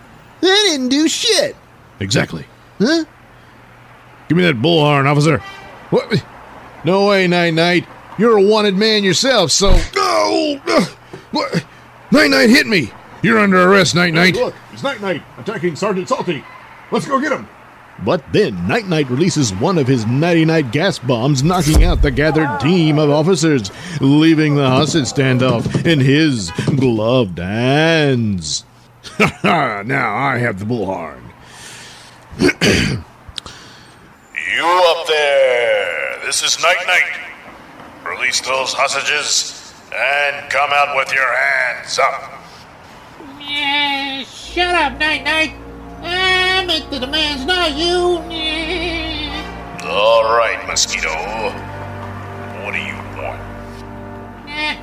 I 0.41 0.67
didn't 0.71 0.89
do 0.89 1.07
shit. 1.07 1.55
Exactly. 1.99 2.45
Huh? 2.79 3.05
Give 4.27 4.37
me 4.37 4.43
that 4.43 4.55
bullhorn, 4.55 5.05
officer. 5.05 5.37
What? 5.91 6.23
No 6.83 7.07
way, 7.07 7.27
Night 7.27 7.53
Knight. 7.53 7.87
You're 8.17 8.37
a 8.37 8.41
wanted 8.41 8.75
man 8.75 9.03
yourself, 9.03 9.51
so. 9.51 9.77
No! 9.95 10.61
What? 11.31 11.65
Night 12.11 12.31
Knight 12.31 12.49
hit 12.49 12.67
me! 12.67 12.91
You're 13.21 13.39
under 13.39 13.69
arrest, 13.69 13.95
Night 13.95 14.13
Knight. 14.13 14.35
Look, 14.35 14.55
it's 14.71 14.83
Night 14.83 15.01
Knight 15.01 15.23
attacking 15.37 15.75
Sergeant 15.75 16.07
Salty. 16.07 16.43
Let's 16.91 17.07
go 17.07 17.19
get 17.19 17.31
him. 17.31 17.47
But 18.05 18.23
then 18.31 18.67
Night 18.67 18.87
Knight 18.87 19.09
releases 19.09 19.53
one 19.53 19.77
of 19.77 19.87
his 19.87 20.05
nighty 20.05 20.45
night 20.45 20.71
gas 20.71 20.99
bombs, 20.99 21.43
knocking 21.43 21.83
out 21.83 22.01
the 22.01 22.11
gathered 22.11 22.59
team 22.59 22.99
of 22.99 23.09
officers, 23.09 23.71
leaving 23.99 24.55
the 24.55 24.69
hostage 24.69 25.05
standoff 25.05 25.85
in 25.85 25.99
his 25.99 26.51
gloved 26.75 27.39
hands. 27.39 28.65
Ha 29.17 29.37
ha! 29.41 29.83
Now 29.85 30.15
I 30.15 30.37
have 30.37 30.59
the 30.59 30.65
bullhorn. 30.65 31.23
You 32.39 33.03
up 34.65 35.07
there! 35.07 36.19
This 36.25 36.43
is 36.43 36.61
Night 36.61 36.77
Knight. 36.85 37.16
Release 38.09 38.39
those 38.41 38.73
hostages 38.73 39.73
and 39.93 40.49
come 40.49 40.71
out 40.71 40.95
with 40.95 41.13
your 41.13 41.27
hands 41.27 41.99
up. 41.99 42.31
Yeah, 43.39 44.23
shut 44.23 44.73
up, 44.75 44.97
Night 44.97 45.23
Knight. 45.23 45.53
I 46.01 46.65
make 46.65 46.89
the 46.89 46.99
demands, 46.99 47.45
not 47.45 47.73
you. 47.73 48.19
All 49.89 50.23
right, 50.23 50.65
Mosquito. 50.67 51.09
What 52.63 52.73
do 52.73 52.79
you 52.79 52.95
want? 53.17 53.41
uh, 54.47 54.75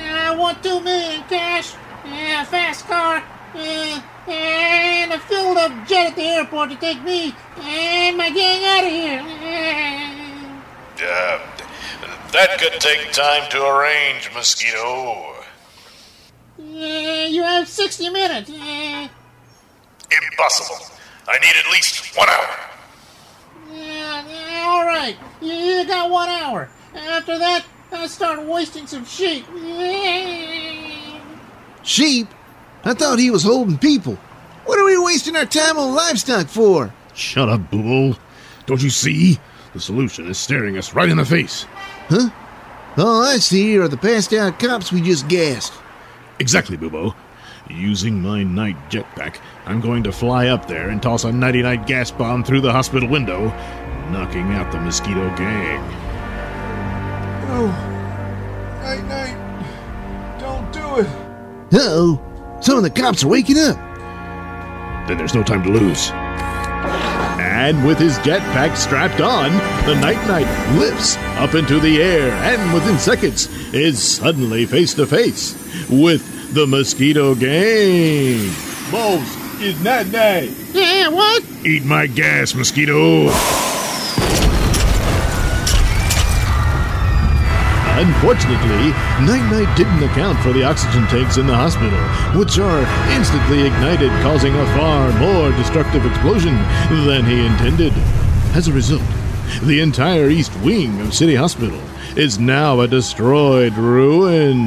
I 0.00 0.34
want 0.36 0.62
two 0.62 0.80
million 0.80 1.22
cash, 1.28 1.74
a 2.04 2.44
fast 2.44 2.86
car, 2.86 3.22
and 3.54 5.12
a 5.12 5.18
filled 5.18 5.58
up 5.58 5.72
jet 5.88 6.10
at 6.10 6.16
the 6.16 6.22
airport 6.22 6.70
to 6.70 6.76
take 6.76 7.02
me 7.02 7.34
and 7.58 8.16
my 8.16 8.30
gang 8.30 8.64
out 8.64 8.84
of 8.84 8.90
here. 8.92 9.22
Uh, 11.02 11.59
that 12.32 12.58
could 12.58 12.80
take 12.80 13.12
time 13.12 13.48
to 13.50 13.64
arrange, 13.66 14.30
Mosquito. 14.34 15.34
uh, 16.58 16.62
you 17.28 17.42
have 17.42 17.68
60 17.68 18.10
minutes. 18.10 18.50
Uh, 18.50 19.08
Impossible. 20.32 20.86
I 21.28 21.38
need 21.38 21.54
at 21.64 21.70
least 21.72 22.16
one 22.16 22.28
hour. 22.28 22.56
Yeah, 23.72 24.24
yeah, 24.28 24.64
all 24.66 24.84
right. 24.84 25.16
You, 25.40 25.52
you 25.52 25.86
got 25.86 26.10
one 26.10 26.28
hour. 26.28 26.68
After 26.94 27.38
that, 27.38 27.64
I 27.92 28.06
start 28.08 28.42
wasting 28.44 28.86
some 28.86 29.04
sheep. 29.04 29.44
Sheep? 31.82 32.28
I 32.84 32.94
thought 32.94 33.18
he 33.18 33.30
was 33.30 33.42
holding 33.44 33.78
people. 33.78 34.14
What 34.64 34.78
are 34.78 34.84
we 34.84 34.98
wasting 34.98 35.36
our 35.36 35.44
time 35.46 35.78
on 35.78 35.94
livestock 35.94 36.48
for? 36.48 36.92
Shut 37.14 37.48
up, 37.48 37.70
Boo 37.70 37.82
Boo. 37.82 38.16
Don't 38.66 38.82
you 38.82 38.90
see? 38.90 39.38
The 39.72 39.80
solution 39.80 40.28
is 40.28 40.38
staring 40.38 40.76
us 40.78 40.94
right 40.94 41.08
in 41.08 41.16
the 41.18 41.24
face. 41.24 41.64
Huh? 42.10 42.28
All 42.98 43.22
I 43.22 43.36
see 43.36 43.78
are 43.78 43.86
the 43.86 43.96
passed 43.96 44.32
out 44.32 44.58
cops 44.58 44.90
we 44.90 45.00
just 45.00 45.28
gassed. 45.28 45.72
Exactly, 46.40 46.76
Boo 46.76 46.90
Boo. 46.90 47.14
Using 47.68 48.20
my 48.20 48.42
night 48.42 48.76
jetpack, 48.90 49.36
I'm 49.64 49.80
going 49.80 50.02
to 50.02 50.10
fly 50.10 50.48
up 50.48 50.66
there 50.66 50.88
and 50.88 51.00
toss 51.00 51.22
a 51.22 51.30
nighty 51.30 51.62
night 51.62 51.86
gas 51.86 52.10
bomb 52.10 52.42
through 52.42 52.62
the 52.62 52.72
hospital 52.72 53.08
window, 53.08 53.46
knocking 54.10 54.52
out 54.54 54.72
the 54.72 54.80
mosquito 54.80 55.28
gang. 55.36 55.80
Oh. 57.52 57.68
Night, 58.82 59.04
night. 59.04 60.40
Don't 60.40 60.72
do 60.72 61.02
it. 61.02 61.06
Uh 61.72 61.78
oh. 61.80 62.58
Some 62.60 62.76
of 62.76 62.82
the 62.82 62.90
cops 62.90 63.22
are 63.22 63.28
waking 63.28 63.58
up. 63.58 63.76
Then 65.06 65.16
there's 65.16 65.34
no 65.34 65.44
time 65.44 65.62
to 65.62 65.70
lose. 65.70 66.10
And 67.40 67.86
with 67.86 67.98
his 67.98 68.18
jetpack 68.18 68.76
strapped 68.76 69.20
on, 69.20 69.50
the 69.86 69.98
Night 70.00 70.24
Knight 70.26 70.78
lifts 70.78 71.16
up 71.38 71.54
into 71.54 71.80
the 71.80 72.02
air 72.02 72.30
and 72.30 72.74
within 72.74 72.98
seconds 72.98 73.48
is 73.72 74.02
suddenly 74.02 74.66
face 74.66 74.92
to 74.94 75.06
face 75.06 75.54
with 75.88 76.52
the 76.52 76.66
Mosquito 76.66 77.34
Gang. 77.34 78.50
Boss, 78.90 79.60
is 79.60 79.82
Night 79.82 80.08
Knight. 80.08 80.50
Yeah, 80.72 81.08
what? 81.08 81.44
Eat 81.64 81.84
my 81.84 82.06
gas, 82.06 82.54
mosquito. 82.54 83.30
Unfortunately, 88.00 88.88
Night 89.26 89.46
Knight 89.52 89.76
didn't 89.76 90.02
account 90.02 90.38
for 90.40 90.54
the 90.54 90.64
oxygen 90.64 91.06
tanks 91.08 91.36
in 91.36 91.46
the 91.46 91.54
hospital, 91.54 91.98
which 92.38 92.58
are 92.58 92.80
instantly 93.14 93.66
ignited, 93.66 94.10
causing 94.22 94.54
a 94.54 94.66
far 94.74 95.12
more 95.18 95.50
destructive 95.52 96.06
explosion 96.06 96.56
than 97.04 97.26
he 97.26 97.44
intended. 97.44 97.92
As 98.56 98.68
a 98.68 98.72
result, 98.72 99.02
the 99.64 99.80
entire 99.80 100.30
east 100.30 100.50
wing 100.60 100.98
of 101.02 101.12
City 101.12 101.34
Hospital 101.34 101.78
is 102.16 102.38
now 102.38 102.80
a 102.80 102.88
destroyed 102.88 103.74
ruin. 103.74 104.62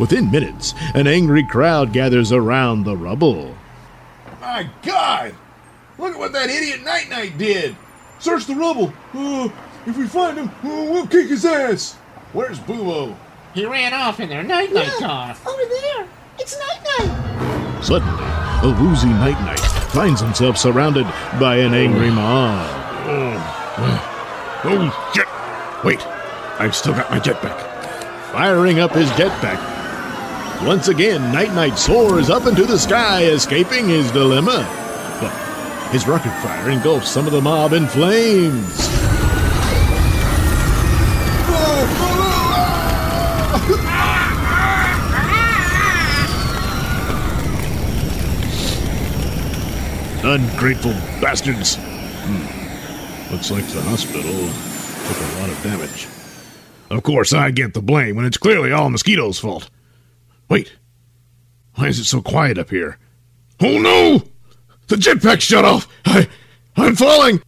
Within 0.00 0.30
minutes, 0.30 0.72
an 0.94 1.06
angry 1.06 1.44
crowd 1.44 1.92
gathers 1.92 2.32
around 2.32 2.84
the 2.84 2.96
rubble. 2.96 3.54
My 4.40 4.70
God! 4.80 5.34
Look 5.98 6.14
at 6.14 6.18
what 6.18 6.32
that 6.32 6.48
idiot 6.48 6.82
Night 6.82 7.10
Knight 7.10 7.36
did! 7.36 7.76
Search 8.20 8.46
the 8.46 8.54
rubble! 8.54 8.94
Uh, 9.12 9.50
if 9.86 9.96
we 9.96 10.06
find 10.06 10.38
him, 10.38 10.50
we'll 10.62 11.06
kick 11.06 11.28
his 11.28 11.44
ass! 11.44 11.94
Where's 12.32 12.58
Boo 12.58 13.14
He 13.54 13.66
ran 13.66 13.92
off 13.92 14.20
in 14.20 14.28
their 14.28 14.42
night 14.42 14.72
night 14.72 14.92
car. 14.98 15.36
Over 15.46 15.62
there. 15.64 16.08
It's 16.38 16.58
Night 16.58 16.80
Knight. 16.98 17.84
Suddenly, 17.84 18.24
a 18.62 18.82
woozy 18.82 19.08
Night 19.08 19.38
Knight 19.44 19.60
finds 19.90 20.20
himself 20.20 20.56
surrounded 20.56 21.04
by 21.38 21.56
an 21.56 21.74
angry 21.74 22.10
mob. 22.10 22.66
Oh, 23.04 24.62
oh 24.64 25.12
shit. 25.14 25.26
Wait, 25.84 26.00
I've 26.58 26.74
still 26.74 26.94
got 26.94 27.10
my 27.10 27.18
jetpack. 27.18 27.58
Firing 28.32 28.80
up 28.80 28.92
his 28.92 29.10
jetpack. 29.10 29.60
Once 30.66 30.88
again, 30.88 31.32
Night 31.32 31.52
Knight 31.52 31.76
soars 31.78 32.30
up 32.30 32.46
into 32.46 32.64
the 32.64 32.78
sky, 32.78 33.24
escaping 33.24 33.88
his 33.88 34.10
dilemma. 34.12 34.64
But 35.20 35.32
his 35.92 36.06
rocket 36.06 36.32
fire 36.40 36.70
engulfs 36.70 37.10
some 37.10 37.26
of 37.26 37.32
the 37.32 37.40
mob 37.42 37.72
in 37.72 37.86
flames. 37.88 38.88
Ungrateful 50.24 50.92
bastards. 51.20 51.76
Hmm. 51.76 53.32
Looks 53.32 53.50
like 53.50 53.66
the 53.66 53.82
hospital 53.82 54.30
took 55.08 55.16
a 55.18 55.40
lot 55.40 55.50
of 55.50 55.62
damage. 55.62 56.06
Of 56.90 57.02
course, 57.02 57.32
I 57.32 57.50
get 57.50 57.74
the 57.74 57.82
blame 57.82 58.16
when 58.16 58.24
it's 58.24 58.36
clearly 58.36 58.70
all 58.70 58.90
mosquitoes' 58.90 59.38
fault. 59.38 59.68
Wait, 60.48 60.76
why 61.74 61.88
is 61.88 61.98
it 61.98 62.04
so 62.04 62.20
quiet 62.20 62.58
up 62.58 62.70
here? 62.70 62.98
Oh 63.60 63.78
no! 63.78 64.22
The 64.88 64.96
jetpack 64.96 65.40
shut 65.40 65.64
off! 65.64 65.88
I, 66.04 66.28
I'm 66.76 66.94
falling! 66.94 67.42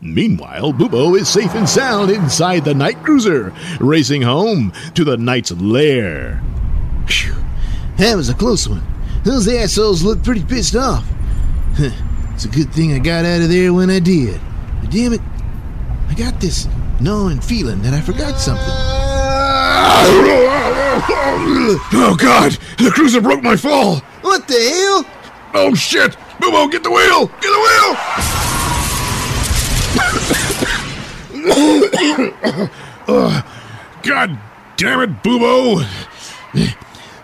Meanwhile, 0.00 0.72
Bubo 0.72 1.18
is 1.18 1.28
safe 1.28 1.54
and 1.54 1.68
sound 1.68 2.10
inside 2.10 2.64
the 2.64 2.74
night 2.74 3.02
cruiser, 3.02 3.52
racing 3.80 4.22
home 4.22 4.72
to 4.94 5.04
the 5.04 5.16
knight's 5.16 5.50
lair. 5.50 6.40
Phew. 7.06 7.37
That 7.98 8.16
was 8.16 8.28
a 8.28 8.34
close 8.34 8.68
one. 8.68 8.82
Those 9.24 9.48
assholes 9.48 10.04
look 10.04 10.22
pretty 10.22 10.44
pissed 10.44 10.76
off. 10.76 11.04
it's 11.78 12.44
a 12.44 12.48
good 12.48 12.72
thing 12.72 12.92
I 12.92 13.00
got 13.00 13.24
out 13.24 13.40
of 13.40 13.48
there 13.48 13.74
when 13.74 13.90
I 13.90 13.98
did. 13.98 14.40
But 14.80 14.90
damn 14.92 15.12
it, 15.12 15.20
I 16.08 16.14
got 16.14 16.40
this 16.40 16.68
gnawing 17.00 17.40
feeling 17.40 17.82
that 17.82 17.94
I 17.94 18.00
forgot 18.00 18.38
something. 18.38 18.64
Oh 21.92 22.16
god! 22.18 22.52
The 22.78 22.90
cruiser 22.92 23.20
broke 23.20 23.42
my 23.42 23.56
fall! 23.56 23.96
What 24.22 24.46
the 24.46 24.54
hell? 24.54 25.04
Oh 25.54 25.74
shit! 25.74 26.12
Boobo, 26.40 26.70
get 26.70 26.84
the 26.84 26.90
wheel! 26.90 27.26
Get 27.26 27.50
the 27.50 27.58
wheel! 27.58 27.96
God 34.02 34.38
damn 34.76 35.00
it, 35.00 35.22
Boobo! 35.24 35.84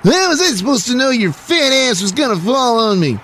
How 0.05 0.28
was 0.28 0.40
I 0.42 0.48
supposed 0.48 0.86
to 0.88 0.96
know 0.96 1.09
your 1.09 1.32
fat 1.32 1.72
ass 1.72 2.02
was 2.02 2.12
gonna 2.12 2.36
fall 2.36 2.78
on 2.78 3.00
me? 3.00 3.18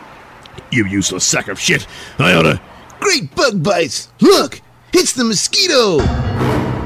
You 0.71 0.87
useless 0.87 1.25
sack 1.27 1.49
of 1.49 1.61
shit! 1.61 1.87
I 2.19 2.33
oughta. 2.33 2.59
Great 3.01 3.35
bug 3.35 3.63
bites! 3.63 4.09
Look! 4.21 4.63
It's 4.95 5.13
the 5.13 5.25
mosquito! 5.25 6.01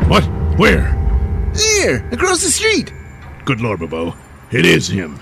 What? 0.09 0.25
Where? 0.59 1.01
There! 1.55 2.09
Across 2.11 2.43
the 2.43 2.51
street! 2.51 2.93
Good 3.45 3.61
lord, 3.61 3.79
Boobo. 3.79 4.17
It 4.51 4.67
is 4.67 4.89
him. 4.89 5.21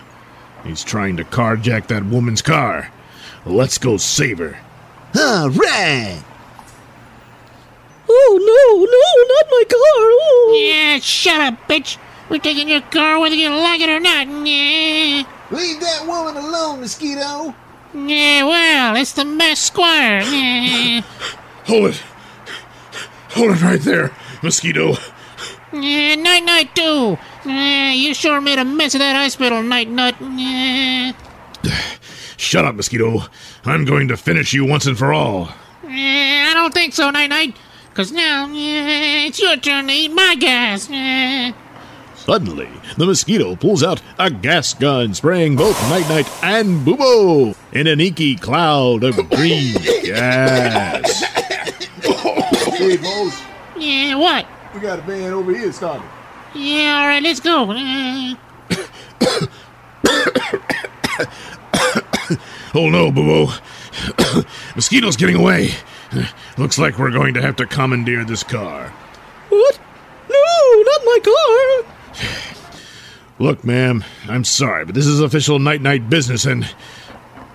He's 0.64 0.82
trying 0.82 1.18
to 1.18 1.24
carjack 1.24 1.88
that 1.88 2.06
woman's 2.06 2.40
car. 2.40 2.90
Let's 3.44 3.76
go 3.76 3.98
save 3.98 4.38
her. 4.38 4.58
All 5.14 5.50
right! 5.50 6.22
Oh 8.08 8.38
no, 8.40 8.84
no, 8.84 9.34
not 9.34 9.46
my 9.50 9.64
car. 9.68 9.78
Oh. 9.78 10.62
Yeah, 10.64 10.98
shut 10.98 11.40
up, 11.40 11.68
bitch. 11.68 11.98
We're 12.32 12.38
taking 12.38 12.66
your 12.66 12.80
car 12.80 13.20
whether 13.20 13.34
you 13.34 13.50
like 13.50 13.82
it 13.82 13.90
or 13.90 14.00
not. 14.00 14.26
Yeah. 14.26 15.22
Leave 15.50 15.80
that 15.80 16.06
woman 16.06 16.34
alone, 16.34 16.80
mosquito! 16.80 17.54
Yeah, 17.92 18.44
well, 18.44 18.96
it's 18.96 19.12
the 19.12 19.26
best 19.26 19.66
squire. 19.66 20.22
Yeah. 20.22 21.02
Hold 21.66 21.90
it. 21.90 22.02
Hold 23.32 23.50
it 23.50 23.60
right 23.60 23.80
there, 23.82 24.16
mosquito. 24.42 24.94
Yeah, 25.74 26.14
Night 26.14 26.44
Knight 26.44 26.74
too. 26.74 27.18
Yeah, 27.44 27.92
you 27.92 28.14
sure 28.14 28.40
made 28.40 28.58
a 28.58 28.64
mess 28.64 28.94
of 28.94 29.00
that 29.00 29.14
hospital, 29.14 29.62
night 29.62 29.90
nut. 29.90 30.14
Yeah. 30.18 31.12
Shut 32.38 32.64
up, 32.64 32.76
mosquito. 32.76 33.24
I'm 33.66 33.84
going 33.84 34.08
to 34.08 34.16
finish 34.16 34.54
you 34.54 34.64
once 34.64 34.86
and 34.86 34.96
for 34.96 35.12
all. 35.12 35.50
Yeah, 35.84 36.48
I 36.50 36.54
don't 36.54 36.72
think 36.72 36.94
so, 36.94 37.10
Night 37.10 37.28
Knight. 37.28 37.56
Cause 37.92 38.10
now 38.10 38.46
yeah, 38.46 39.26
it's 39.26 39.38
your 39.38 39.58
turn 39.58 39.88
to 39.88 39.92
eat 39.92 40.14
my 40.14 40.34
gas. 40.40 40.88
Yeah. 40.88 41.52
Suddenly, 42.32 42.70
the 42.96 43.04
mosquito 43.04 43.54
pulls 43.56 43.82
out 43.82 44.00
a 44.18 44.30
gas 44.30 44.72
gun, 44.72 45.12
spraying 45.12 45.54
both 45.54 45.78
Night 45.90 46.08
Knight 46.08 46.26
and 46.42 46.80
Bubo 46.80 47.54
in 47.74 47.86
an 47.86 48.00
inky 48.00 48.36
cloud 48.36 49.04
of 49.04 49.16
green 49.28 49.74
gas. 50.02 51.22
Hey, 52.72 52.96
boss, 52.96 53.42
Yeah, 53.76 54.14
what? 54.14 54.46
we 54.72 54.80
got 54.80 54.98
a 55.00 55.02
band 55.02 55.34
over 55.34 55.52
here 55.54 55.70
started. 55.72 56.08
Yeah, 56.54 57.00
all 57.02 57.06
right, 57.08 57.22
let's 57.22 57.40
go. 57.40 57.70
Yeah. 57.74 58.34
Oh 62.74 62.88
no, 62.88 63.12
Boobo. 63.12 63.52
Mosquito's 64.74 65.16
getting 65.18 65.36
away. 65.36 65.72
Looks 66.56 66.78
like 66.78 66.98
we're 66.98 67.10
going 67.10 67.34
to 67.34 67.42
have 67.42 67.56
to 67.56 67.66
commandeer 67.66 68.24
this 68.24 68.42
car. 68.42 68.88
What? 69.50 69.78
No, 70.30 70.82
not 70.82 71.00
my 71.04 71.18
car. 71.22 71.81
Look, 73.42 73.64
ma'am, 73.64 74.04
I'm 74.28 74.44
sorry, 74.44 74.84
but 74.84 74.94
this 74.94 75.04
is 75.04 75.18
official 75.18 75.58
night 75.58 75.82
night 75.82 76.08
business 76.08 76.44
and. 76.44 76.72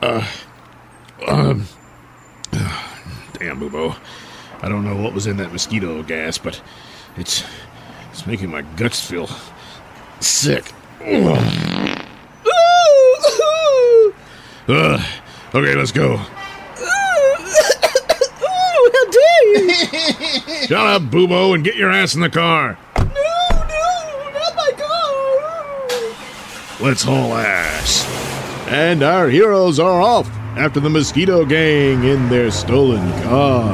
Uh. 0.01 0.27
Um. 1.25 1.65
Damn, 2.51 3.61
Boobo. 3.61 3.95
I 4.61 4.67
don't 4.67 4.83
know 4.83 4.97
what 5.01 5.13
was 5.13 5.27
in 5.27 5.37
that 5.37 5.53
mosquito 5.53 6.03
gas, 6.03 6.37
but 6.37 6.61
it's. 7.15 7.41
It's 8.11 8.27
making 8.27 8.51
my 8.51 8.63
guts 8.63 8.99
feel 8.99 9.29
sick. 10.19 10.73
Ugh. 11.05 12.03
Ugh. 14.67 15.01
okay, 15.55 15.75
let's 15.75 15.93
go. 15.93 16.17
how 16.17 16.27
dare 19.09 19.45
you? 19.55 19.71
Shut 20.67 20.85
up, 20.85 21.03
Boobo, 21.03 21.55
and 21.55 21.63
get 21.63 21.77
your 21.77 21.91
ass 21.91 22.13
in 22.13 22.19
the 22.19 22.29
car. 22.29 22.77
no, 22.97 23.05
no, 23.05 24.31
not 24.33 24.55
my 24.57 24.71
car. 24.75 24.97
Let's 26.79 27.01
haul 27.01 27.33
ass. 27.33 28.05
And 28.67 29.01
our 29.01 29.29
heroes 29.29 29.79
are 29.79 29.99
off 29.99 30.29
after 30.57 30.79
the 30.79 30.91
mosquito 30.91 31.43
gang 31.43 32.03
in 32.03 32.29
their 32.29 32.51
stolen 32.51 33.11
car. 33.23 33.73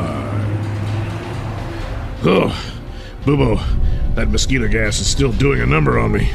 Oh, 2.24 2.76
Boobo, 3.24 3.62
that 4.16 4.30
mosquito 4.30 4.70
gas 4.70 5.01
is 5.01 5.08
still 5.08 5.34
doing 5.34 5.60
a 5.60 5.66
number 5.66 5.99
on 5.99 6.14
me. 6.14 6.30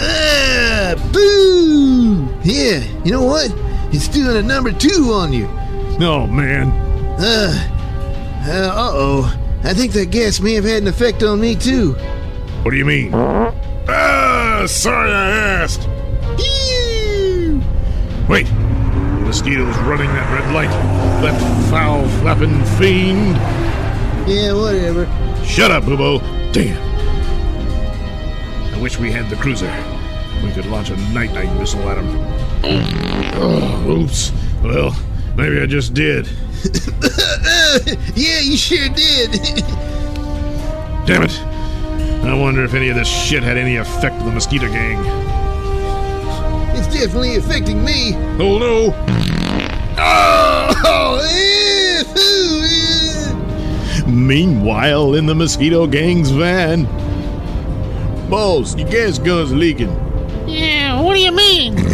Ah, 0.00 0.94
boo! 1.12 2.28
Yeah, 2.44 2.84
you 3.04 3.10
know 3.10 3.24
what? 3.24 3.52
It's 3.92 4.06
doing 4.06 4.36
a 4.36 4.42
number 4.42 4.70
two 4.70 5.10
on 5.12 5.32
you. 5.32 5.46
Oh, 6.00 6.28
man. 6.28 6.68
Uh, 7.18 7.52
uh 8.46 8.72
oh. 8.76 9.40
I 9.64 9.74
think 9.74 9.92
that 9.94 10.12
gas 10.12 10.38
may 10.38 10.54
have 10.54 10.64
had 10.64 10.82
an 10.82 10.88
effect 10.88 11.24
on 11.24 11.40
me 11.40 11.56
too. 11.56 11.94
What 12.62 12.70
do 12.70 12.76
you 12.76 12.84
mean? 12.84 13.10
Ah, 13.88 14.64
sorry 14.66 15.10
I 15.10 15.30
asked. 15.62 15.88
Wait, 18.28 18.46
the 18.46 19.24
mosquito's 19.26 19.76
running 19.78 20.08
that 20.08 20.32
red 20.32 20.54
light. 20.54 20.70
That 21.22 21.38
foul 21.70 22.08
flapping 22.20 22.64
fiend. 22.78 23.36
Yeah, 24.26 24.54
whatever. 24.54 25.04
Shut 25.44 25.70
up, 25.70 25.84
Boobo. 25.84 26.20
Damn. 26.52 26.82
I 28.74 28.80
wish 28.80 28.98
we 28.98 29.12
had 29.12 29.28
the 29.28 29.36
cruiser. 29.36 29.70
We 30.42 30.50
could 30.52 30.66
launch 30.66 30.90
a 30.90 30.96
night 31.12 31.32
night 31.32 31.54
missile 31.58 31.88
at 31.90 31.98
him. 31.98 32.08
Oh, 33.34 33.90
oops. 33.90 34.32
Well, 34.62 34.96
maybe 35.36 35.60
I 35.60 35.66
just 35.66 35.92
did. 35.92 36.26
yeah, 38.14 38.40
you 38.40 38.56
sure 38.56 38.88
did. 38.88 39.32
Damn 41.06 41.24
it. 41.24 41.53
I 42.26 42.34
wonder 42.34 42.64
if 42.64 42.74
any 42.74 42.88
of 42.88 42.96
this 42.96 43.08
shit 43.08 43.42
had 43.42 43.56
any 43.56 43.76
effect 43.76 44.16
on 44.16 44.26
the 44.26 44.32
mosquito 44.32 44.68
gang. 44.68 44.98
it's 46.76 46.88
definitely 46.92 47.36
affecting 47.36 47.84
me. 47.84 48.14
Oh 48.38 48.58
no! 48.58 48.94
Oh, 49.96 51.20
eh, 51.22 52.02
Meanwhile, 54.06 55.14
in 55.14 55.26
the 55.26 55.34
mosquito 55.34 55.86
gang's 55.86 56.30
van. 56.30 56.84
Boss, 58.30 58.74
your 58.76 58.88
gas 58.88 59.18
gun's 59.18 59.52
leaking. 59.52 59.90
Yeah, 60.46 61.00
what 61.00 61.14
do 61.14 61.20
you 61.20 61.32
mean? 61.32 61.93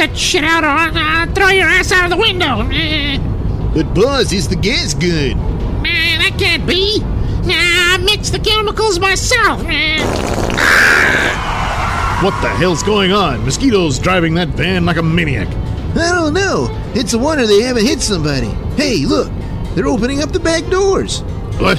That 0.00 0.16
shit 0.16 0.44
out 0.44 0.64
or 0.64 0.68
I'll, 0.68 0.96
I'll 0.96 1.34
throw 1.34 1.48
your 1.48 1.68
ass 1.68 1.92
out 1.92 2.04
of 2.04 2.10
the 2.10 2.16
window. 2.16 2.66
Eh. 2.72 3.18
But 3.74 3.94
Buzz, 3.94 4.32
it's 4.32 4.46
the 4.46 4.56
gas 4.56 4.94
gun. 4.94 5.36
Man, 5.82 6.20
that 6.20 6.36
can't 6.38 6.66
be. 6.66 7.00
Nah, 7.44 7.54
I 7.54 7.98
mixed 8.02 8.32
the 8.32 8.38
chemicals 8.38 8.98
myself. 8.98 9.60
What 12.22 12.32
the 12.40 12.48
hell's 12.48 12.82
going 12.82 13.12
on? 13.12 13.44
Mosquitoes 13.44 13.98
driving 13.98 14.34
that 14.34 14.48
van 14.48 14.86
like 14.86 14.96
a 14.96 15.02
maniac. 15.02 15.48
I 15.94 16.12
don't 16.14 16.32
know. 16.32 16.68
It's 16.94 17.12
a 17.12 17.18
wonder 17.18 17.46
they 17.46 17.60
haven't 17.60 17.84
hit 17.84 18.00
somebody. 18.00 18.48
Hey, 18.76 19.04
look, 19.04 19.30
they're 19.74 19.86
opening 19.86 20.22
up 20.22 20.32
the 20.32 20.40
back 20.40 20.66
doors. 20.70 21.20
What? 21.58 21.78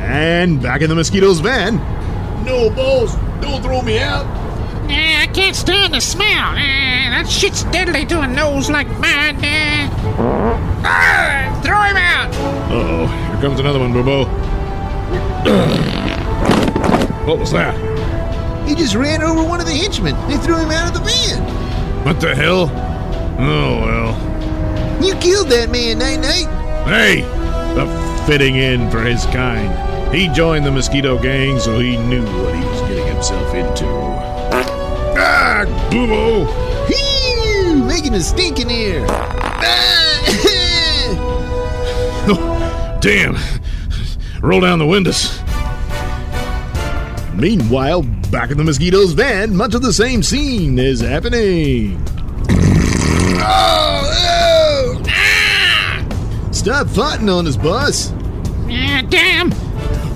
And 0.00 0.62
back 0.62 0.80
in 0.80 0.88
the 0.88 0.94
mosquitoes' 0.94 1.40
van. 1.40 1.76
No, 2.46 2.70
balls. 2.70 3.14
Don't 3.42 3.62
throw 3.62 3.82
me 3.82 3.98
out. 3.98 4.24
Nah, 4.88 5.22
I 5.22 5.28
can't 5.34 5.54
stand 5.54 5.92
the 5.92 6.00
smell. 6.00 6.56
Eh. 6.56 6.87
That 7.18 7.26
shit's 7.28 7.64
deadly 7.64 8.06
to 8.06 8.20
a 8.20 8.28
nose 8.28 8.70
like 8.70 8.86
mine. 9.00 9.36
Ah, 9.42 9.90
ah, 10.84 11.60
throw 11.64 11.82
him 11.82 11.96
out. 11.96 12.32
Uh 12.70 12.72
oh, 12.78 13.08
here 13.08 13.40
comes 13.40 13.58
another 13.58 13.80
one, 13.80 13.92
Bobo. 13.92 14.24
what 17.26 17.40
was 17.40 17.50
that? 17.50 17.74
He 18.68 18.76
just 18.76 18.94
ran 18.94 19.20
over 19.20 19.42
one 19.42 19.58
of 19.58 19.66
the 19.66 19.72
henchmen. 19.72 20.14
They 20.28 20.36
threw 20.36 20.58
him 20.58 20.70
out 20.70 20.86
of 20.86 20.94
the 20.94 21.00
van. 21.00 21.42
What 22.04 22.20
the 22.20 22.36
hell? 22.36 22.70
Oh 23.40 23.80
well. 23.80 24.14
You 25.02 25.16
killed 25.16 25.48
that 25.48 25.70
man, 25.72 25.98
Night 25.98 26.20
Knight. 26.20 26.46
Hey! 26.86 27.24
A 27.76 27.84
fitting 28.28 28.54
in 28.54 28.88
for 28.92 29.00
his 29.00 29.26
kind. 29.26 29.74
He 30.14 30.28
joined 30.28 30.64
the 30.64 30.70
mosquito 30.70 31.18
gang, 31.20 31.58
so 31.58 31.80
he 31.80 31.96
knew 31.96 32.24
what 32.44 32.54
he 32.54 32.64
was 32.64 32.80
getting 32.82 33.08
himself 33.08 33.52
into. 33.56 33.86
Ah, 35.20 35.64
Boobo! 35.90 36.67
Phew, 38.08 38.12
making 38.12 38.14
a 38.14 38.20
stink 38.20 38.60
in 38.60 38.68
here. 38.68 39.06
Damn! 43.00 43.36
Roll 44.42 44.60
down 44.60 44.78
the 44.78 44.86
windows. 44.86 45.38
Meanwhile, 47.34 48.02
back 48.30 48.50
in 48.50 48.56
the 48.58 48.64
mosquito's 48.64 49.12
van, 49.12 49.54
much 49.54 49.74
of 49.74 49.82
the 49.82 49.92
same 49.92 50.22
scene 50.22 50.78
is 50.78 51.00
happening. 51.00 52.02
Oh, 53.40 55.00
oh! 55.06 56.48
Stop 56.52 56.88
fighting 56.88 57.28
on 57.30 57.46
us, 57.46 57.56
boss. 57.56 58.10
Ah, 58.68 59.02
damn. 59.08 59.50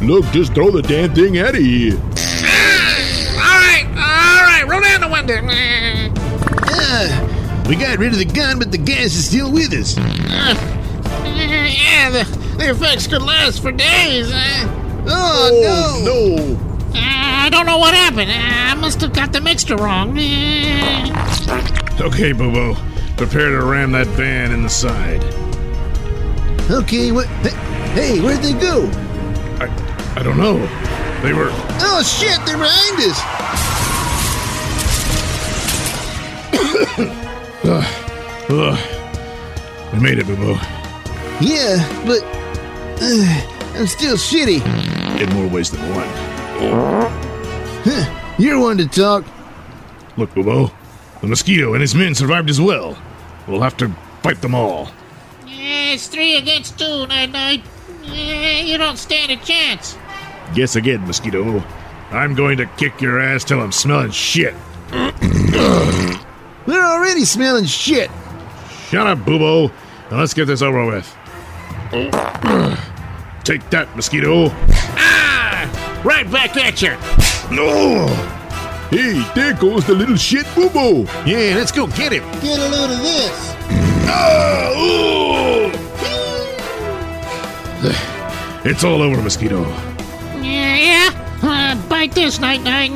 Look, 0.06 0.24
just 0.32 0.54
throw 0.54 0.70
the 0.72 0.82
damn 0.82 1.14
thing 1.14 1.38
out 1.38 1.50
of 1.54 1.60
here. 1.60 1.94
All 1.96 3.60
right, 3.60 3.86
all 3.86 4.44
right, 4.44 4.64
roll 4.68 4.80
down 4.80 5.00
the 5.00 5.08
window. 5.08 5.40
Ah, 5.50 6.10
Ah, 6.68 7.31
we 7.72 7.78
got 7.78 7.98
rid 7.98 8.12
of 8.12 8.18
the 8.18 8.26
gun, 8.26 8.58
but 8.58 8.70
the 8.70 8.76
gas 8.76 9.14
is 9.14 9.28
still 9.28 9.50
with 9.50 9.72
us. 9.72 9.96
ah, 9.98 10.52
yeah, 11.24 12.10
the, 12.10 12.24
the 12.58 12.68
effects 12.68 13.06
could 13.06 13.22
last 13.22 13.62
for 13.62 13.72
days. 13.72 14.30
Ah. 14.30 15.04
Oh, 15.08 15.98
no. 16.04 16.04
no! 16.04 16.58
Ah, 16.94 17.46
I 17.46 17.48
don't 17.48 17.64
know 17.64 17.78
what 17.78 17.94
happened. 17.94 18.30
Ah, 18.30 18.72
I 18.72 18.74
must 18.74 19.00
have 19.00 19.14
got 19.14 19.32
the 19.32 19.40
mixture 19.40 19.76
wrong. 19.76 20.10
Okay, 21.98 22.32
Bobo. 22.32 22.74
Prepare 23.16 23.48
to 23.52 23.64
ram 23.64 23.92
that 23.92 24.06
van 24.08 24.52
in 24.52 24.62
the 24.62 24.68
side. 24.68 25.24
Okay, 26.70 27.10
what? 27.10 27.26
Hey, 27.26 27.56
hey, 27.94 28.20
where'd 28.20 28.42
they 28.42 28.52
go? 28.52 28.84
I, 29.60 30.14
I 30.16 30.22
don't 30.22 30.36
know. 30.36 30.58
They 31.22 31.32
were. 31.32 31.48
Oh, 31.80 32.02
shit, 32.02 32.38
they're 32.44 32.58
behind 32.58 32.98
us. 37.00 37.18
Ugh. 37.64 37.84
Ugh. 38.50 39.92
We 39.92 40.00
made 40.00 40.18
it, 40.18 40.26
Bobo. 40.26 40.54
Yeah, 41.40 41.78
but 42.04 42.22
uh, 43.02 43.78
I'm 43.78 43.86
still 43.86 44.16
shitty. 44.16 44.60
In 45.20 45.32
more 45.34 45.48
ways 45.48 45.70
than 45.70 45.80
one. 45.94 46.08
Huh, 47.84 48.34
you're 48.38 48.58
one 48.58 48.78
to 48.78 48.86
talk. 48.88 49.24
Look, 50.16 50.34
Bobo. 50.34 50.72
The 51.20 51.28
mosquito 51.28 51.72
and 51.74 51.80
his 51.80 51.94
men 51.94 52.14
survived 52.14 52.50
as 52.50 52.60
well. 52.60 52.98
We'll 53.46 53.60
have 53.60 53.76
to 53.76 53.88
fight 54.22 54.40
them 54.40 54.54
all. 54.54 54.90
Yeah, 55.46 55.92
it's 55.92 56.08
three 56.08 56.36
against 56.36 56.78
two, 56.78 57.06
Night 57.06 57.30
Knight. 57.30 57.62
Yeah, 58.02 58.60
you 58.60 58.76
don't 58.78 58.96
stand 58.98 59.30
a 59.30 59.36
chance. 59.36 59.96
Guess 60.54 60.76
again, 60.76 61.06
mosquito. 61.06 61.62
I'm 62.10 62.34
going 62.34 62.56
to 62.58 62.66
kick 62.76 63.00
your 63.00 63.20
ass 63.20 63.44
till 63.44 63.60
I'm 63.60 63.72
smelling 63.72 64.10
shit. 64.10 64.54
We're 66.66 66.84
already 66.84 67.24
smelling 67.24 67.64
shit. 67.64 68.10
Shut 68.88 69.06
up, 69.06 69.18
Boobo. 69.18 69.70
and 70.10 70.18
let's 70.18 70.34
get 70.34 70.46
this 70.46 70.62
over 70.62 70.84
with. 70.86 71.16
Take 73.44 73.68
that, 73.70 73.88
mosquito. 73.96 74.48
Ah! 74.96 76.02
Right 76.04 76.30
back 76.30 76.56
at 76.56 76.80
you. 76.80 76.90
No! 77.54 78.06
Hey, 78.90 79.26
there 79.34 79.54
goes 79.54 79.86
the 79.86 79.94
little 79.94 80.16
shit 80.16 80.44
Boobo. 80.54 81.06
Yeah, 81.26 81.56
let's 81.56 81.72
go 81.72 81.86
get 81.86 82.12
him. 82.12 82.24
Get 82.40 82.58
a 82.58 82.68
load 82.68 82.90
of 82.90 82.98
this. 82.98 83.56
Ah, 84.08 84.72
ooh. 84.78 85.12
It's 88.64 88.84
all 88.84 89.02
over, 89.02 89.20
mosquito. 89.20 89.62
Yeah, 90.40 90.76
yeah. 90.76 91.38
Uh, 91.42 91.88
bite 91.88 92.12
this, 92.12 92.38
Night 92.38 92.62
Knight. 92.62 92.92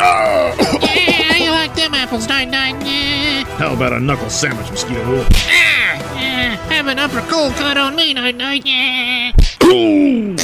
Ah. 0.00 0.54
yeah, 0.94 1.36
you 1.36 1.50
like 1.50 1.74
them 1.74 1.94
apples, 1.94 2.28
Night 2.28 2.48
Knight. 2.48 2.74
Yeah. 2.84 3.44
How 3.56 3.74
about 3.74 3.92
a 3.92 4.00
knuckle 4.00 4.30
sandwich, 4.30 4.70
mosquito? 4.70 5.02
Ah, 5.30 6.18
yeah. 6.20 6.56
Have 6.70 6.86
an 6.86 6.98
upper 6.98 7.20
cold 7.22 7.54
cut 7.54 7.76
on 7.76 7.96
me, 7.96 8.14
Night 8.14 8.36
Knight. 8.36 8.64
Yeah. 8.64 9.32
Pooh! 9.58 10.36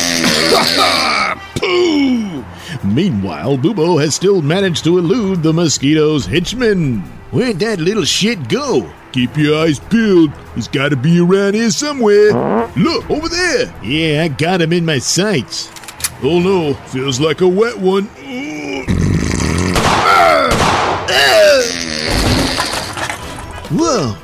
Pooh! 1.56 2.44
Meanwhile, 2.84 3.58
Boobo 3.58 4.00
has 4.00 4.14
still 4.14 4.42
managed 4.42 4.84
to 4.84 4.98
elude 4.98 5.42
the 5.42 5.52
mosquito's 5.52 6.26
henchmen. 6.26 7.00
Where'd 7.30 7.60
that 7.60 7.80
little 7.80 8.04
shit 8.04 8.48
go? 8.48 8.92
Keep 9.12 9.36
your 9.36 9.58
eyes 9.58 9.78
peeled. 9.78 10.32
He's 10.54 10.68
got 10.68 10.88
to 10.88 10.96
be 10.96 11.20
around 11.20 11.54
here 11.54 11.70
somewhere. 11.70 12.32
Look, 12.76 13.08
over 13.08 13.28
there. 13.28 13.72
Yeah, 13.82 14.24
I 14.24 14.28
got 14.28 14.60
him 14.60 14.72
in 14.72 14.84
my 14.84 14.98
sights. 14.98 15.70
Oh 16.22 16.40
no, 16.40 16.74
feels 16.88 17.20
like 17.20 17.40
a 17.40 17.48
wet 17.48 17.78
one. 17.78 18.08
Ooh. 21.14 21.62
Whoa, 23.76 24.16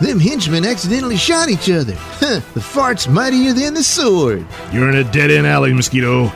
them 0.00 0.18
henchmen 0.18 0.64
accidentally 0.64 1.16
shot 1.16 1.48
each 1.48 1.70
other. 1.70 1.94
Huh, 1.96 2.40
the 2.54 2.60
fart's 2.60 3.08
mightier 3.08 3.52
than 3.52 3.74
the 3.74 3.82
sword. 3.82 4.46
You're 4.72 4.88
in 4.88 4.96
a 4.96 5.04
dead 5.04 5.30
end 5.30 5.46
alley, 5.46 5.72
mosquito. 5.72 6.32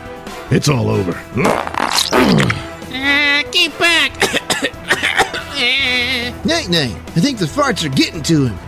It's 0.50 0.68
all 0.68 0.88
over. 0.88 1.12
Ah, 1.36 3.42
keep 3.52 3.76
back. 3.78 4.12
Night 6.44 6.68
Knight, 6.70 6.96
I 7.16 7.20
think 7.20 7.38
the 7.38 7.46
farts 7.46 7.84
are 7.84 7.88
getting 7.90 8.22
to 8.24 8.46
him. 8.46 8.58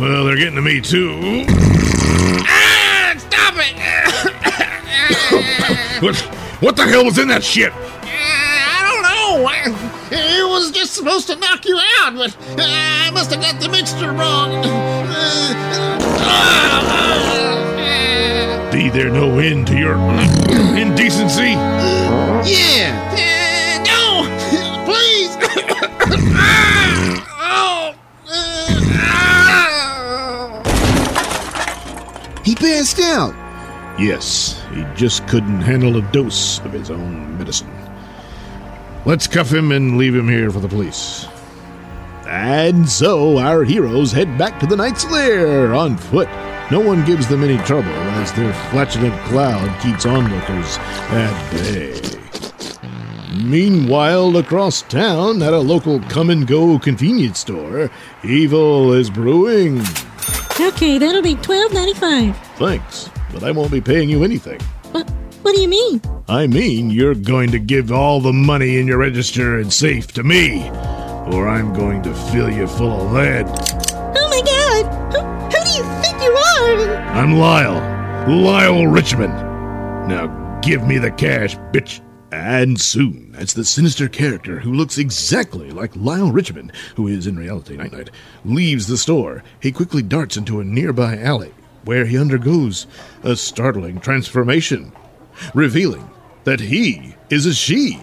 Well, 0.00 0.24
they're 0.24 0.36
getting 0.36 0.56
to 0.56 0.62
me 0.62 0.80
too. 0.80 1.44
ah, 1.48 3.14
stop 3.16 3.54
it. 3.56 3.74
What, 6.02 6.16
what 6.60 6.76
the 6.76 6.84
hell 6.84 7.04
was 7.04 7.18
in 7.18 7.28
that 7.28 7.44
shit? 7.44 7.72
I, 9.36 9.64
it 10.12 10.48
was 10.48 10.70
just 10.70 10.94
supposed 10.94 11.26
to 11.26 11.36
knock 11.36 11.66
you 11.66 11.76
out, 12.00 12.14
but 12.14 12.36
I 12.58 13.10
must 13.12 13.32
have 13.32 13.42
got 13.42 13.60
the 13.60 13.68
mixture 13.68 14.12
wrong. 14.12 14.62
Be 18.70 18.90
there 18.90 19.10
no 19.10 19.38
end 19.38 19.66
to 19.68 19.76
your 19.76 19.94
indecency? 20.76 21.52
Yeah. 22.48 22.92
Uh, 23.12 23.78
no, 23.84 24.26
please. 24.84 25.36
Oh. 27.46 27.94
Uh, 28.28 28.32
oh. 30.66 32.42
he 32.44 32.54
passed 32.54 33.00
out. 33.00 33.34
Yes, 33.98 34.60
he 34.72 34.84
just 34.94 35.26
couldn't 35.28 35.60
handle 35.60 35.96
a 35.96 36.02
dose 36.12 36.58
of 36.60 36.72
his 36.72 36.90
own 36.90 37.38
medicine. 37.38 37.83
Let's 39.06 39.26
cuff 39.26 39.52
him 39.52 39.70
and 39.70 39.98
leave 39.98 40.14
him 40.14 40.28
here 40.28 40.50
for 40.50 40.60
the 40.60 40.68
police. 40.68 41.26
And 42.26 42.88
so 42.88 43.38
our 43.38 43.62
heroes 43.62 44.12
head 44.12 44.38
back 44.38 44.58
to 44.60 44.66
the 44.66 44.76
Knight's 44.76 45.04
Lair 45.10 45.74
on 45.74 45.98
foot. 45.98 46.28
No 46.70 46.80
one 46.80 47.04
gives 47.04 47.28
them 47.28 47.44
any 47.44 47.58
trouble 47.64 47.90
as 47.90 48.32
their 48.32 48.54
flatulent 48.70 49.14
cloud 49.24 49.78
keeps 49.82 50.06
onlookers 50.06 50.78
at 51.10 51.50
bay. 51.52 52.00
Meanwhile, 53.44 54.38
across 54.38 54.80
town 54.82 55.42
at 55.42 55.52
a 55.52 55.58
local 55.58 56.00
come 56.00 56.30
and 56.30 56.46
go 56.46 56.78
convenience 56.78 57.40
store, 57.40 57.90
evil 58.24 58.94
is 58.94 59.10
brewing. 59.10 59.82
Okay, 60.58 60.96
that'll 60.96 61.20
be 61.20 61.34
twelve 61.34 61.74
ninety 61.74 61.94
five. 61.94 62.34
Thanks, 62.56 63.10
but 63.32 63.42
I 63.42 63.50
won't 63.50 63.70
be 63.70 63.82
paying 63.82 64.08
you 64.08 64.24
anything. 64.24 64.60
What? 65.44 65.56
Do 65.56 65.60
you 65.60 65.68
mean? 65.68 66.00
I 66.26 66.46
mean, 66.46 66.88
you're 66.88 67.14
going 67.14 67.50
to 67.50 67.58
give 67.58 67.92
all 67.92 68.18
the 68.18 68.32
money 68.32 68.78
in 68.78 68.86
your 68.86 68.96
register 68.96 69.58
and 69.58 69.70
safe 69.70 70.10
to 70.12 70.22
me, 70.22 70.70
or 70.70 71.46
I'm 71.46 71.74
going 71.74 72.02
to 72.04 72.14
fill 72.14 72.48
you 72.50 72.66
full 72.66 73.02
of 73.02 73.12
lead. 73.12 73.44
Oh 73.92 74.28
my 74.30 74.40
God! 74.40 75.12
Who, 75.12 75.20
who 75.20 75.64
do 75.64 75.70
you 75.70 75.84
think 76.00 76.22
you 76.22 76.32
are? 76.32 76.96
I'm 77.08 77.34
Lyle. 77.34 77.74
Lyle 78.26 78.86
Richmond. 78.86 79.34
Now 80.08 80.60
give 80.62 80.86
me 80.86 80.96
the 80.96 81.10
cash, 81.10 81.56
bitch. 81.74 82.00
And 82.32 82.80
soon, 82.80 83.34
as 83.36 83.52
the 83.52 83.66
sinister 83.66 84.08
character 84.08 84.60
who 84.60 84.72
looks 84.72 84.96
exactly 84.96 85.70
like 85.72 85.94
Lyle 85.94 86.32
Richmond, 86.32 86.72
who 86.96 87.06
is 87.06 87.26
in 87.26 87.36
reality 87.36 87.76
Night 87.76 87.92
Knight, 87.92 88.10
leaves 88.46 88.86
the 88.86 88.96
store, 88.96 89.44
he 89.60 89.70
quickly 89.72 90.00
darts 90.00 90.38
into 90.38 90.60
a 90.60 90.64
nearby 90.64 91.18
alley 91.18 91.52
where 91.84 92.06
he 92.06 92.16
undergoes 92.16 92.86
a 93.22 93.36
startling 93.36 94.00
transformation, 94.00 94.90
revealing 95.54 96.08
that 96.44 96.60
he 96.60 97.14
is 97.30 97.46
a 97.46 97.54
she. 97.54 98.00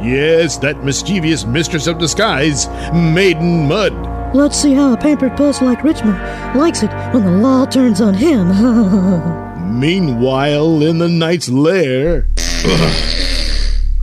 Yes, 0.00 0.58
that 0.58 0.84
mischievous 0.84 1.44
mistress 1.44 1.86
of 1.86 1.98
disguise, 1.98 2.68
Maiden 2.92 3.66
Mud. 3.66 4.34
Let's 4.34 4.56
see 4.56 4.74
how 4.74 4.92
a 4.92 4.96
pampered 4.96 5.36
puss 5.36 5.62
like 5.62 5.82
Richmond 5.82 6.18
likes 6.58 6.82
it 6.82 6.90
when 7.12 7.24
the 7.24 7.30
law 7.30 7.64
turns 7.64 8.00
on 8.00 8.14
him. 8.14 8.48
Meanwhile, 9.80 10.82
in 10.82 10.98
the 10.98 11.08
knight's 11.08 11.48
lair. 11.48 12.26
Ugh. 12.64 12.94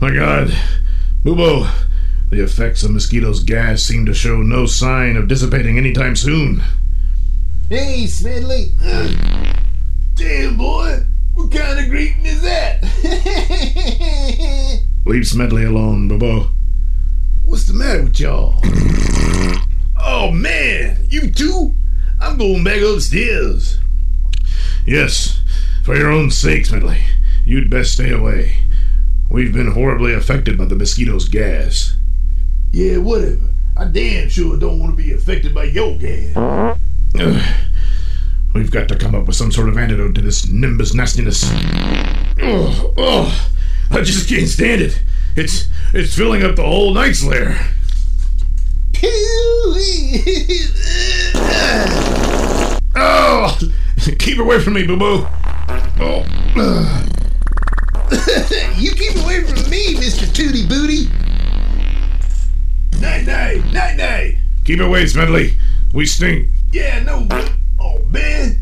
My 0.00 0.10
god. 0.12 0.52
Bubo, 1.22 1.70
the 2.30 2.42
effects 2.42 2.82
of 2.82 2.90
mosquito's 2.90 3.42
gas 3.44 3.82
seem 3.82 4.04
to 4.06 4.14
show 4.14 4.42
no 4.42 4.66
sign 4.66 5.16
of 5.16 5.28
dissipating 5.28 5.78
anytime 5.78 6.16
soon. 6.16 6.62
Hey, 7.68 8.06
Smedley. 8.06 8.70
Damn, 10.16 10.56
boy. 10.56 11.04
What 11.34 11.50
kind 11.50 11.78
of 11.80 11.88
greeting 11.90 12.24
is 12.26 12.42
that? 12.42 12.82
Leave 15.06 15.26
Smedley 15.26 15.64
alone, 15.64 16.08
Bubo. 16.08 16.50
What's 17.44 17.66
the 17.66 17.74
matter 17.74 18.04
with 18.04 18.20
y'all? 18.20 18.60
oh, 20.00 20.30
man. 20.30 21.06
You 21.10 21.30
too? 21.30 21.74
I'm 22.20 22.38
going 22.38 22.62
back 22.62 22.80
upstairs. 22.80 23.78
Yes, 24.86 25.42
for 25.82 25.96
your 25.96 26.10
own 26.10 26.30
sake, 26.30 26.66
Smedley. 26.66 27.00
You'd 27.44 27.68
best 27.68 27.94
stay 27.94 28.12
away. 28.12 28.58
We've 29.28 29.52
been 29.52 29.72
horribly 29.72 30.14
affected 30.14 30.56
by 30.56 30.66
the 30.66 30.76
mosquito's 30.76 31.28
gas. 31.28 31.96
Yeah, 32.72 32.98
whatever. 32.98 33.40
I 33.76 33.86
damn 33.86 34.28
sure 34.28 34.56
don't 34.56 34.78
want 34.78 34.96
to 34.96 35.02
be 35.02 35.12
affected 35.12 35.52
by 35.52 35.64
your 35.64 35.98
gas. 35.98 36.36
Ugh. 38.54 38.60
We've 38.60 38.70
got 38.70 38.88
to 38.88 38.96
come 38.96 39.14
up 39.14 39.26
with 39.26 39.36
some 39.36 39.50
sort 39.52 39.68
of 39.68 39.76
antidote 39.76 40.14
to 40.14 40.20
this 40.20 40.48
nimbus 40.48 40.94
nastiness. 40.94 41.42
Oh, 42.40 42.94
oh, 42.96 43.48
I 43.90 44.00
just 44.02 44.28
can't 44.28 44.48
stand 44.48 44.82
it. 44.82 45.00
It's 45.36 45.68
it's 45.92 46.14
filling 46.16 46.44
up 46.44 46.56
the 46.56 46.62
whole 46.62 46.94
night's 46.94 47.24
lair. 47.24 47.58
Oh, 52.96 53.58
keep 54.18 54.38
away 54.38 54.60
from 54.60 54.74
me, 54.74 54.86
Boo 54.86 54.96
Boo. 54.96 55.26
Oh, 55.98 56.24
ugh. 56.56 57.10
you 58.76 58.92
keep 58.92 59.16
away 59.16 59.42
from 59.42 59.68
me, 59.68 59.94
Mr. 59.94 60.26
Tootie 60.26 60.68
Booty. 60.68 61.08
Night, 63.00 63.26
night, 63.26 63.64
night, 63.72 63.96
night. 63.96 64.36
keep 64.64 64.78
away, 64.78 65.06
Smedley. 65.06 65.54
We 65.92 66.06
stink. 66.06 66.48
Yeah, 66.72 67.02
no, 67.02 67.26
but, 67.94 68.02
oh, 68.02 68.08
man. 68.10 68.60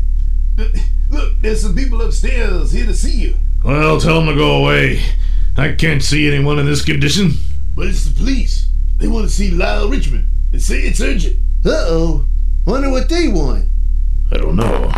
Look, 1.09 1.33
there's 1.41 1.61
some 1.61 1.75
people 1.75 2.01
upstairs 2.01 2.71
here 2.71 2.85
to 2.85 2.93
see 2.93 3.17
you. 3.19 3.35
Well, 3.63 3.99
tell 3.99 4.19
them 4.19 4.29
to 4.29 4.35
go 4.35 4.63
away. 4.63 5.01
I 5.57 5.73
can't 5.73 6.01
see 6.03 6.27
anyone 6.27 6.59
in 6.59 6.65
this 6.65 6.83
condition. 6.83 7.33
But 7.75 7.87
it's 7.87 8.05
the 8.05 8.15
police. 8.15 8.67
They 8.99 9.07
want 9.07 9.27
to 9.27 9.33
see 9.33 9.51
Lyle 9.51 9.89
Richmond. 9.89 10.25
They 10.51 10.59
say 10.59 10.81
it's 10.81 11.01
urgent. 11.01 11.37
Uh-oh. 11.65 12.25
Wonder 12.65 12.89
what 12.89 13.09
they 13.09 13.27
want. 13.27 13.65
I 14.31 14.37
don't 14.37 14.55
know. 14.55 14.91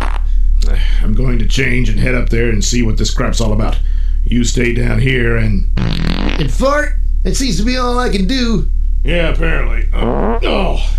I'm 1.02 1.14
going 1.14 1.38
to 1.38 1.46
change 1.46 1.88
and 1.88 2.00
head 2.00 2.14
up 2.14 2.30
there 2.30 2.50
and 2.50 2.64
see 2.64 2.82
what 2.82 2.96
this 2.96 3.12
crap's 3.14 3.40
all 3.40 3.52
about. 3.52 3.78
You 4.24 4.44
stay 4.44 4.74
down 4.74 5.00
here 5.00 5.36
and. 5.36 5.68
And 5.76 6.50
fart? 6.50 6.94
That 7.22 7.36
seems 7.36 7.58
to 7.58 7.64
be 7.64 7.76
all 7.76 7.98
I 7.98 8.08
can 8.08 8.26
do. 8.26 8.68
Yeah, 9.04 9.28
apparently. 9.28 9.88
Uh, 9.92 10.40
oh, 10.42 10.96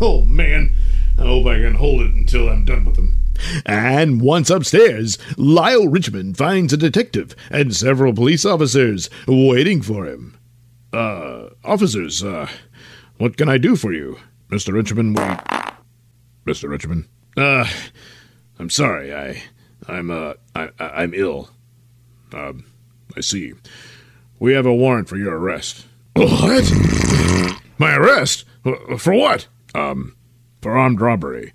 oh 0.00 0.22
man. 0.22 0.72
I 1.20 1.24
hope 1.24 1.46
I 1.46 1.58
can 1.58 1.74
hold 1.74 2.00
it 2.00 2.14
until 2.14 2.48
I'm 2.48 2.64
done 2.64 2.84
with 2.84 2.96
them. 2.96 3.14
And 3.66 4.20
once 4.20 4.50
upstairs, 4.50 5.18
Lyle 5.36 5.86
Richmond 5.88 6.36
finds 6.36 6.72
a 6.72 6.76
detective 6.76 7.34
and 7.50 7.74
several 7.74 8.12
police 8.12 8.44
officers 8.44 9.08
waiting 9.28 9.80
for 9.82 10.06
him. 10.06 10.36
Uh, 10.92 11.50
officers, 11.64 12.22
uh, 12.24 12.48
what 13.18 13.36
can 13.36 13.48
I 13.48 13.58
do 13.58 13.76
for 13.76 13.92
you? 13.92 14.18
Mr. 14.50 14.72
Richmond, 14.74 15.16
we. 15.16 15.24
Mr. 16.46 16.68
Richmond? 16.68 17.06
Uh, 17.36 17.66
I'm 18.58 18.70
sorry, 18.70 19.14
I. 19.14 19.42
I'm, 19.88 20.10
uh, 20.10 20.34
I, 20.54 20.70
I- 20.78 21.02
I'm 21.02 21.14
ill. 21.14 21.50
Um, 22.32 22.64
I 23.16 23.20
see. 23.20 23.52
We 24.38 24.52
have 24.54 24.66
a 24.66 24.74
warrant 24.74 25.08
for 25.08 25.16
your 25.16 25.36
arrest. 25.38 25.86
What? 26.14 26.70
My 27.78 27.94
arrest? 27.94 28.44
For 28.98 29.14
what? 29.14 29.46
Um, 29.74 30.16
for 30.60 30.76
armed 30.76 31.00
robbery. 31.00 31.52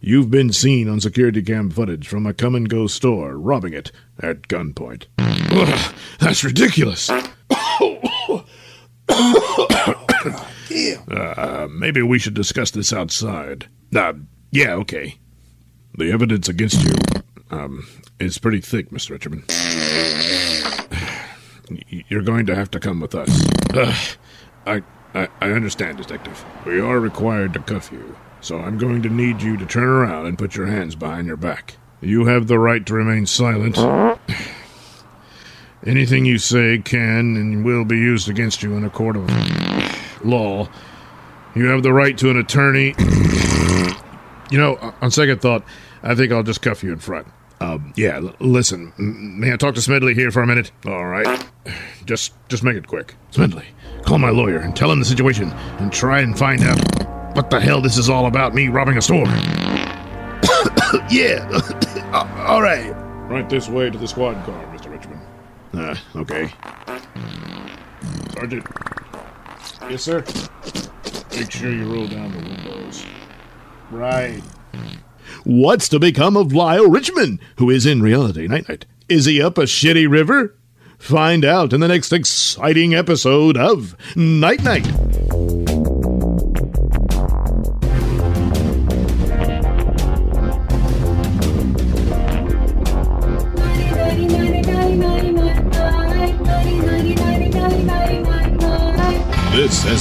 You've 0.00 0.30
been 0.30 0.52
seen 0.52 0.88
on 0.88 1.00
security 1.00 1.42
cam 1.42 1.70
footage 1.70 2.06
from 2.06 2.26
a 2.26 2.32
come 2.32 2.54
and 2.54 2.68
go 2.68 2.86
store, 2.86 3.36
robbing 3.36 3.72
it 3.72 3.90
at 4.20 4.42
gunpoint. 4.42 5.06
Ugh, 5.18 5.94
that's 6.20 6.44
ridiculous. 6.44 7.10
Uh, 11.10 11.66
maybe 11.70 12.02
we 12.02 12.18
should 12.18 12.34
discuss 12.34 12.70
this 12.70 12.92
outside. 12.92 13.66
Uh, 13.96 14.12
yeah, 14.52 14.72
okay. 14.74 15.16
The 15.96 16.12
evidence 16.12 16.48
against 16.48 16.84
you, 16.84 16.92
um, 17.50 17.86
is 18.20 18.38
pretty 18.38 18.60
thick, 18.60 18.90
Mr. 18.90 19.10
Richmond. 19.12 19.44
You're 22.08 22.22
going 22.22 22.46
to 22.46 22.54
have 22.54 22.70
to 22.72 22.80
come 22.80 23.00
with 23.00 23.14
us. 23.14 23.42
Ugh, 23.74 24.18
I, 24.66 24.82
I, 25.14 25.28
I 25.40 25.50
understand, 25.52 25.98
Detective. 25.98 26.44
We 26.66 26.80
are 26.80 27.00
required 27.00 27.52
to 27.54 27.60
cuff 27.60 27.90
you, 27.92 28.16
so 28.40 28.58
I'm 28.58 28.78
going 28.78 29.02
to 29.02 29.08
need 29.08 29.42
you 29.42 29.56
to 29.56 29.66
turn 29.66 29.88
around 29.88 30.26
and 30.26 30.38
put 30.38 30.56
your 30.56 30.66
hands 30.66 30.94
behind 30.94 31.26
your 31.26 31.36
back. 31.36 31.76
You 32.00 32.26
have 32.26 32.46
the 32.46 32.58
right 32.58 32.84
to 32.86 32.94
remain 32.94 33.26
silent. 33.26 33.76
Anything 35.86 36.24
you 36.24 36.38
say 36.38 36.78
can 36.78 37.36
and 37.36 37.64
will 37.64 37.84
be 37.84 37.96
used 37.96 38.28
against 38.28 38.62
you 38.62 38.76
in 38.76 38.84
a 38.84 38.90
court 38.90 39.16
of 39.16 39.28
law. 40.24 40.68
You 41.54 41.66
have 41.66 41.82
the 41.82 41.92
right 41.92 42.16
to 42.18 42.30
an 42.30 42.36
attorney. 42.36 42.94
you 44.50 44.58
know, 44.58 44.94
on 45.00 45.10
second 45.10 45.40
thought, 45.40 45.64
I 46.02 46.14
think 46.14 46.32
I'll 46.32 46.42
just 46.42 46.62
cuff 46.62 46.82
you 46.82 46.92
in 46.92 46.98
front. 46.98 47.26
Um, 47.60 47.92
yeah, 47.96 48.16
l- 48.16 48.34
listen, 48.38 48.92
may 48.96 49.52
I 49.52 49.56
talk 49.56 49.74
to 49.74 49.80
Smedley 49.80 50.14
here 50.14 50.30
for 50.30 50.42
a 50.42 50.46
minute? 50.46 50.70
All 50.86 51.06
right. 51.06 51.44
Just, 52.04 52.32
just 52.48 52.62
make 52.64 52.74
it 52.74 52.86
quick. 52.86 53.16
Smedley, 53.32 53.66
call 54.06 54.16
my 54.16 54.30
lawyer 54.30 54.60
and 54.60 54.74
tell 54.74 54.90
him 54.90 54.98
the 54.98 55.04
situation 55.04 55.50
and 55.78 55.92
try 55.92 56.20
and 56.20 56.38
find 56.38 56.62
out 56.62 56.78
what 57.38 57.50
the 57.50 57.60
hell 57.60 57.80
this 57.80 57.96
is 57.96 58.10
all 58.10 58.26
about 58.26 58.52
me 58.52 58.66
robbing 58.66 58.96
a 58.98 59.02
store. 59.02 59.24
yeah. 61.08 61.48
Uh, 62.08 62.26
all 62.48 62.62
right. 62.62 62.92
Right 63.28 63.50
this 63.50 63.68
way 63.68 63.90
to 63.90 63.98
the 63.98 64.08
squad 64.08 64.42
car, 64.46 64.64
Mr. 64.74 64.90
Richmond. 64.90 65.20
Uh, 65.74 65.94
okay. 66.16 66.50
Sergeant. 68.32 68.66
Yes, 69.90 70.02
sir. 70.04 70.24
Make 71.38 71.50
sure 71.50 71.70
you 71.70 71.84
roll 71.84 72.06
down 72.06 72.32
the 72.32 72.38
windows. 72.38 73.04
Right. 73.90 74.40
What's 75.44 75.90
to 75.90 75.98
become 75.98 76.34
of 76.34 76.54
Lyle 76.54 76.88
Richmond, 76.88 77.40
who 77.58 77.68
is 77.68 77.84
in 77.84 78.00
reality 78.00 78.48
Night 78.48 78.70
Knight? 78.70 78.86
Is 79.10 79.26
he 79.26 79.42
up 79.42 79.58
a 79.58 79.64
shitty 79.64 80.10
river? 80.10 80.56
Find 80.98 81.44
out 81.44 81.74
in 81.74 81.80
the 81.80 81.88
next 81.88 82.10
exciting 82.10 82.94
episode 82.94 83.58
of 83.58 83.94
Night 84.16 84.64
Knight. 84.64 84.88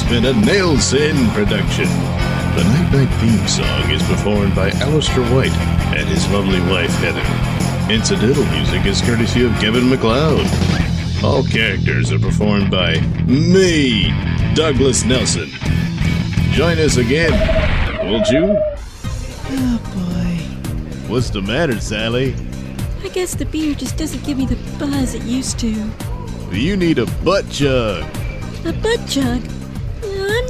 Been 0.09 0.23
a 0.23 0.31
Nailsin 0.31 1.33
production. 1.33 1.83
The 1.83 2.63
Night 2.63 2.93
Knight 2.93 3.19
theme 3.19 3.45
song 3.45 3.91
is 3.91 4.01
performed 4.03 4.55
by 4.55 4.69
Alistair 4.69 5.21
White 5.35 5.51
and 5.97 6.07
his 6.07 6.25
lovely 6.29 6.61
wife 6.61 6.89
Heather. 7.01 7.93
Incidental 7.93 8.45
music 8.45 8.85
is 8.85 9.01
courtesy 9.01 9.43
of 9.45 9.51
Kevin 9.59 9.89
MacLeod. 9.89 10.47
All 11.21 11.43
characters 11.43 12.13
are 12.13 12.19
performed 12.19 12.71
by 12.71 13.01
me, 13.25 14.13
Douglas 14.55 15.03
Nelson. 15.03 15.49
Join 16.51 16.79
us 16.79 16.95
again, 16.95 17.33
won't 18.09 18.29
you? 18.29 18.55
Oh 19.49 19.77
boy. 19.93 21.11
What's 21.11 21.31
the 21.31 21.41
matter, 21.41 21.81
Sally? 21.81 22.33
I 23.03 23.09
guess 23.09 23.35
the 23.35 23.45
beer 23.45 23.75
just 23.75 23.97
doesn't 23.97 24.23
give 24.23 24.37
me 24.37 24.45
the 24.45 24.55
buzz 24.79 25.15
it 25.15 25.23
used 25.23 25.59
to. 25.59 25.91
You 26.53 26.77
need 26.77 26.97
a 26.97 27.05
butt 27.25 27.49
chug. 27.49 28.05
A 28.65 28.71
butt 28.71 29.05
jug? 29.05 29.41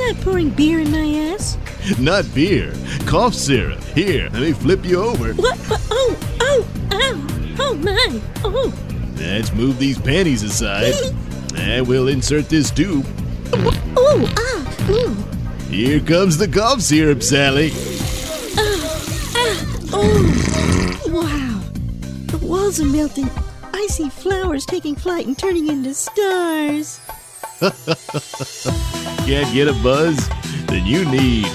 Not 0.08 0.22
pouring 0.22 0.50
beer 0.52 0.80
in 0.80 0.90
my 0.90 1.34
ass. 1.34 1.58
Not 2.00 2.34
beer. 2.34 2.74
Cough 3.06 3.34
syrup. 3.34 3.84
Here, 3.84 4.30
let 4.32 4.42
me 4.42 4.54
flip 4.54 4.86
you 4.86 5.02
over. 5.02 5.34
What? 5.34 5.58
what? 5.58 5.82
Oh, 5.92 6.18
oh. 6.40 7.56
Oh 7.60 7.74
my. 7.76 8.22
Oh. 8.46 8.74
Let's 9.18 9.52
move 9.52 9.80
these 9.80 10.00
panties 10.00 10.44
aside. 10.44 10.94
and 11.58 11.86
we'll 11.86 12.08
insert 12.08 12.48
this 12.48 12.72
tube. 12.72 13.06
Oh, 13.52 14.34
ah, 14.38 14.90
ooh. 14.90 15.14
Here 15.70 16.00
comes 16.00 16.38
the 16.38 16.48
cough 16.48 16.80
syrup, 16.80 17.22
Sally. 17.22 17.72
Ah, 18.56 19.66
oh. 19.92 21.04
Wow. 21.08 21.62
The 22.28 22.38
walls 22.38 22.80
are 22.80 22.86
melting. 22.86 23.30
I 23.74 23.88
see 23.88 24.08
flowers 24.08 24.66
taking 24.66 24.96
flight 24.96 25.28
and 25.28 25.38
turning 25.38 25.68
into 25.68 25.94
stars. 25.94 27.02
Can't 29.28 29.54
get 29.54 29.68
a 29.68 29.74
buzz? 29.84 30.30
Then 30.68 30.86
you 30.86 31.04
need 31.04 31.48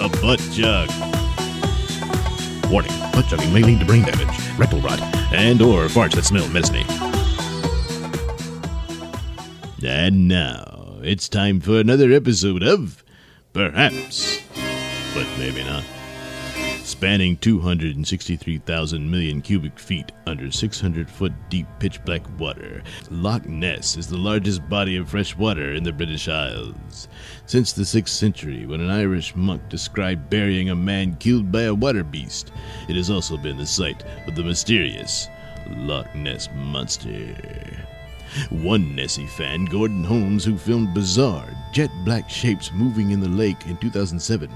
a 0.00 0.08
butt 0.20 0.40
jug. 0.50 0.90
Warning, 2.68 2.90
butt 3.12 3.28
chugging 3.28 3.54
may 3.54 3.62
lead 3.62 3.78
to 3.78 3.86
brain 3.86 4.02
damage, 4.02 4.58
rectal 4.58 4.80
rot, 4.80 5.00
and 5.32 5.62
or 5.62 5.84
farts 5.84 6.16
that 6.16 6.24
smell 6.24 6.48
medicine. 6.48 6.84
And 9.86 10.26
now, 10.26 10.98
it's 11.04 11.28
time 11.28 11.60
for 11.60 11.78
another 11.78 12.10
episode 12.10 12.64
of 12.64 13.04
Perhaps, 13.52 14.42
but 15.14 15.28
maybe 15.38 15.62
not. 15.62 15.84
Spanning 17.02 17.36
263,000 17.38 19.10
million 19.10 19.42
cubic 19.42 19.76
feet 19.76 20.12
under 20.24 20.52
600 20.52 21.10
foot 21.10 21.32
deep 21.48 21.66
pitch 21.80 22.00
black 22.04 22.22
water, 22.38 22.80
Loch 23.10 23.44
Ness 23.44 23.96
is 23.96 24.06
the 24.06 24.16
largest 24.16 24.68
body 24.68 24.96
of 24.98 25.08
fresh 25.08 25.36
water 25.36 25.74
in 25.74 25.82
the 25.82 25.90
British 25.90 26.28
Isles. 26.28 27.08
Since 27.46 27.72
the 27.72 27.82
6th 27.82 28.06
century, 28.06 28.66
when 28.66 28.80
an 28.80 28.90
Irish 28.90 29.34
monk 29.34 29.68
described 29.68 30.30
burying 30.30 30.70
a 30.70 30.76
man 30.76 31.16
killed 31.16 31.50
by 31.50 31.62
a 31.62 31.74
water 31.74 32.04
beast, 32.04 32.52
it 32.88 32.94
has 32.94 33.10
also 33.10 33.36
been 33.36 33.56
the 33.56 33.66
site 33.66 34.04
of 34.28 34.36
the 34.36 34.44
mysterious 34.44 35.26
Loch 35.70 36.14
Ness 36.14 36.48
Monster. 36.54 37.34
One 38.50 38.94
Nessie 38.94 39.26
fan, 39.26 39.64
Gordon 39.64 40.04
Holmes, 40.04 40.44
who 40.44 40.56
filmed 40.56 40.94
bizarre, 40.94 41.48
jet 41.72 41.90
black 42.04 42.30
shapes 42.30 42.70
moving 42.72 43.10
in 43.10 43.20
the 43.20 43.28
lake 43.28 43.66
in 43.66 43.76
2007, 43.78 44.48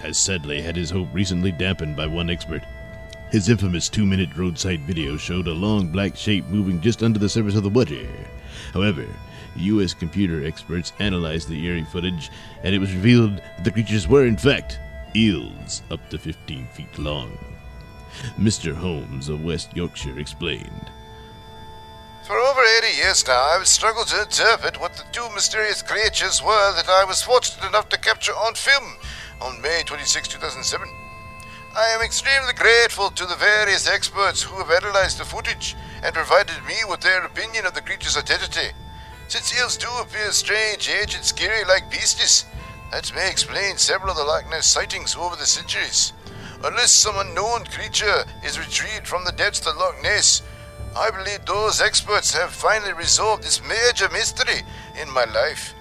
has 0.00 0.18
sadly 0.18 0.60
had 0.60 0.76
his 0.76 0.90
hope 0.90 1.08
recently 1.12 1.52
dampened 1.52 1.96
by 1.96 2.06
one 2.06 2.30
expert. 2.30 2.62
His 3.30 3.48
infamous 3.48 3.88
two 3.88 4.04
minute 4.04 4.36
roadside 4.36 4.80
video 4.80 5.16
showed 5.16 5.46
a 5.46 5.52
long 5.52 5.88
black 5.88 6.16
shape 6.16 6.46
moving 6.46 6.80
just 6.80 7.02
under 7.02 7.18
the 7.18 7.28
surface 7.28 7.54
of 7.54 7.62
the 7.62 7.68
water. 7.68 8.06
However, 8.74 9.06
U.S. 9.56 9.94
computer 9.94 10.44
experts 10.44 10.92
analyzed 10.98 11.48
the 11.48 11.64
eerie 11.64 11.84
footage, 11.84 12.30
and 12.64 12.74
it 12.74 12.78
was 12.78 12.94
revealed 12.94 13.36
that 13.36 13.64
the 13.64 13.70
creatures 13.70 14.08
were, 14.08 14.26
in 14.26 14.36
fact, 14.36 14.78
eels 15.14 15.82
up 15.90 16.08
to 16.10 16.18
15 16.18 16.66
feet 16.68 16.98
long. 16.98 17.36
Mr. 18.38 18.74
Holmes 18.74 19.28
of 19.28 19.44
West 19.44 19.76
Yorkshire 19.76 20.18
explained. 20.18 20.90
For 22.26 22.36
over 22.38 22.62
80 22.62 22.96
years 22.96 23.26
now, 23.26 23.40
I've 23.40 23.66
struggled 23.66 24.08
to 24.08 24.22
interpret 24.22 24.80
what 24.80 24.94
the 24.94 25.04
two 25.12 25.28
mysterious 25.34 25.82
creatures 25.82 26.42
were 26.42 26.72
that 26.74 26.88
I 26.88 27.04
was 27.04 27.22
fortunate 27.22 27.66
enough 27.66 27.88
to 27.90 27.98
capture 27.98 28.32
on 28.32 28.54
film 28.54 28.96
on 29.40 29.60
May 29.62 29.82
26, 29.84 30.28
2007. 30.28 30.88
I 31.76 31.94
am 31.94 32.02
extremely 32.02 32.52
grateful 32.52 33.10
to 33.10 33.26
the 33.26 33.36
various 33.36 33.88
experts 33.88 34.42
who 34.42 34.56
have 34.56 34.70
analyzed 34.70 35.18
the 35.18 35.24
footage 35.24 35.76
and 36.02 36.14
provided 36.14 36.56
me 36.66 36.74
with 36.88 37.00
their 37.00 37.24
opinion 37.24 37.64
of 37.64 37.74
the 37.74 37.80
creature's 37.80 38.16
identity. 38.16 38.74
Since 39.28 39.56
eels 39.56 39.76
do 39.76 39.88
appear 40.00 40.32
strange, 40.32 40.88
aged, 40.88 41.24
scary 41.24 41.64
like 41.64 41.90
beasties, 41.90 42.44
that 42.90 43.14
may 43.14 43.30
explain 43.30 43.76
several 43.76 44.10
of 44.10 44.16
the 44.16 44.24
Loch 44.24 44.50
Ness 44.50 44.66
sightings 44.66 45.14
over 45.14 45.36
the 45.36 45.46
centuries. 45.46 46.12
Unless 46.64 46.90
some 46.90 47.16
unknown 47.16 47.64
creature 47.64 48.24
is 48.44 48.58
retrieved 48.58 49.06
from 49.06 49.24
the 49.24 49.32
depths 49.32 49.66
of 49.66 49.76
Loch 49.76 50.02
Ness, 50.02 50.42
I 50.96 51.10
believe 51.10 51.46
those 51.46 51.80
experts 51.80 52.34
have 52.34 52.50
finally 52.50 52.92
resolved 52.92 53.44
this 53.44 53.62
major 53.62 54.08
mystery 54.10 54.62
in 55.00 55.08
my 55.10 55.24
life. 55.24 55.72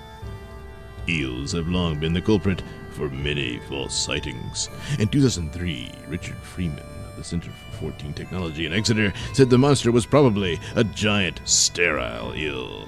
Eels 1.08 1.54
have 1.54 1.68
long 1.68 2.00
been 2.00 2.14
the 2.14 2.22
culprit 2.22 2.62
for 3.00 3.10
many 3.10 3.60
false 3.60 3.96
sightings. 3.96 4.70
In 5.00 5.08
2003, 5.08 5.90
Richard 6.10 6.36
Freeman 6.36 6.80
of 6.80 7.16
the 7.16 7.24
Center 7.24 7.50
for 7.50 7.92
Fortean 7.92 8.14
Zoology 8.14 8.66
in 8.66 8.74
Exeter 8.74 9.14
said 9.34 9.50
the 9.50 9.58
monster 9.58 9.90
was 9.90 10.06
probably 10.06 10.60
a 10.76 10.84
giant 10.84 11.40
sterile 11.46 12.36
eel. 12.36 12.86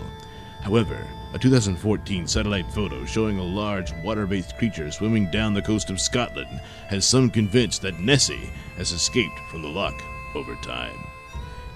However, 0.63 1.07
a 1.33 1.39
2014 1.39 2.27
satellite 2.27 2.69
photo 2.73 3.05
showing 3.05 3.39
a 3.39 3.43
large 3.43 3.93
water 4.03 4.27
based 4.27 4.57
creature 4.57 4.91
swimming 4.91 5.31
down 5.31 5.53
the 5.53 5.61
coast 5.61 5.89
of 5.89 6.01
Scotland 6.01 6.59
has 6.89 7.05
some 7.05 7.29
convinced 7.29 7.81
that 7.81 8.01
Nessie 8.01 8.51
has 8.75 8.91
escaped 8.91 9.39
from 9.49 9.61
the 9.61 9.69
loch 9.69 10.03
over 10.35 10.55
time. 10.55 11.07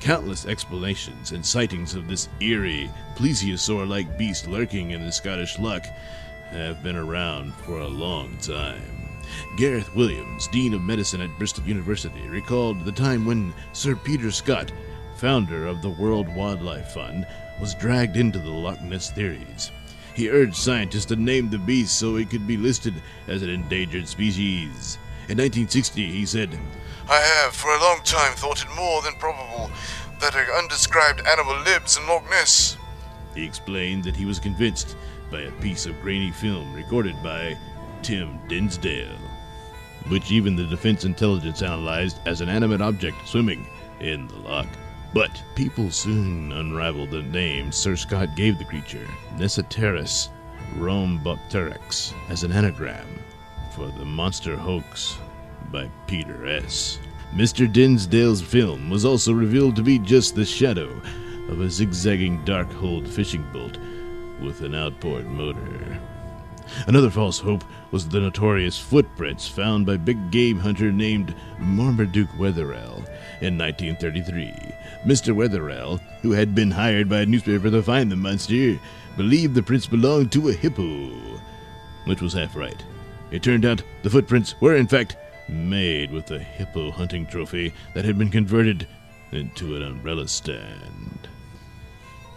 Countless 0.01 0.45
explanations 0.45 1.31
and 1.31 1.43
sightings 1.43 1.95
of 1.95 2.09
this 2.09 2.27
eerie, 2.41 2.91
plesiosaur 3.15 3.87
like 3.87 4.17
beast 4.17 4.45
lurking 4.45 4.91
in 4.91 5.05
the 5.05 5.11
Scottish 5.11 5.57
Loch 5.57 5.85
have 6.55 6.81
been 6.81 6.95
around 6.95 7.53
for 7.53 7.79
a 7.79 7.87
long 7.87 8.35
time. 8.37 8.81
Gareth 9.57 9.93
Williams, 9.95 10.47
Dean 10.47 10.73
of 10.73 10.81
Medicine 10.81 11.21
at 11.21 11.37
Bristol 11.37 11.63
University, 11.65 12.27
recalled 12.27 12.85
the 12.85 12.91
time 12.91 13.25
when 13.25 13.53
Sir 13.73 13.95
Peter 13.95 14.31
Scott, 14.31 14.71
founder 15.17 15.67
of 15.67 15.81
the 15.81 15.89
World 15.89 16.33
Wildlife 16.33 16.91
Fund, 16.91 17.27
was 17.59 17.75
dragged 17.75 18.17
into 18.17 18.39
the 18.39 18.49
Loch 18.49 18.81
Ness 18.81 19.11
theories. 19.11 19.71
He 20.13 20.29
urged 20.29 20.55
scientists 20.55 21.05
to 21.05 21.15
name 21.15 21.49
the 21.49 21.57
beast 21.57 21.99
so 21.99 22.15
it 22.15 22.29
could 22.29 22.47
be 22.47 22.57
listed 22.57 22.93
as 23.27 23.41
an 23.41 23.49
endangered 23.49 24.07
species. 24.07 24.97
In 25.27 25.37
1960, 25.37 26.11
he 26.11 26.25
said, 26.25 26.57
I 27.09 27.19
have 27.19 27.53
for 27.53 27.75
a 27.75 27.81
long 27.81 27.99
time 28.03 28.33
thought 28.35 28.63
it 28.63 28.75
more 28.75 29.01
than 29.01 29.15
probable 29.15 29.71
that 30.21 30.35
an 30.35 30.45
undescribed 30.57 31.21
animal 31.27 31.59
lives 31.63 31.97
in 31.97 32.07
Loch 32.07 32.29
Ness. 32.29 32.77
He 33.33 33.43
explained 33.43 34.05
that 34.05 34.15
he 34.15 34.25
was 34.25 34.39
convinced 34.39 34.95
by 35.31 35.41
a 35.41 35.51
piece 35.61 35.85
of 35.85 36.01
grainy 36.01 36.31
film 36.31 36.73
recorded 36.73 37.21
by 37.23 37.57
Tim 38.01 38.39
Dinsdale, 38.47 39.17
which 40.09 40.31
even 40.31 40.55
the 40.55 40.65
Defense 40.65 41.05
Intelligence 41.05 41.61
analyzed 41.61 42.19
as 42.25 42.41
an 42.41 42.49
animate 42.49 42.81
object 42.81 43.27
swimming 43.27 43.67
in 43.99 44.27
the 44.27 44.37
loch. 44.37 44.67
But 45.13 45.41
people 45.55 45.91
soon 45.91 46.51
unraveled 46.51 47.11
the 47.11 47.21
name 47.21 47.71
Sir 47.71 47.95
Scott 47.95 48.35
gave 48.35 48.57
the 48.57 48.65
creature, 48.65 49.07
Nessiteras 49.37 50.29
rhombopteryx, 50.77 52.13
as 52.29 52.43
an 52.43 52.51
anagram 52.51 53.07
for 53.75 53.87
the 53.87 54.05
monster 54.05 54.55
hoax 54.55 55.17
by 55.71 55.89
Peter 56.07 56.47
S. 56.47 56.99
Mr. 57.33 57.71
Dinsdale's 57.71 58.41
film 58.41 58.89
was 58.89 59.03
also 59.03 59.33
revealed 59.33 59.75
to 59.75 59.83
be 59.83 59.99
just 59.99 60.35
the 60.35 60.45
shadow 60.45 60.89
of 61.49 61.59
a 61.61 61.69
zigzagging 61.69 62.43
dark 62.45 62.71
hulled 62.73 63.07
fishing 63.07 63.45
boat 63.51 63.77
with 64.41 64.61
an 64.61 64.75
outboard 64.75 65.25
motor. 65.25 65.99
Another 66.87 67.09
false 67.09 67.39
hope 67.39 67.63
was 67.91 68.07
the 68.07 68.19
notorious 68.19 68.77
footprints 68.77 69.47
found 69.47 69.85
by 69.85 69.97
big 69.97 70.31
game 70.31 70.57
hunter 70.57 70.91
named 70.91 71.35
Marmaduke 71.59 72.31
Wetherell 72.37 73.07
in 73.41 73.57
1933. 73.57 74.51
Mr. 75.05 75.35
Wetherell, 75.35 75.99
who 76.21 76.31
had 76.31 76.55
been 76.55 76.71
hired 76.71 77.07
by 77.07 77.21
a 77.21 77.25
newspaper 77.25 77.69
to 77.69 77.83
find 77.83 78.11
the 78.11 78.15
monster, 78.15 78.79
believed 79.15 79.53
the 79.53 79.63
prints 79.63 79.85
belonged 79.85 80.31
to 80.31 80.49
a 80.49 80.53
hippo, 80.53 81.11
which 82.05 82.21
was 82.21 82.33
half 82.33 82.55
right. 82.55 82.83
It 83.31 83.43
turned 83.43 83.65
out 83.65 83.83
the 84.01 84.09
footprints 84.09 84.59
were, 84.59 84.75
in 84.75 84.87
fact, 84.87 85.17
made 85.47 86.11
with 86.11 86.31
a 86.31 86.39
hippo 86.39 86.91
hunting 86.91 87.25
trophy 87.25 87.73
that 87.93 88.05
had 88.05 88.17
been 88.17 88.31
converted 88.31 88.87
into 89.31 89.75
an 89.75 89.83
umbrella 89.83 90.27
stand. 90.27 91.14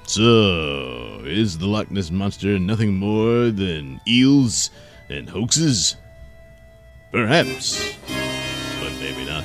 So, 0.08 1.20
is 1.26 1.58
the 1.58 1.66
Loch 1.66 1.90
Ness 1.90 2.10
Monster 2.10 2.58
nothing 2.58 2.94
more 2.94 3.50
than 3.50 4.00
eels 4.08 4.70
and 5.10 5.28
hoaxes? 5.28 5.96
Perhaps, 7.12 7.94
but 8.80 8.90
maybe 9.00 9.26
not. 9.26 9.44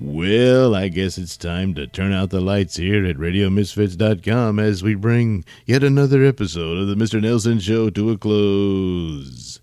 Well, 0.00 0.72
I 0.72 0.86
guess 0.86 1.18
it's 1.18 1.36
time 1.36 1.74
to 1.74 1.88
turn 1.88 2.12
out 2.12 2.30
the 2.30 2.40
lights 2.40 2.76
here 2.76 3.04
at 3.04 3.16
RadioMisfits.com 3.16 4.60
as 4.60 4.84
we 4.84 4.94
bring 4.94 5.44
yet 5.66 5.82
another 5.82 6.24
episode 6.24 6.78
of 6.78 6.86
the 6.86 6.94
Mr. 6.94 7.20
Nailsin 7.20 7.60
Show 7.60 7.90
to 7.90 8.10
a 8.12 8.16
close. 8.16 9.58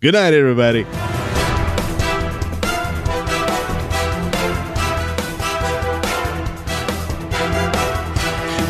Good 0.00 0.14
night, 0.14 0.34
everybody. 0.34 0.84